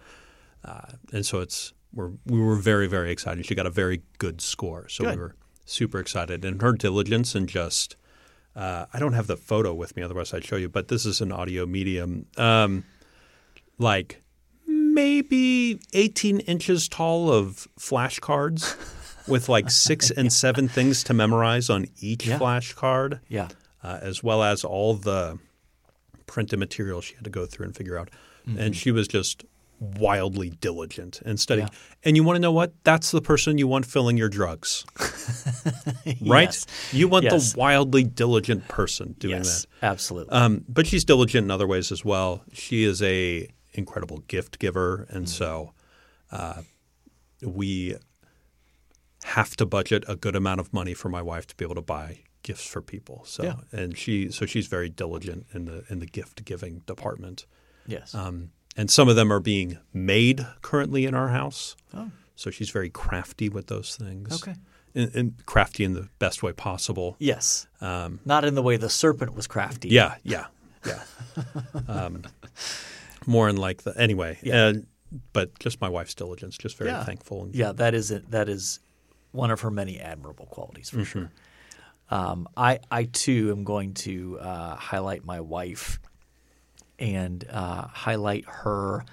uh, 0.65 0.93
and 1.13 1.25
so 1.27 1.41
it's 1.41 1.73
we're 1.93 2.13
we 2.27 2.39
were 2.41 2.57
very 2.57 2.87
very 2.87 3.11
excited. 3.11 3.45
She 3.47 3.55
got 3.55 3.67
a 3.67 3.71
very 3.71 4.03
good 4.19 4.41
score, 4.41 4.89
so 4.89 5.05
Good. 5.05 5.15
we 5.17 5.21
were 5.23 5.35
super 5.65 5.99
excited. 5.99 6.45
And 6.45 6.61
her 6.63 6.73
diligence 6.73 7.35
and 7.35 7.49
just 7.49 7.97
uh, 8.55 8.87
I 8.93 8.99
don't 8.99 9.15
have 9.15 9.27
the 9.27 9.37
photo 9.37 9.73
with 9.75 9.97
me, 9.97 10.03
otherwise 10.03 10.33
I'd 10.35 10.45
show 10.45 10.57
you. 10.57 10.69
But 10.69 10.89
this 10.89 11.07
is 11.07 11.21
an 11.23 11.33
audio 11.33 11.65
medium, 11.67 12.27
um, 12.37 12.85
like 13.79 14.22
maybe 14.95 15.81
18 15.93 16.41
inches 16.41 16.89
tall 16.89 17.31
of 17.33 17.67
flashcards 17.79 18.77
with 19.29 19.49
like 19.49 19.71
six 19.89 20.11
and 20.11 20.33
seven 20.33 20.69
things 20.69 21.05
to 21.05 21.15
memorize 21.15 21.71
on 21.71 21.87
each 22.01 22.27
Yeah. 22.27 22.39
flashcard, 22.39 23.21
Yeah, 23.29 23.49
uh, 23.83 23.99
as 24.03 24.23
well 24.23 24.43
as 24.43 24.65
all 24.65 24.95
the 24.95 25.39
printed 26.27 26.59
material 26.59 27.01
she 27.01 27.15
had 27.15 27.25
to 27.25 27.31
go 27.31 27.47
through 27.47 27.67
and 27.67 27.77
figure 27.77 27.99
out. 27.99 28.11
And 28.59 28.75
she 28.75 28.91
was 28.91 29.07
just 29.07 29.45
wildly 29.79 30.51
diligent 30.51 31.21
and 31.25 31.39
studying. 31.39 31.69
Yeah. 31.69 31.75
And 32.05 32.17
you 32.17 32.25
want 32.25 32.37
to 32.37 32.41
know 32.41 32.51
what? 32.53 32.73
That's 32.85 33.11
the 33.13 33.21
person 33.21 33.57
you 33.59 33.69
want 33.69 33.87
filling 33.87 34.17
your 34.17 34.29
drugs, 34.29 34.85
right? 36.21 36.47
Yes. 36.47 36.67
You 36.93 37.09
want 37.09 37.25
Yes. 37.25 37.53
the 37.53 37.59
wildly 37.59 38.05
diligent 38.05 38.67
person 38.69 39.15
doing 39.19 39.37
yes, 39.39 39.67
that. 39.81 39.87
absolutely. 39.87 40.33
Um, 40.33 40.65
but 40.69 40.87
she's 40.87 41.05
diligent 41.05 41.45
in 41.45 41.51
other 41.51 41.67
ways 41.67 41.93
as 41.93 42.05
well. 42.05 42.43
She 42.53 42.85
is 42.85 43.01
a 43.03 43.49
incredible 43.75 44.19
gift 44.29 44.59
giver, 44.59 45.07
and 45.11 45.27
Mm. 45.27 45.29
so 45.29 45.73
uh, 46.31 46.63
we 47.43 47.97
have 49.25 49.57
to 49.57 49.67
budget 49.67 50.05
a 50.09 50.17
good 50.17 50.35
amount 50.37 50.61
of 50.61 50.73
money 50.73 50.95
for 50.95 51.09
my 51.09 51.23
wife 51.23 51.47
to 51.47 51.55
be 51.57 51.65
able 51.65 51.75
to 51.77 51.83
buy 51.83 52.21
gifts 52.43 52.67
for 52.67 52.83
people. 52.83 53.23
So 53.25 53.45
Yeah. 53.45 53.55
and 53.71 53.97
she 53.97 54.31
so 54.31 54.47
she's 54.47 54.67
very 54.67 54.89
diligent 54.89 55.47
in 55.53 55.67
the 55.67 55.85
in 55.89 56.01
the 56.01 56.07
gift 56.07 56.45
giving 56.45 56.81
department. 56.87 57.47
Yes. 57.87 58.15
Um, 58.15 58.51
and 58.77 58.91
some 58.91 59.09
of 59.09 59.17
them 59.17 59.33
are 59.33 59.41
being 59.41 59.79
made 59.93 60.47
currently 60.63 61.05
in 61.07 61.15
our 61.15 61.29
house. 61.29 61.77
Oh. 61.95 62.11
So 62.35 62.51
she's 62.51 62.71
very 62.71 62.91
crafty 62.91 63.49
with 63.49 63.67
those 63.69 63.95
things. 63.97 64.33
Okay. 64.43 64.55
And, 64.95 65.15
and 65.15 65.47
crafty 65.47 65.85
in 65.85 65.93
the 65.95 66.09
best 66.19 66.43
way 66.43 66.53
possible. 66.53 67.17
yes. 67.19 67.67
Um, 67.81 68.21
Not 68.25 68.45
in 68.45 68.55
the 68.55 68.63
way 68.63 68.77
the 68.77 68.91
serpent 68.91 69.35
was 69.35 69.47
crafty. 69.47 69.89
yeah, 69.89 70.17
yeah, 70.23 70.47
yeah. 70.87 71.03
um, 71.89 72.23
more 73.27 73.49
in 73.49 73.57
like 73.57 73.83
the 73.83 73.99
anyway. 73.99 74.39
Yeah. 74.43 74.67
And, 74.69 74.87
but 75.33 75.59
just 75.59 75.81
my 75.81 75.89
wife's 75.89 76.15
diligence, 76.15 76.57
just 76.57 76.77
very 76.79 76.91
Yeah. 76.91 77.05
thankful. 77.05 77.45
And, 77.45 77.55
Yeah, 77.55 77.73
that 77.73 77.95
is 77.95 78.11
it. 78.11 78.31
That 78.31 78.49
is 78.49 78.81
one 79.33 79.51
of 79.51 79.61
her 79.61 79.71
many 79.71 79.99
admirable 80.01 80.47
qualities 80.47 80.91
for 80.91 81.05
sure. 81.05 81.31
Um, 82.11 82.47
I 82.57 82.81
I 82.91 83.05
too 83.05 83.51
am 83.51 83.65
going 83.65 83.95
to 83.95 84.39
uh, 84.41 84.77
highlight 84.77 85.25
my 85.25 85.41
wife 85.41 85.99
and 86.99 87.45
uh, 87.51 87.87
highlight 87.89 88.45
her 88.47 89.05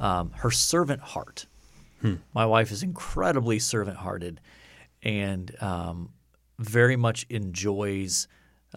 um, 0.00 0.30
her 0.36 0.50
servant 0.50 1.00
heart. 1.00 1.46
My 2.32 2.46
wife 2.46 2.70
is 2.70 2.84
incredibly 2.84 3.58
servant 3.58 3.96
hearted 3.96 4.40
and 5.02 5.52
um, 5.60 6.10
very 6.60 6.94
much 6.94 7.26
enjoys 7.28 8.28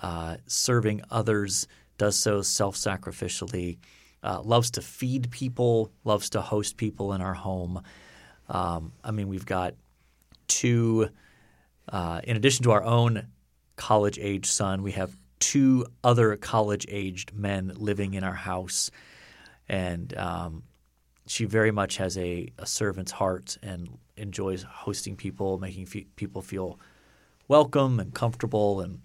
uh, 0.01 0.37
serving 0.47 1.01
others. 1.11 1.67
Does 1.99 2.17
so 2.17 2.41
self 2.41 2.75
sacrificially. 2.75 3.77
Uh, 4.23 4.41
loves 4.43 4.71
to 4.71 4.81
feed 4.81 5.31
people. 5.31 5.91
Loves 6.03 6.29
to 6.31 6.41
host 6.41 6.77
people 6.77 7.13
in 7.13 7.21
our 7.21 7.33
home. 7.33 7.81
Um, 8.49 8.91
I 9.03 9.11
mean, 9.11 9.27
we've 9.27 9.45
got 9.45 9.75
two, 10.47 11.09
uh, 11.89 12.21
in 12.23 12.35
addition 12.35 12.63
to 12.63 12.71
our 12.71 12.83
own 12.83 13.27
college 13.77 14.19
age 14.19 14.45
son, 14.45 14.83
we 14.83 14.91
have 14.91 15.15
two 15.39 15.85
other 16.03 16.35
college 16.35 16.85
aged 16.89 17.33
men 17.33 17.73
living 17.75 18.13
in 18.13 18.23
our 18.23 18.33
house. 18.33 18.91
And 19.67 20.15
um, 20.17 20.63
she 21.25 21.45
very 21.45 21.71
much 21.71 21.97
has 21.97 22.17
a, 22.17 22.51
a 22.59 22.65
servant's 22.65 23.11
heart 23.11 23.57
and 23.63 23.97
enjoys 24.17 24.63
hosting 24.63 25.15
people, 25.15 25.57
making 25.57 25.87
people 26.15 26.41
feel 26.41 26.79
welcome 27.47 27.99
and 27.99 28.13
comfortable. 28.13 28.81
And 28.81 29.01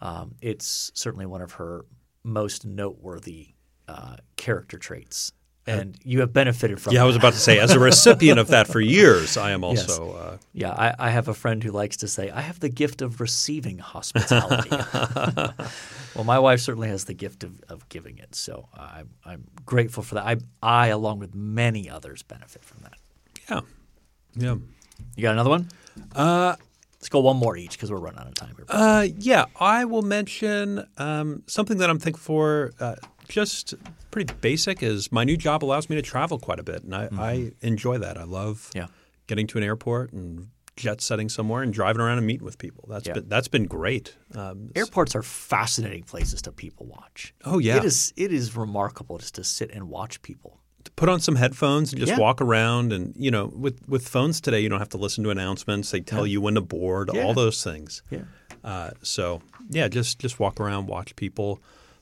um, 0.00 0.34
it's 0.40 0.92
certainly 0.94 1.26
one 1.26 1.42
of 1.42 1.52
her 1.52 1.84
most 2.22 2.64
noteworthy 2.64 3.54
uh, 3.90 4.16
character 4.36 4.78
traits. 4.78 5.32
And 5.66 5.96
you 6.02 6.20
have 6.20 6.32
benefited 6.32 6.80
from 6.80 6.94
Yeah, 6.94 7.02
I 7.02 7.04
was 7.04 7.16
about 7.16 7.34
to 7.34 7.38
say, 7.38 7.58
as 7.60 7.70
a 7.72 7.78
recipient 7.90 8.38
of 8.38 8.48
that 8.48 8.66
for 8.66 8.80
years, 8.80 9.36
I 9.36 9.50
am 9.52 9.62
also. 9.62 10.12
Uh, 10.14 10.36
Yeah, 10.52 10.70
I, 10.72 10.94
I 10.98 11.10
have 11.10 11.28
a 11.28 11.34
friend 11.34 11.62
who 11.62 11.70
likes 11.70 11.98
to 11.98 12.08
say, 12.08 12.30
I 12.30 12.40
have 12.40 12.58
the 12.58 12.70
gift 12.70 13.02
of 13.02 13.20
receiving 13.20 13.78
hospitality. 13.78 14.70
well, 16.14 16.24
my 16.24 16.38
wife 16.38 16.60
certainly 16.60 16.88
has 16.88 17.04
the 17.04 17.14
gift 17.14 17.44
of, 17.44 17.60
of 17.68 17.88
giving 17.88 18.18
it. 18.18 18.34
So 18.34 18.68
I'm, 18.74 19.10
I'm 19.24 19.44
grateful 19.66 20.02
for 20.02 20.16
that. 20.16 20.24
I, 20.26 20.36
I, 20.62 20.88
along 20.88 21.18
with 21.20 21.34
many 21.34 21.88
others, 21.90 22.22
benefit 22.22 22.64
from 22.64 22.78
that. 22.82 22.94
yeah, 23.48 23.60
yeah. 24.34 24.56
You 25.14 25.22
got 25.22 25.32
another 25.32 25.50
one? 25.50 25.68
Uh, 26.14 26.56
Let's 27.00 27.08
go 27.08 27.20
one 27.20 27.38
more 27.38 27.56
each 27.56 27.72
because 27.72 27.90
we're 27.90 27.98
running 27.98 28.20
out 28.20 28.26
of 28.26 28.34
time 28.34 28.54
here. 28.56 28.66
Uh, 28.68 29.06
yeah, 29.16 29.46
I 29.58 29.86
will 29.86 30.02
mention 30.02 30.86
um, 30.98 31.42
something 31.46 31.78
that 31.78 31.88
I'm 31.88 31.98
thankful 31.98 32.22
for. 32.22 32.72
Uh, 32.78 32.96
just 33.30 33.74
pretty 34.10 34.32
basic 34.40 34.82
is 34.82 35.10
my 35.10 35.24
new 35.24 35.36
job 35.36 35.64
allows 35.64 35.88
me 35.88 35.96
to 35.96 36.02
travel 36.02 36.38
quite 36.38 36.58
a 36.60 36.62
bit, 36.62 36.82
and 36.82 36.94
I, 36.94 37.08
I 37.12 37.52
enjoy 37.62 37.98
that. 37.98 38.18
I 38.18 38.24
love 38.24 38.70
Yeah. 38.74 38.86
getting 39.26 39.46
to 39.48 39.58
an 39.58 39.64
airport 39.64 40.12
and 40.12 40.48
jet 40.76 41.00
setting 41.00 41.28
somewhere 41.28 41.62
and 41.62 41.72
driving 41.74 42.00
around 42.00 42.18
and 42.18 42.26
meeting 42.26 42.44
with 42.44 42.56
people. 42.58 42.86
That's 42.88 43.06
Yeah. 43.06 43.14
been 43.14 43.28
that's 43.28 43.48
been 43.48 43.66
great. 43.66 44.16
Um, 44.34 44.70
Airports 44.74 45.14
are 45.14 45.22
fascinating 45.22 46.04
places 46.04 46.40
to 46.42 46.52
people 46.52 46.86
watch. 46.86 47.34
Oh, 47.44 47.58
yeah. 47.58 47.76
it 47.76 47.84
is. 47.84 48.12
It 48.16 48.32
is 48.32 48.56
remarkable 48.56 49.18
just 49.18 49.34
to 49.36 49.44
sit 49.44 49.70
and 49.72 49.88
watch 49.88 50.20
people. 50.22 50.58
to 50.82 50.90
put 50.92 51.10
on 51.10 51.20
some 51.20 51.36
headphones 51.36 51.92
and 51.92 52.00
just 52.00 52.12
Yeah. 52.12 52.18
walk 52.18 52.40
around, 52.40 52.90
and 52.94 53.12
you 53.14 53.30
know, 53.30 53.52
with 53.54 53.86
with 53.86 54.08
phones 54.08 54.40
today, 54.40 54.60
you 54.60 54.68
don't 54.70 54.78
have 54.78 54.88
to 54.90 54.96
listen 54.96 55.22
to 55.24 55.30
announcements. 55.30 55.90
They 55.90 56.00
tell 56.00 56.26
you 56.26 56.40
when 56.40 56.54
to 56.54 56.62
board, 56.62 57.10
Yeah. 57.12 57.22
all 57.24 57.34
those 57.34 57.62
things. 57.62 58.02
Yeah, 58.10 58.22
Uh, 58.64 58.90
so 59.02 59.42
yeah, 59.68 59.88
just 59.88 60.18
just 60.18 60.40
walk 60.40 60.58
around, 60.58 60.86
watch 60.86 61.14
people, 61.16 61.60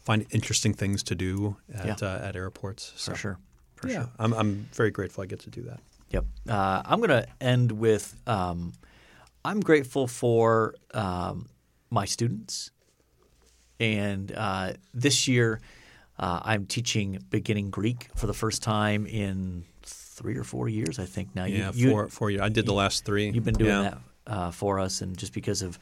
find 0.08 0.24
interesting 0.30 0.72
things 0.72 1.02
to 1.02 1.14
do 1.14 1.56
at 1.74 2.00
Yeah. 2.00 2.08
uh, 2.08 2.28
at 2.28 2.34
airports. 2.34 2.92
So, 2.96 3.12
for 3.12 3.18
sure. 3.18 3.38
For 3.76 3.88
yeah, 3.88 3.94
sure. 3.94 4.10
I'm 4.18 4.32
I'm 4.40 4.52
very 4.72 4.90
grateful 4.90 5.22
I 5.22 5.26
get 5.26 5.40
to 5.40 5.50
do 5.50 5.62
that. 5.70 5.80
Yep. 6.14 6.24
Uh, 6.48 6.82
I'm 6.90 6.98
going 7.04 7.10
to 7.22 7.26
end 7.40 7.72
with 7.72 8.04
um, 8.26 8.72
I'm 9.44 9.60
grateful 9.60 10.06
for 10.06 10.74
um, 10.94 11.48
my 11.90 12.06
students. 12.06 12.70
And 13.80 14.32
uh, 14.32 14.72
this 14.94 15.28
year, 15.28 15.60
uh, 16.18 16.40
I'm 16.50 16.64
teaching 16.66 17.18
beginning 17.30 17.70
Greek 17.70 18.08
for 18.16 18.26
the 18.26 18.34
first 18.34 18.62
time 18.62 19.06
in 19.06 19.64
three 19.82 20.36
or 20.36 20.44
four 20.44 20.68
years, 20.68 20.98
I 20.98 21.04
think 21.06 21.34
now. 21.34 21.44
You- 21.44 21.58
Yeah, 21.58 21.72
you, 21.74 21.90
for 21.90 22.08
for 22.08 22.30
you, 22.30 22.40
I 22.42 22.48
did 22.48 22.64
the 22.66 22.72
last 22.82 23.04
three. 23.04 23.28
You've 23.30 23.44
been 23.44 23.54
doing 23.64 23.70
yeah. 23.82 23.82
that 23.90 23.98
uh, 24.26 24.50
for 24.50 24.80
us, 24.80 25.02
and 25.02 25.16
just 25.20 25.32
because 25.34 25.60
of 25.66 25.78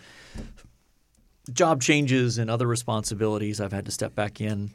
job 1.52 1.82
changes 1.82 2.38
and 2.38 2.50
other 2.50 2.66
responsibilities, 2.66 3.60
I've 3.60 3.72
had 3.72 3.84
to 3.86 3.90
step 3.90 4.14
back 4.14 4.40
in. 4.40 4.70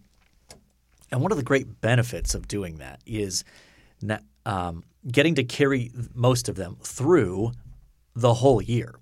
And 1.11 1.22
one 1.22 1.32
of 1.32 1.38
the 1.38 1.43
great 1.43 1.82
benefits 1.82 2.36
of 2.36 2.47
doing 2.47 2.78
that 2.78 3.01
is 3.05 3.43
um, 4.45 4.84
getting 5.09 5.36
to 5.36 5.43
carry 5.43 5.91
most 6.13 6.47
of 6.49 6.55
them 6.55 6.78
through 6.84 7.51
the 8.15 8.34
whole 8.34 8.61
year. 8.61 8.95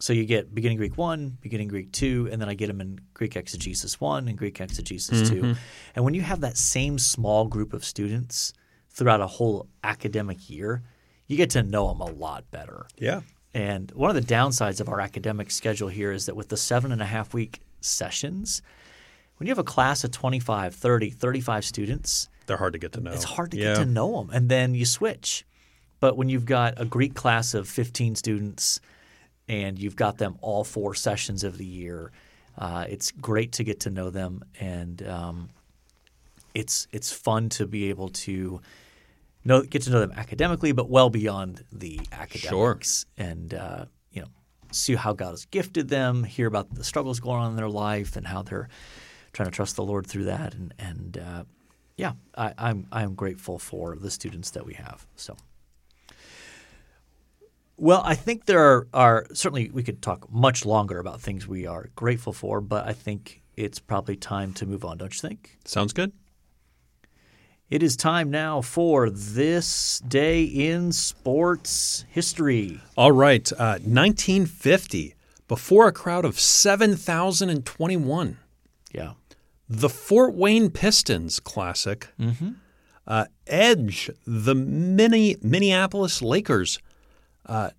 So 0.00 0.12
you 0.12 0.26
get 0.26 0.54
beginning 0.54 0.76
Greek 0.78 0.96
one, 0.96 1.38
beginning 1.40 1.68
Greek 1.68 1.90
two, 1.90 2.28
and 2.30 2.40
then 2.40 2.48
I 2.48 2.54
get 2.54 2.68
them 2.68 2.80
in 2.80 3.00
Greek 3.14 3.34
exegesis 3.34 4.00
one 4.00 4.28
and 4.28 4.38
Greek 4.38 4.60
exegesis 4.60 5.28
two. 5.28 5.56
And 5.96 6.04
when 6.04 6.14
you 6.14 6.22
have 6.22 6.40
that 6.42 6.56
same 6.56 6.98
small 6.98 7.46
group 7.46 7.72
of 7.72 7.84
students 7.84 8.52
throughout 8.90 9.20
a 9.20 9.26
whole 9.26 9.66
academic 9.82 10.48
year, 10.48 10.82
you 11.26 11.36
get 11.36 11.50
to 11.50 11.62
know 11.62 11.88
them 11.88 12.00
a 12.00 12.10
lot 12.10 12.48
better. 12.50 12.86
Yeah, 12.96 13.22
And 13.54 13.90
one 13.92 14.14
of 14.14 14.16
the 14.16 14.34
downsides 14.34 14.80
of 14.80 14.88
our 14.88 15.00
academic 15.00 15.50
schedule 15.50 15.88
here 15.88 16.12
is 16.12 16.26
that 16.26 16.36
with 16.36 16.48
the 16.48 16.56
seven 16.56 16.92
and 16.92 17.00
a 17.00 17.06
half 17.06 17.32
week 17.32 17.60
sessions, 17.80 18.62
when 19.36 19.46
you 19.46 19.50
have 19.52 19.58
a 19.58 19.64
class 19.64 20.04
of 20.04 20.10
25, 20.10 20.74
30, 20.74 21.10
35 21.10 21.64
students, 21.64 22.28
they're 22.46 22.56
hard 22.56 22.72
to 22.72 22.78
get 22.78 22.92
to 22.92 23.00
know. 23.00 23.12
it's 23.12 23.24
hard 23.24 23.50
to 23.52 23.56
yeah. 23.56 23.74
get 23.74 23.76
to 23.80 23.86
know 23.86 24.18
them. 24.18 24.30
And 24.32 24.48
then 24.48 24.74
you 24.74 24.84
switch. 24.84 25.44
But 26.00 26.16
when 26.16 26.28
you've 26.28 26.46
got 26.46 26.80
a 26.80 26.84
Greek 26.84 27.14
class 27.14 27.54
of 27.54 27.68
15 27.68 28.16
students 28.16 28.80
and 29.48 29.78
you've 29.78 29.96
got 29.96 30.18
them 30.18 30.38
all 30.40 30.64
four 30.64 30.94
sessions 30.94 31.44
of 31.44 31.58
the 31.58 31.64
year, 31.64 32.12
uh, 32.56 32.86
it's 32.88 33.10
great 33.10 33.52
to 33.52 33.64
get 33.64 33.80
to 33.80 33.90
know 33.90 34.10
them. 34.10 34.44
And 34.60 35.06
um, 35.06 35.50
it's, 36.54 36.86
it's 36.92 37.12
fun 37.12 37.48
to 37.50 37.66
be 37.66 37.90
able 37.90 38.08
to 38.08 38.60
know, 39.48 39.62
get 39.62 39.82
to 39.82 39.90
know 39.90 40.00
them 40.00 40.12
academically, 40.12 40.72
but 40.72 40.88
well 40.88 41.10
beyond 41.10 41.64
the 41.72 42.00
academics. 42.12 43.06
And, 43.16 43.52
uh, 43.54 43.86
you 44.12 44.22
know, 44.22 44.28
see 44.70 44.94
how 44.94 45.12
God 45.12 45.30
has 45.30 45.44
gifted 45.46 45.88
them, 45.88 46.24
hear 46.24 46.46
about 46.46 46.74
the 46.74 46.84
struggles 46.84 47.18
going 47.20 47.40
on 47.40 47.50
in 47.50 47.56
their 47.56 47.68
life 47.68 48.16
and 48.16 48.26
how 48.26 48.42
they're 48.42 48.68
trying 49.32 49.48
to 49.48 49.54
trust 49.54 49.76
the 49.76 49.84
Lord 49.84 50.06
through 50.06 50.24
that. 50.24 50.54
And, 50.54 50.74
and 50.78 51.18
uh, 51.18 51.44
yeah, 51.96 52.12
I, 52.36 52.54
I'm 52.56 52.86
I'm 52.92 53.14
grateful 53.14 53.58
for 53.58 53.96
the 53.96 54.10
students 54.10 54.50
that 54.52 54.64
we 54.64 54.74
have. 54.74 55.06
So, 55.16 55.36
well, 57.76 58.02
I 58.04 58.14
think 58.14 58.46
there 58.46 58.64
are, 58.64 58.86
are 58.94 59.26
certainly 59.32 59.70
we 59.70 59.82
could 59.82 60.00
talk 60.00 60.30
much 60.32 60.64
longer 60.64 61.00
about 61.00 61.20
things 61.20 61.48
we 61.48 61.66
are 61.66 61.90
grateful 61.96 62.32
for, 62.32 62.60
but 62.60 62.86
I 62.86 62.92
think 62.92 63.42
it's 63.56 63.80
probably 63.80 64.16
time 64.16 64.52
to 64.54 64.66
move 64.66 64.84
on, 64.84 64.98
don't 64.98 65.12
you 65.12 65.28
think? 65.28 65.58
Sounds 65.64 65.92
good. 65.92 66.12
It 67.70 67.82
is 67.82 67.96
time 67.96 68.30
now 68.30 68.62
for 68.62 69.10
this 69.10 70.00
day 70.00 70.42
in 70.44 70.90
sports 70.92 72.04
history. 72.08 72.80
All 72.96 73.12
right, 73.12 73.50
uh, 73.52 73.78
1950, 73.84 75.14
before 75.48 75.86
a 75.86 75.92
crowd 75.92 76.24
of 76.24 76.40
7,021. 76.40 78.38
Yeah. 78.92 79.12
The 79.68 79.88
Fort 79.90 80.34
Wayne 80.34 80.70
Pistons 80.70 81.40
Classic 81.40 82.08
Mm-hmm. 82.18 82.52
uh, 83.06 83.26
edge 83.46 84.10
the 84.26 84.54
mini 84.54 85.36
Minneapolis 85.42 86.22
Lakers, 86.22 86.78
uh, 87.44 87.70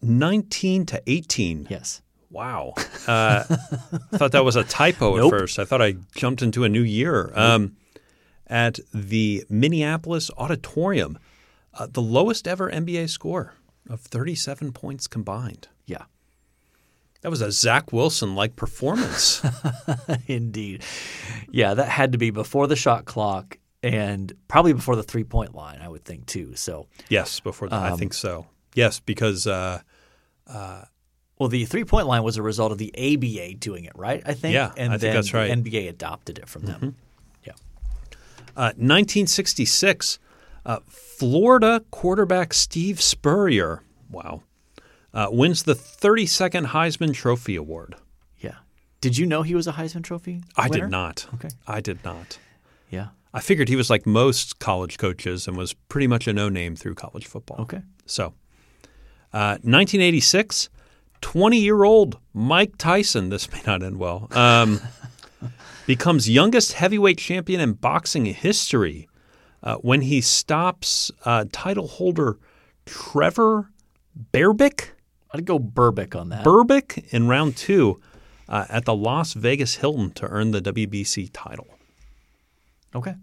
19 0.00 0.86
to 0.86 1.02
18. 1.06 1.66
Yes. 1.68 2.00
Wow. 2.30 2.72
Uh, 3.06 3.42
thought 4.14 4.32
that 4.32 4.44
was 4.44 4.56
a 4.56 4.64
typo 4.64 5.16
Nope. 5.16 5.32
at 5.34 5.38
first. 5.38 5.58
I 5.58 5.64
thought 5.66 5.82
I 5.82 5.96
jumped 6.14 6.40
into 6.40 6.64
a 6.64 6.68
new 6.68 6.82
year. 6.82 7.30
Um, 7.34 7.76
at 8.48 8.78
the 8.94 9.44
Minneapolis 9.48 10.30
Auditorium, 10.36 11.18
uh, 11.74 11.86
the 11.90 12.02
lowest 12.02 12.48
ever 12.48 12.70
NBA 12.70 13.08
score 13.10 13.54
of 13.88 14.00
37 14.00 14.72
points 14.72 15.06
combined. 15.06 15.68
Yeah. 15.86 16.04
That 17.22 17.30
was 17.30 17.40
a 17.40 17.50
Zach 17.50 17.92
Wilson 17.92 18.34
like 18.34 18.54
performance. 18.56 19.42
Indeed. 20.26 20.84
Yeah, 21.50 21.74
that 21.74 21.88
had 21.88 22.12
to 22.12 22.18
be 22.18 22.30
before 22.30 22.66
the 22.68 22.76
shot 22.76 23.06
clock 23.06 23.58
and 23.82 24.32
probably 24.48 24.72
before 24.72 24.94
the 24.96 25.02
three 25.02 25.24
point 25.24 25.54
line, 25.54 25.80
I 25.82 25.88
would 25.88 26.04
think 26.04 26.26
too. 26.26 26.54
So 26.54 26.86
yes, 27.08 27.40
before 27.40 27.68
I 27.72 27.90
Um, 27.90 27.98
think 27.98 28.14
so. 28.14 28.46
Yes, 28.74 29.00
because 29.00 29.46
uh, 29.46 29.80
well, 30.46 31.48
the 31.48 31.64
three 31.64 31.84
point 31.84 32.06
line 32.06 32.22
was 32.22 32.36
a 32.36 32.42
result 32.42 32.72
of 32.72 32.78
the 32.78 32.92
ABA 32.96 33.54
doing 33.58 33.84
it, 33.84 33.92
right? 33.94 34.22
I 34.26 34.34
think. 34.34 34.54
Yeah, 34.54 34.72
and 34.76 34.92
I 34.92 34.98
think 34.98 35.00
then 35.00 35.14
that's 35.14 35.34
right. 35.34 35.48
The 35.62 35.70
NBA 35.70 35.88
adopted 35.88 36.38
it 36.38 36.48
from 36.48 36.62
them. 36.62 36.96
Yeah. 38.58 38.64
Uh, 38.64 38.66
1966, 38.76 40.18
uh, 40.66 40.78
Florida 40.88 41.84
quarterback 41.90 42.52
Steve 42.52 43.00
Spurrier, 43.00 43.82
wow, 44.10 44.42
uh, 45.14 45.28
wins 45.30 45.62
the 45.62 45.74
32nd 45.74 46.66
Heisman 46.66 47.14
Trophy 47.14 47.56
Award. 47.56 47.94
Yeah. 48.38 48.56
Did 49.00 49.16
you 49.16 49.26
know 49.26 49.42
he 49.42 49.54
was 49.54 49.66
a 49.66 49.72
Heisman 49.72 50.02
Trophy? 50.02 50.42
I 50.56 50.68
did 50.68 50.90
not. 50.90 51.26
Okay. 51.34 51.48
I 51.66 51.80
did 51.80 52.04
not. 52.04 52.38
Yeah. 52.90 53.08
I 53.32 53.40
figured 53.40 53.68
he 53.68 53.76
was 53.76 53.90
like 53.90 54.06
most 54.06 54.58
college 54.58 54.98
coaches 54.98 55.46
and 55.46 55.56
was 55.56 55.74
pretty 55.74 56.06
much 56.06 56.26
a 56.26 56.32
no 56.32 56.48
name 56.48 56.76
through 56.76 56.94
college 56.94 57.26
football. 57.26 57.58
Okay. 57.60 57.82
So, 58.06 58.34
uh, 59.32 59.58
1986, 59.62 60.68
20 61.20 61.58
year 61.58 61.84
old 61.84 62.18
Mike 62.32 62.76
Tyson, 62.78 63.28
this 63.28 63.50
may 63.52 63.60
not 63.66 63.82
end 63.82 63.98
well, 63.98 64.28
um, 64.32 64.80
becomes 65.88 66.28
youngest 66.28 66.74
heavyweight 66.74 67.16
champion 67.16 67.62
in 67.62 67.72
boxing 67.72 68.26
history 68.26 69.08
uh, 69.62 69.76
when 69.76 70.02
he 70.02 70.20
stops 70.20 71.10
uh, 71.24 71.46
title 71.50 71.88
holder 71.88 72.36
Trevor 72.84 73.70
Berbick, 74.34 74.90
I'd 75.32 75.46
go 75.46 75.58
Burbick 75.58 76.14
on 76.14 76.28
that. 76.28 76.44
Berbick 76.44 77.08
in 77.10 77.26
round 77.26 77.56
two 77.56 77.98
uh, 78.50 78.66
at 78.68 78.84
the 78.84 78.94
Las 78.94 79.32
Vegas 79.32 79.76
Hilton 79.76 80.10
to 80.10 80.26
earn 80.26 80.50
the 80.50 80.60
WBC 80.60 81.30
title. 81.32 81.68
okay. 82.94 83.14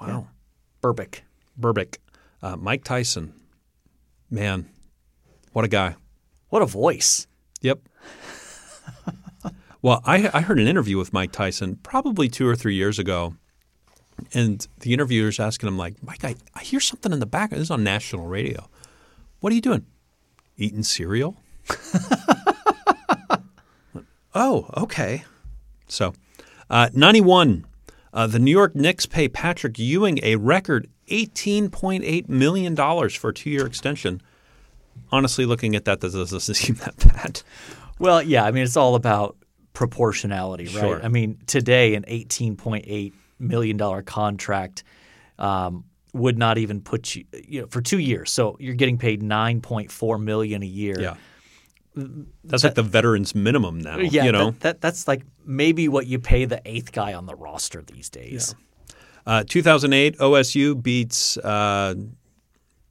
Wow. 0.00 0.28
Burbick. 0.82 1.20
Berbick, 1.60 1.98
uh, 2.42 2.56
Mike 2.56 2.82
Tyson, 2.82 3.34
man, 4.30 4.70
what 5.52 5.66
a 5.66 5.68
guy. 5.68 5.96
What 6.48 6.62
a 6.62 6.66
voice. 6.66 7.26
Yep. 7.60 7.80
Well, 9.82 10.02
I, 10.04 10.30
I 10.32 10.40
heard 10.42 10.58
an 10.58 10.66
interview 10.66 10.98
with 10.98 11.12
Mike 11.12 11.32
Tyson 11.32 11.76
probably 11.82 12.28
two 12.28 12.46
or 12.46 12.56
three 12.56 12.74
years 12.74 12.98
ago, 12.98 13.34
and 14.34 14.66
the 14.80 14.92
interviewer's 14.92 15.40
asking 15.40 15.68
him 15.68 15.78
like, 15.78 16.02
"Mike, 16.02 16.24
I, 16.24 16.36
I 16.54 16.60
hear 16.62 16.80
something 16.80 17.12
in 17.12 17.20
the 17.20 17.26
back. 17.26 17.50
This 17.50 17.60
is 17.60 17.70
on 17.70 17.84
national 17.84 18.26
radio. 18.26 18.68
What 19.40 19.52
are 19.52 19.56
you 19.56 19.62
doing? 19.62 19.86
Eating 20.56 20.82
cereal?" 20.82 21.36
oh, 24.34 24.68
okay. 24.76 25.24
So, 25.88 26.14
uh, 26.68 26.90
ninety-one. 26.94 27.66
Uh, 28.12 28.26
the 28.26 28.40
New 28.40 28.50
York 28.50 28.74
Knicks 28.74 29.06
pay 29.06 29.28
Patrick 29.28 29.78
Ewing 29.78 30.18
a 30.24 30.34
record 30.34 30.88
$18.8 31.10 32.28
million 32.28 32.76
for 32.76 33.30
a 33.30 33.34
two 33.34 33.50
year 33.50 33.66
extension. 33.66 34.20
Honestly, 35.12 35.46
looking 35.46 35.74
at 35.76 35.84
that, 35.84 36.00
that 36.00 36.12
doesn't 36.12 36.40
seem 36.54 36.76
that 36.76 36.96
bad. 36.98 37.42
Well, 37.98 38.22
yeah, 38.22 38.44
I 38.44 38.50
mean, 38.50 38.64
it's 38.64 38.76
all 38.76 38.94
about 38.94 39.36
proportionality, 39.72 40.64
right? 40.64 40.80
Sure. 40.80 41.02
I 41.02 41.08
mean, 41.08 41.38
today 41.46 41.94
an 41.94 42.04
$18.8 42.04 43.12
million 43.38 44.04
contract 44.04 44.84
um, 45.38 45.84
would 46.12 46.38
not 46.38 46.58
even 46.58 46.80
put 46.80 47.14
you, 47.14 47.24
you 47.32 47.60
know, 47.62 47.66
for 47.68 47.80
two 47.80 47.98
years. 47.98 48.30
So 48.30 48.56
you're 48.60 48.74
getting 48.74 48.98
paid 48.98 49.22
9.4 49.22 50.22
million 50.22 50.62
a 50.62 50.66
year. 50.66 51.00
Yeah. 51.00 51.14
That's 52.44 52.64
like 52.64 52.74
the 52.74 52.82
veterans 52.82 53.34
minimum 53.34 53.80
now. 53.80 53.98
Yeah, 53.98 54.24
you 54.24 54.32
know, 54.32 54.50
that, 54.52 54.60
that, 54.60 54.80
that's 54.80 55.08
like 55.08 55.22
maybe 55.44 55.88
what 55.88 56.06
you 56.06 56.18
pay 56.18 56.44
the 56.44 56.62
eighth 56.64 56.92
guy 56.92 57.14
on 57.14 57.26
the 57.26 57.34
roster 57.34 57.82
these 57.82 58.08
days. 58.08 58.54
uh, 59.26 59.44
2008 59.46 60.18
OSU 60.18 60.80
beats 60.80 61.36
uh, 61.38 61.94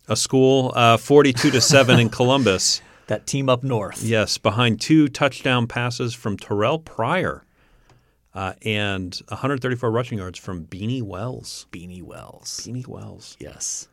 a 0.07 0.15
school 0.15 0.73
uh, 0.75 0.97
42 0.97 1.51
to 1.51 1.61
seven 1.61 1.99
in 1.99 2.09
Columbus. 2.19 2.81
That 3.09 3.25
team 3.25 3.49
up 3.49 3.63
north. 3.63 4.03
Yes, 4.03 4.37
behind 4.37 4.79
two 4.79 5.07
touchdown 5.07 5.65
passes 5.65 6.13
from 6.13 6.37
Terrell 6.37 6.77
Pryor 6.77 7.43
uh, 8.35 8.53
and 8.63 9.19
134 9.29 9.89
rushing 9.89 10.19
yards 10.19 10.37
from 10.37 10.65
Beanie 10.65 11.01
Wells. 11.01 11.65
Beanie 11.71 12.03
Wells. 12.03 12.61
Beanie 12.63 12.85
Wells. 12.85 13.35
Yes. 13.39 13.87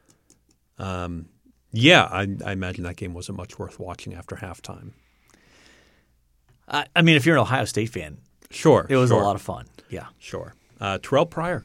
Um, 0.79 1.31
Yeah, 1.73 2.05
I, 2.05 2.29
I 2.45 2.53
imagine 2.53 2.85
that 2.85 2.97
game 2.97 3.15
wasn't 3.15 3.39
much 3.39 3.59
worth 3.59 3.81
watching 3.81 4.13
after 4.13 4.37
halftime. 4.37 4.91
I, 6.69 6.85
I 6.95 7.01
mean, 7.01 7.17
if 7.17 7.25
you're 7.25 7.37
an 7.37 7.43
Ohio 7.43 7.65
State 7.65 7.89
fan, 7.89 8.19
Sure, 8.51 8.87
it 8.89 8.97
was 8.97 9.09
sure, 9.09 9.21
a 9.21 9.25
lot 9.25 9.35
of 9.35 9.41
fun. 9.43 9.67
Yeah. 9.89 10.09
Sure. 10.19 10.55
Uh, 10.79 10.99
Terrell 10.99 11.25
Pryor, 11.27 11.65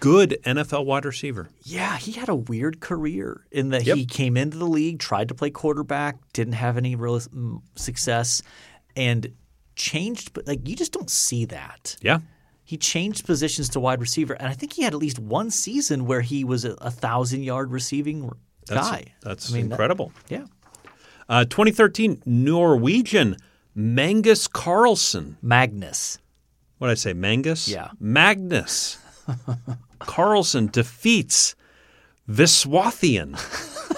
good 0.00 0.38
NFL 0.44 0.84
wide 0.84 1.04
receiver. 1.04 1.48
Yeah, 1.64 1.96
he 1.98 2.12
had 2.12 2.28
a 2.28 2.34
weird 2.34 2.80
career 2.80 3.46
in 3.50 3.70
that 3.70 3.84
Yep. 3.84 3.96
he 3.96 4.06
came 4.06 4.36
into 4.36 4.56
the 4.58 4.66
league, 4.66 4.98
tried 4.98 5.28
to 5.28 5.34
play 5.34 5.50
quarterback, 5.50 6.16
didn't 6.32 6.54
have 6.54 6.76
any 6.76 6.94
real 6.94 7.20
success, 7.74 8.42
and 8.96 9.32
changed. 9.76 10.32
But 10.32 10.46
like, 10.46 10.68
you 10.68 10.76
just 10.76 10.92
don't 10.92 11.10
see 11.10 11.44
that. 11.46 11.96
Yeah, 12.02 12.20
He 12.64 12.76
changed 12.76 13.26
positions 13.26 13.68
to 13.70 13.80
wide 13.80 14.00
receiver, 14.00 14.34
and 14.34 14.48
I 14.48 14.52
think 14.52 14.74
he 14.74 14.82
had 14.82 14.92
at 14.94 14.98
least 15.00 15.18
one 15.18 15.50
season 15.50 16.06
where 16.06 16.20
he 16.20 16.44
was 16.44 16.64
a, 16.64 16.72
a 16.74 16.90
thousand 16.90 17.42
yard 17.42 17.70
receiving 17.72 18.30
that's 18.66 18.88
guy. 18.90 19.04
that's 19.22 19.50
I 19.50 19.54
mean, 19.56 19.68
that- 19.68 19.74
incredible. 19.74 20.12
yeah, 20.28 20.44
Uh, 21.28 21.44
2013 21.44 22.22
Norwegian 22.26 23.36
Mangus 23.74 24.46
Carlsen. 24.46 25.38
Magnus. 25.42 26.18
What 26.78 26.88
did 26.88 26.92
I 26.92 26.94
say? 26.96 27.12
Mangus? 27.14 27.68
Yeah. 27.68 27.90
Magnus 27.98 28.98
Carlsen 29.98 30.68
defeats 30.68 31.54
Viswathian 32.28 33.34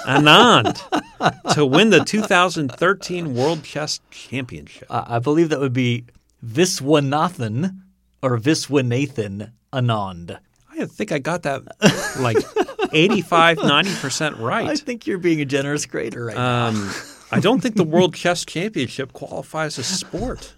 Anand 0.06 1.54
to 1.54 1.64
win 1.66 1.90
the 1.90 2.04
2013 2.04 3.34
World 3.34 3.62
Chess 3.64 4.00
Championship. 4.10 4.86
I 4.90 5.16
I 5.16 5.18
believe 5.18 5.48
that 5.50 5.60
would 5.60 5.72
be 5.72 6.04
Viswanathan 6.44 7.78
or 8.22 8.38
Viswanathan 8.38 9.52
Anand. 9.72 10.38
I 10.76 10.86
think 10.86 11.12
I 11.12 11.18
got 11.18 11.42
that 11.42 11.62
like 12.18 12.36
85, 12.92 13.58
90% 13.58 14.40
right. 14.40 14.68
I 14.68 14.74
think 14.74 15.06
you're 15.06 15.18
being 15.18 15.40
a 15.40 15.44
generous 15.44 15.86
grader 15.86 16.26
right 16.26 16.36
now. 16.36 16.68
Um, 16.68 16.90
I 17.30 17.40
don't 17.40 17.60
think 17.60 17.76
the 17.76 17.84
World 17.94 18.14
Chess 18.14 18.44
Championship 18.44 19.12
qualifies 19.12 19.78
as 19.78 19.86
sport. 19.86 20.52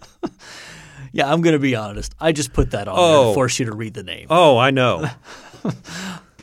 Yeah, 1.17 1.31
I'm 1.31 1.41
going 1.41 1.53
to 1.53 1.59
be 1.59 1.75
honest. 1.75 2.13
I 2.19 2.31
just 2.31 2.53
put 2.53 2.71
that 2.71 2.87
on 2.87 2.95
there 2.95 3.05
Oh. 3.05 3.29
to 3.29 3.33
force 3.33 3.57
you 3.59 3.65
to 3.65 3.75
read 3.75 3.93
the 3.95 4.03
name. 4.03 4.27
Oh, 4.29 4.57
I 4.57 4.71
know. 4.71 5.07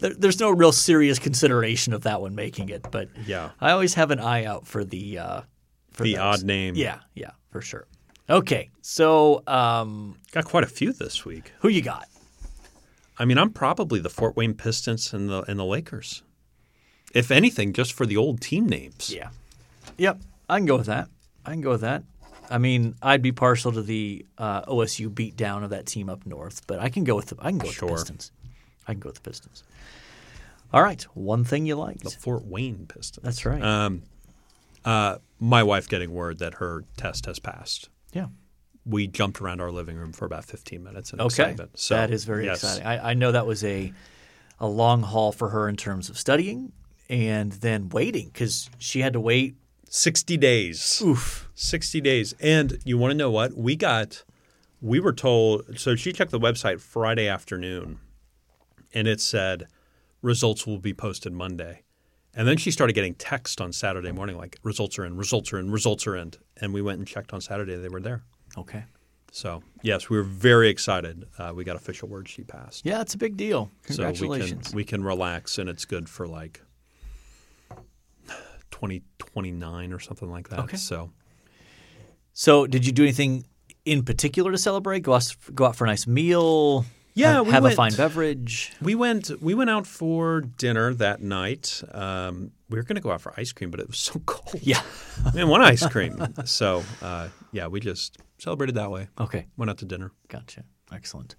There, 0.01 0.13
there's 0.13 0.41
no 0.41 0.51
real 0.51 0.73
serious 0.73 1.19
consideration 1.21 1.93
of 1.95 2.03
that 2.03 2.21
one 2.21 2.35
making 2.35 2.69
it, 2.69 2.85
but 2.91 3.09
Yeah. 3.27 3.51
I 3.61 3.71
always 3.71 3.95
have 3.95 4.11
an 4.11 4.19
eye 4.19 4.45
out 4.45 4.67
for 4.67 4.85
the 4.85 5.19
uh, 5.19 5.41
for 5.93 6.03
The 6.03 6.15
those. 6.17 6.21
odd 6.21 6.43
name. 6.45 6.75
Yeah, 6.75 6.99
yeah, 7.15 7.31
for 7.51 7.63
sure. 7.63 7.87
Okay, 8.29 8.71
so 8.83 9.43
um, 9.47 10.19
Got 10.33 10.45
quite 10.47 10.65
a 10.65 10.67
few 10.67 10.93
this 10.93 11.25
week. 11.25 11.53
who 11.61 11.69
you 11.69 11.81
got? 11.81 12.09
I 13.19 13.25
mean, 13.25 13.39
I'm 13.39 13.51
probably 13.51 14.01
the 14.01 14.11
Fort 14.11 14.37
Wayne 14.37 14.55
Pistons 14.55 15.15
and 15.15 15.31
the 15.31 15.43
and 15.49 15.59
the 15.59 15.65
Lakers. 15.65 16.23
If 17.15 17.31
anything, 17.31 17.73
just 17.73 17.93
for 17.93 18.05
the 18.05 18.17
old 18.17 18.41
team 18.41 18.67
names. 18.67 19.11
Yeah, 19.15 19.29
yep, 19.97 20.21
I 20.51 20.59
can 20.59 20.67
go 20.67 20.77
with 20.77 20.87
that. 20.87 21.09
I 21.47 21.53
can 21.53 21.61
go 21.63 21.71
with 21.71 21.83
that. 21.83 22.03
I 22.51 22.59
mean, 22.59 22.95
I'd 23.03 23.23
be 23.23 23.33
partial 23.33 23.73
to 23.73 23.83
the 23.83 24.25
uh, 24.39 24.63
OSU 24.67 25.09
beatdown 25.09 25.65
of 25.65 25.71
that 25.71 25.87
team 25.87 26.09
up 26.09 26.27
north, 26.27 26.67
but 26.67 26.79
I 26.79 26.89
can 26.89 27.05
go 27.05 27.15
with 27.17 27.27
the 27.27 27.37
I 27.41 27.51
can 27.51 27.59
go 27.59 27.67
with 27.69 27.77
Sure. 27.77 27.89
the 27.89 27.95
Pistons. 27.95 28.33
I 28.87 28.93
can 28.93 29.01
go 29.01 29.09
with 29.09 29.17
the 29.23 29.29
Pistons. 29.31 29.65
All 30.73 30.83
right, 30.83 31.03
one 31.15 31.45
thing 31.45 31.67
you 31.67 31.77
liked. 31.77 32.03
The 32.05 32.11
Fort 32.11 32.45
Wayne 32.45 32.87
Pistons. 32.87 33.23
That's 33.25 33.47
right. 33.47 33.63
Um, 33.63 34.03
uh, 34.85 35.19
my 35.41 35.63
wife 35.63 35.89
getting 35.89 36.13
word 36.13 36.39
that 36.41 36.55
her 36.55 36.85
test 36.97 37.27
has 37.27 37.39
passed. 37.39 37.89
yeah. 38.13 38.27
We 38.87 39.07
jumped 39.07 39.41
around 39.41 39.63
our 39.63 39.71
living 39.71 39.97
room 39.97 40.13
for 40.13 40.27
about 40.27 40.45
15 40.45 40.85
minutes 40.85 41.15
in 41.15 41.19
Okay, 41.19 41.25
excitement. 41.27 41.79
So, 41.79 41.95
that 41.95 42.11
is 42.11 42.25
very 42.27 42.45
yes. 42.45 42.63
exciting. 42.63 42.87
I, 42.87 43.13
I 43.13 43.15
know 43.15 43.33
that 43.33 43.47
was 43.47 43.65
a 43.65 43.95
a 44.61 44.67
long 44.69 45.01
haul 45.03 45.33
for 45.33 45.49
her 45.49 45.71
in 45.71 45.77
terms 45.77 46.11
of 46.11 46.19
studying 46.19 46.71
and 47.09 47.51
then 47.53 47.89
waiting 47.89 48.27
because 48.27 48.69
she 48.79 49.01
had 49.01 49.15
to 49.15 49.21
wait. 49.21 49.57
60 49.89 50.37
days. 50.37 51.03
Oof. 51.05 51.49
60 51.55 52.01
days. 52.01 52.35
And 52.41 52.79
you 52.85 52.99
want 52.99 53.13
to 53.13 53.17
know 53.17 53.31
what? 53.31 53.57
We 53.57 53.77
got, 53.77 54.25
we 54.81 55.01
were 55.01 55.13
told, 55.13 55.79
so 55.79 55.97
she 55.97 56.13
checked 56.13 56.31
the 56.31 56.41
website 56.41 56.81
Friday 56.81 57.29
afternoon 57.29 57.99
and 58.93 59.09
it 59.09 59.21
said 59.21 59.67
results 60.23 60.67
will 60.67 60.79
be 60.79 60.95
posted 60.95 61.33
Monday. 61.33 61.83
And 62.37 62.49
then 62.49 62.57
she 62.57 62.71
started 62.71 62.95
getting 62.95 63.15
text 63.15 63.61
on 63.61 63.73
Saturday 63.73 64.11
morning 64.11 64.37
like 64.37 64.59
results 64.63 64.99
are 64.99 65.05
in, 65.05 65.17
results 65.17 65.53
are 65.53 65.59
in, 65.59 65.71
results 65.71 66.07
are 66.07 66.17
in. 66.17 66.33
And 66.57 66.75
we 66.75 66.83
went 66.83 66.99
and 66.99 67.07
checked 67.07 67.33
on 67.33 67.41
Saturday. 67.41 67.77
They 67.77 67.89
were 67.89 68.01
there. 68.01 68.23
Okay. 68.57 68.85
So, 69.31 69.63
yes, 69.83 70.09
we 70.09 70.17
were 70.17 70.23
very 70.23 70.69
excited. 70.69 71.27
Uh, 71.39 71.53
we 71.55 71.65
got 71.65 71.75
official 71.75 72.09
word 72.09 72.29
she 72.29 72.43
passed. 72.43 72.87
Yeah, 72.87 73.01
it's 73.01 73.15
a 73.15 73.19
big 73.19 73.37
deal. 73.37 73.71
So 73.89 74.09
we 74.11 74.39
can 74.41 74.61
we 74.73 74.85
can 74.85 75.03
relax 75.03 75.59
and 75.59 75.69
it's 75.69 75.85
good 75.85 76.09
for 76.09 76.29
like 76.29 76.61
2029 78.75 79.93
or 79.93 80.01
something 80.01 80.29
like 80.31 80.49
that. 80.49 80.59
Okay. 80.61 80.77
So, 80.77 81.13
so, 82.33 82.67
did 82.67 82.85
you 82.85 82.93
do 82.93 83.05
anything 83.05 83.47
in 83.85 84.05
particular 84.05 84.51
to 84.51 84.59
celebrate? 84.59 85.01
Go 85.01 85.15
out, 85.15 85.35
go 85.55 85.67
out 85.67 85.77
for 85.77 85.85
a 85.85 85.87
nice 85.87 86.07
meal. 86.07 86.85
Yeah, 87.15 87.35
have, 87.35 87.47
we 87.47 87.53
have 87.53 87.63
went, 87.63 87.75
a 87.75 87.77
fine 87.77 87.95
beverage. 87.95 88.73
We 88.83 88.97
went 88.97 89.31
we 89.41 89.55
went 89.55 89.71
out 89.71 89.87
for 89.87 90.41
dinner 90.41 90.93
that 90.95 91.23
night. 91.23 91.83
Um, 91.93 92.51
we 92.69 92.77
were 92.77 92.83
going 92.83 92.97
to 92.97 93.01
go 93.01 93.13
out 93.13 93.21
for 93.21 93.33
ice 93.37 93.53
cream, 93.53 93.71
but 93.71 93.79
it 93.79 93.87
was 93.87 93.99
so 93.99 94.19
cold. 94.27 94.61
Yeah. 94.61 94.83
we 95.25 95.31
didn't 95.31 95.49
want 95.49 95.63
ice 95.63 95.87
cream, 95.87 96.35
so 96.45 96.83
uh, 97.01 97.29
yeah, 97.53 97.69
we 97.69 97.79
just 97.79 98.19
celebrated 98.39 98.75
that 98.75 98.91
way. 98.91 99.07
Okay. 99.21 99.47
Went 99.57 99.71
out 99.71 99.79
to 99.79 99.85
dinner. 99.85 100.11
Gotcha. 100.27 100.65
Excellent. 100.93 101.37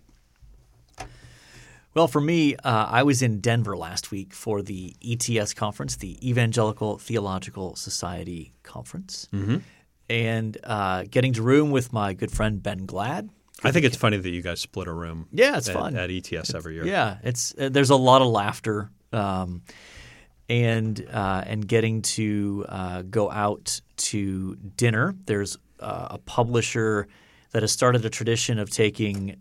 Well, 1.96 2.08
for 2.10 2.20
me, 2.20 2.56
uh, 2.58 2.88
I 2.90 3.04
was 3.04 3.22
in 3.22 3.40
Denver 3.40 3.78
last 3.78 4.12
week 4.12 4.34
for 4.34 4.62
the 4.62 4.96
ETS 5.02 5.54
conference, 5.54 5.96
the 5.96 6.30
Evangelical 6.30 6.98
Theological 6.98 7.76
Society 7.78 8.54
conference, 8.64 9.30
Mm-hmm. 9.32 9.58
and 10.10 10.58
uh, 10.66 11.04
getting 11.10 11.32
to 11.34 11.42
room 11.42 11.72
with 11.72 11.94
my 11.94 12.14
good 12.14 12.32
friend 12.32 12.62
Ben 12.62 12.86
Gladd. 12.86 13.30
I 13.64 13.72
think 13.72 13.86
it's 13.86 13.96
funny 13.96 14.18
that 14.18 14.30
you 14.30 14.42
guys 14.42 14.60
split 14.60 14.88
a 14.90 14.94
room. 14.94 15.28
Yeah, 15.32 15.58
it's 15.58 15.70
at, 15.70 15.74
fun. 15.76 15.96
at 15.96 16.12
ETS 16.12 16.54
every 16.54 16.76
year. 16.76 16.86
Yeah, 16.86 17.18
it's 17.24 17.56
uh, 17.58 17.70
there's 17.70 17.90
a 17.90 17.96
lot 17.96 18.22
of 18.22 18.28
laughter, 18.28 18.92
um, 19.14 19.62
and 20.50 21.04
uh, 21.12 21.44
and 21.48 21.66
getting 21.66 22.02
to 22.02 22.66
uh, 22.68 23.02
go 23.04 23.32
out 23.32 23.80
to 24.12 24.56
dinner. 24.76 25.16
There's 25.26 25.58
uh, 25.80 26.08
a 26.12 26.18
publisher 26.18 27.08
that 27.52 27.64
has 27.64 27.72
started 27.72 28.04
a 28.04 28.10
tradition 28.10 28.60
of 28.60 28.70
taking 28.70 29.38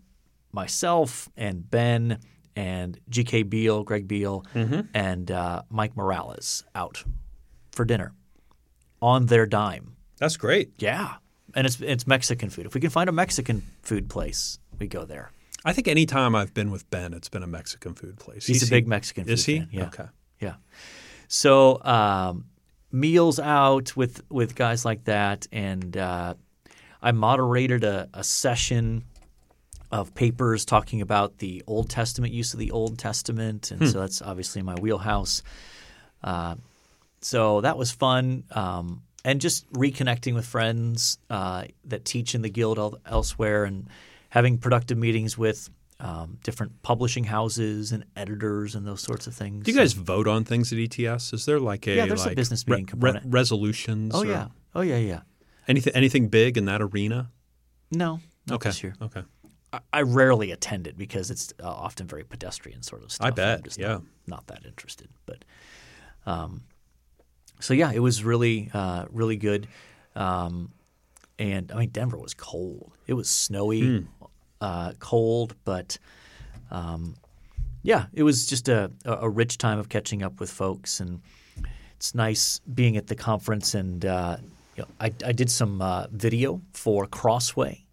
myself 0.53 1.27
and 1.35 1.69
Ben 1.69 2.19
and 2.55 2.99
G.K. 3.09 3.43
Beale, 3.43 3.83
Greg 3.83 4.07
Beale, 4.07 4.45
and 4.93 5.29
uh, 5.31 5.63
Mike 5.69 5.95
Morales 5.95 6.63
out 6.73 7.03
for 7.71 7.85
dinner 7.85 8.13
on 9.01 9.25
their 9.27 9.45
dime. 9.45 9.95
That's 10.17 10.37
great. 10.37 10.71
Yeah, 10.79 11.15
and 11.53 11.67
it's 11.67 11.79
it's 11.81 12.07
Mexican 12.07 12.49
food. 12.49 12.65
If 12.65 12.73
we 12.73 12.81
can 12.81 12.89
find 12.89 13.09
a 13.09 13.13
Mexican 13.13 13.63
food 13.81 14.09
place, 14.09 14.59
we 14.79 14.87
go 14.87 15.05
there. 15.05 15.31
I 15.65 15.73
think 15.73 15.87
any 15.87 16.05
time 16.05 16.35
I've 16.35 16.53
been 16.53 16.69
with 16.71 16.89
Ben, 16.91 17.13
it's 17.13 17.27
been 17.29 17.43
a 17.43 17.47
Mexican 17.47 17.95
food 17.95 18.17
place. 18.19 18.45
He's 18.45 18.61
a 18.65 18.69
big 18.69 18.87
Mexican 18.87 19.25
food 19.25 19.33
Is 19.33 19.45
he? 19.45 19.59
fan, 19.59 19.69
yeah. 19.71 19.85
Okay. 19.87 20.05
Yeah. 20.39 20.55
So 21.27 21.81
um, 21.83 22.45
meals 22.91 23.39
out 23.39 23.95
with 23.97 24.21
with 24.29 24.55
guys 24.55 24.85
like 24.85 25.05
that, 25.05 25.47
and 25.51 25.97
uh, 25.97 26.35
I 27.01 27.11
moderated 27.11 27.83
a, 27.83 28.09
a 28.13 28.23
session 28.23 29.03
of 29.99 30.13
papers 30.13 30.65
talking 30.65 31.01
about 31.01 31.37
the 31.37 31.63
Old 31.67 31.89
Testament 31.89 32.33
use 32.33 32.53
of 32.53 32.59
the 32.59 32.71
Old 32.71 32.97
Testament, 32.97 33.71
and 33.71 33.87
so 33.89 33.99
that's 33.99 34.21
obviously 34.21 34.61
my 34.61 34.75
wheelhouse. 34.75 35.41
Uh, 36.23 36.55
so 37.21 37.61
that 37.61 37.77
was 37.77 37.91
fun, 37.91 38.43
um, 38.51 39.01
and 39.23 39.41
just 39.41 39.71
reconnecting 39.73 40.33
with 40.35 40.45
friends 40.45 41.17
uh, 41.29 41.65
that 41.85 42.05
teach 42.05 42.35
in 42.35 42.41
the 42.41 42.49
guild 42.49 42.77
el- 42.77 42.99
elsewhere, 43.05 43.63
and 43.65 43.87
having 44.29 44.57
productive 44.57 44.97
meetings 44.97 45.37
with. 45.37 45.69
Um, 45.97 46.39
different 46.43 46.81
publishing 46.83 47.23
houses 47.23 47.93
and 47.93 48.03
editors 48.17 48.75
and 48.75 48.85
those 48.85 48.99
sorts 48.99 49.27
of 49.27 49.33
things. 49.33 49.63
Do 49.63 49.71
you 49.71 49.77
guys 49.77 49.93
vote 49.93 50.27
on 50.27 50.43
things 50.43 50.73
at 50.73 50.77
ETS? 50.77 51.31
Is 51.31 51.45
there 51.45 51.57
like 51.57 51.87
a 51.87 51.95
Yeah, 51.95 52.05
there's 52.05 52.25
a 52.25 52.35
business 52.35 52.67
meeting 52.67 52.85
component. 52.85 53.23
resolutions? 53.33 54.11
Oh 54.13 54.23
or 54.23 54.25
yeah. 54.25 54.47
Oh 54.75 54.81
yeah, 54.81 54.97
yeah. 54.97 55.21
Anything 55.69 55.93
anything 55.95 56.27
big 56.27 56.57
in 56.57 56.65
that 56.65 56.81
arena? 56.81 57.31
No, 57.91 58.19
Okay. 58.51 58.71
Okay. 59.01 59.23
I, 59.93 60.01
rarely 60.01 60.51
attend 60.51 60.87
it 60.87 60.97
because 60.97 61.31
it's 61.31 61.53
uh, 61.61 61.67
often 61.67 62.07
very 62.07 62.23
pedestrian 62.23 62.81
sort 62.83 63.03
of 63.03 63.11
stuff. 63.11 63.27
I 63.27 63.31
bet. 63.31 63.57
I'm 63.59 63.63
just 63.63 63.79
yeah. 63.79 63.87
Not, 63.87 64.03
not 64.27 64.47
that 64.47 64.65
interested, 64.65 65.09
but 65.25 65.45
um, 66.25 66.63
so 67.59 67.73
yeah, 67.73 67.91
it 67.93 67.99
was 67.99 68.23
really 68.23 68.69
uh, 68.73 69.05
really 69.11 69.37
good. 69.37 69.67
Um, 70.15 70.71
and 71.39 71.71
I 71.71 71.75
mean, 71.79 71.89
Denver 71.89 72.17
was 72.17 72.33
cold. 72.33 72.91
It 73.07 73.13
was 73.13 73.29
snowy, 73.29 73.81
Hmm. 73.99 74.05
uh, 74.61 74.93
cold, 74.99 75.55
but 75.65 75.97
um, 76.71 77.15
yeah, 77.83 78.07
it 78.13 78.23
was 78.23 78.45
just 78.47 78.67
a, 78.69 78.91
a 79.05 79.13
a 79.21 79.29
rich 79.29 79.57
time 79.57 79.79
of 79.79 79.89
catching 79.89 80.23
up 80.23 80.39
with 80.39 80.49
folks, 80.49 80.99
and 80.99 81.21
it's 81.97 82.15
nice 82.15 82.59
being 82.73 82.97
at 82.97 83.07
the 83.07 83.15
conference. 83.15 83.75
And 83.75 84.05
uh, 84.05 84.37
you 84.75 84.83
know, 84.83 84.87
I, 84.99 85.13
I 85.25 85.31
did 85.31 85.49
some 85.51 85.81
uh, 85.81 86.07
video 86.11 86.61
for 86.73 87.05
Crossway 87.05 87.84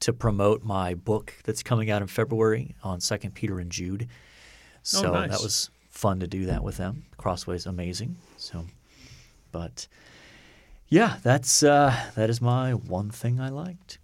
to 0.00 0.12
promote 0.12 0.62
my 0.64 0.94
book 0.94 1.34
that's 1.44 1.62
coming 1.62 1.90
out 1.90 2.02
in 2.02 2.08
February 2.08 2.74
on 2.84 3.00
Second 3.00 3.34
Peter 3.34 3.58
and 3.58 3.70
Jude. 3.70 4.08
So 4.82 5.08
Oh, 5.10 5.12
nice. 5.14 5.30
that 5.30 5.42
was 5.42 5.70
fun 5.90 6.20
to 6.20 6.26
do 6.26 6.46
that 6.46 6.62
with 6.62 6.76
them. 6.76 7.04
Crossway's 7.16 7.66
amazing. 7.66 8.16
So, 8.36 8.64
but 9.52 9.88
yeah, 10.88 11.16
that's 11.22 11.62
uh, 11.62 11.94
that 12.14 12.30
is 12.30 12.40
my 12.40 12.72
one 12.72 13.10
thing 13.10 13.40
I 13.40 13.48
liked. 13.48 13.98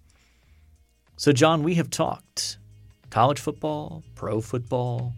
So, 1.16 1.32
John, 1.32 1.62
we 1.62 1.74
have 1.76 1.90
talked 1.90 2.58
college 3.10 3.38
football, 3.38 4.02
pro 4.16 4.40
football. 4.40 5.14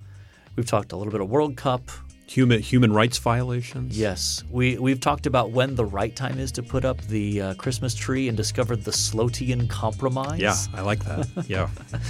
We've 0.54 0.66
talked 0.66 0.92
a 0.92 0.96
little 0.96 1.10
bit 1.10 1.20
of 1.22 1.30
World 1.30 1.56
Cup. 1.56 1.90
Human 2.28 2.60
human 2.60 2.92
rights 2.92 3.18
violations. 3.18 3.98
Yes, 3.98 4.42
we 4.50 4.78
we've 4.78 5.00
talked 5.00 5.26
about 5.26 5.52
when 5.52 5.76
the 5.76 5.84
right 5.84 6.14
time 6.14 6.38
is 6.38 6.50
to 6.52 6.62
put 6.62 6.84
up 6.84 7.00
the 7.02 7.40
uh, 7.40 7.54
Christmas 7.54 7.94
tree 7.94 8.28
and 8.28 8.36
discovered 8.36 8.84
the 8.84 8.90
Slotian 8.90 9.68
Compromise. 9.68 10.40
Yeah, 10.40 10.56
I 10.74 10.80
like 10.82 11.04
that. 11.04 11.28
Yeah. 11.48 11.68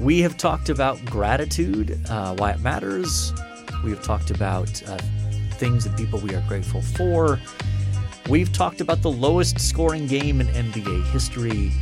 We 0.00 0.20
have 0.20 0.36
talked 0.36 0.68
about 0.68 1.04
gratitude, 1.04 2.00
uh, 2.08 2.36
why 2.36 2.52
it 2.52 2.60
matters. 2.60 3.32
We 3.82 3.90
have 3.90 4.02
talked 4.02 4.30
about 4.30 4.80
uh, 4.88 4.96
things 5.54 5.86
and 5.86 5.96
people 5.96 6.20
we 6.20 6.34
are 6.36 6.44
grateful 6.46 6.82
for. 6.82 7.40
We've 8.28 8.52
talked 8.52 8.80
about 8.80 9.02
the 9.02 9.10
lowest 9.10 9.58
scoring 9.58 10.06
game 10.06 10.40
in 10.40 10.46
NBA 10.48 11.10
history. 11.10 11.72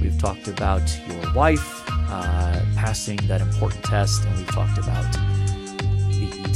We've 0.00 0.18
talked 0.20 0.46
about 0.46 0.82
your 1.08 1.32
wife 1.32 1.82
uh, 1.88 2.60
passing 2.76 3.16
that 3.26 3.40
important 3.40 3.82
test, 3.84 4.24
and 4.24 4.36
we've 4.36 4.46
talked 4.48 4.78
about 4.78 5.33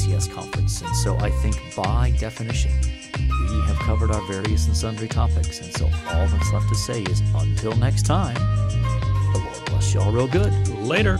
the 0.07 0.30
conference. 0.32 0.82
And 0.82 0.94
so 0.96 1.16
I 1.18 1.30
think 1.30 1.57
by 1.74 2.12
definition, 2.18 2.70
we 3.12 3.61
have 3.66 3.78
covered 3.80 4.11
our 4.11 4.22
various 4.30 4.66
and 4.66 4.76
sundry 4.76 5.09
topics. 5.09 5.61
And 5.61 5.72
so 5.72 5.86
all 5.86 6.26
that's 6.26 6.53
left 6.53 6.68
to 6.68 6.74
say 6.74 7.03
is 7.03 7.20
until 7.34 7.74
next 7.76 8.07
time, 8.07 8.34
the 9.32 9.42
Lord 9.44 9.64
bless 9.66 9.94
y'all 9.94 10.12
real 10.12 10.28
good. 10.28 10.53
Later. 10.78 11.18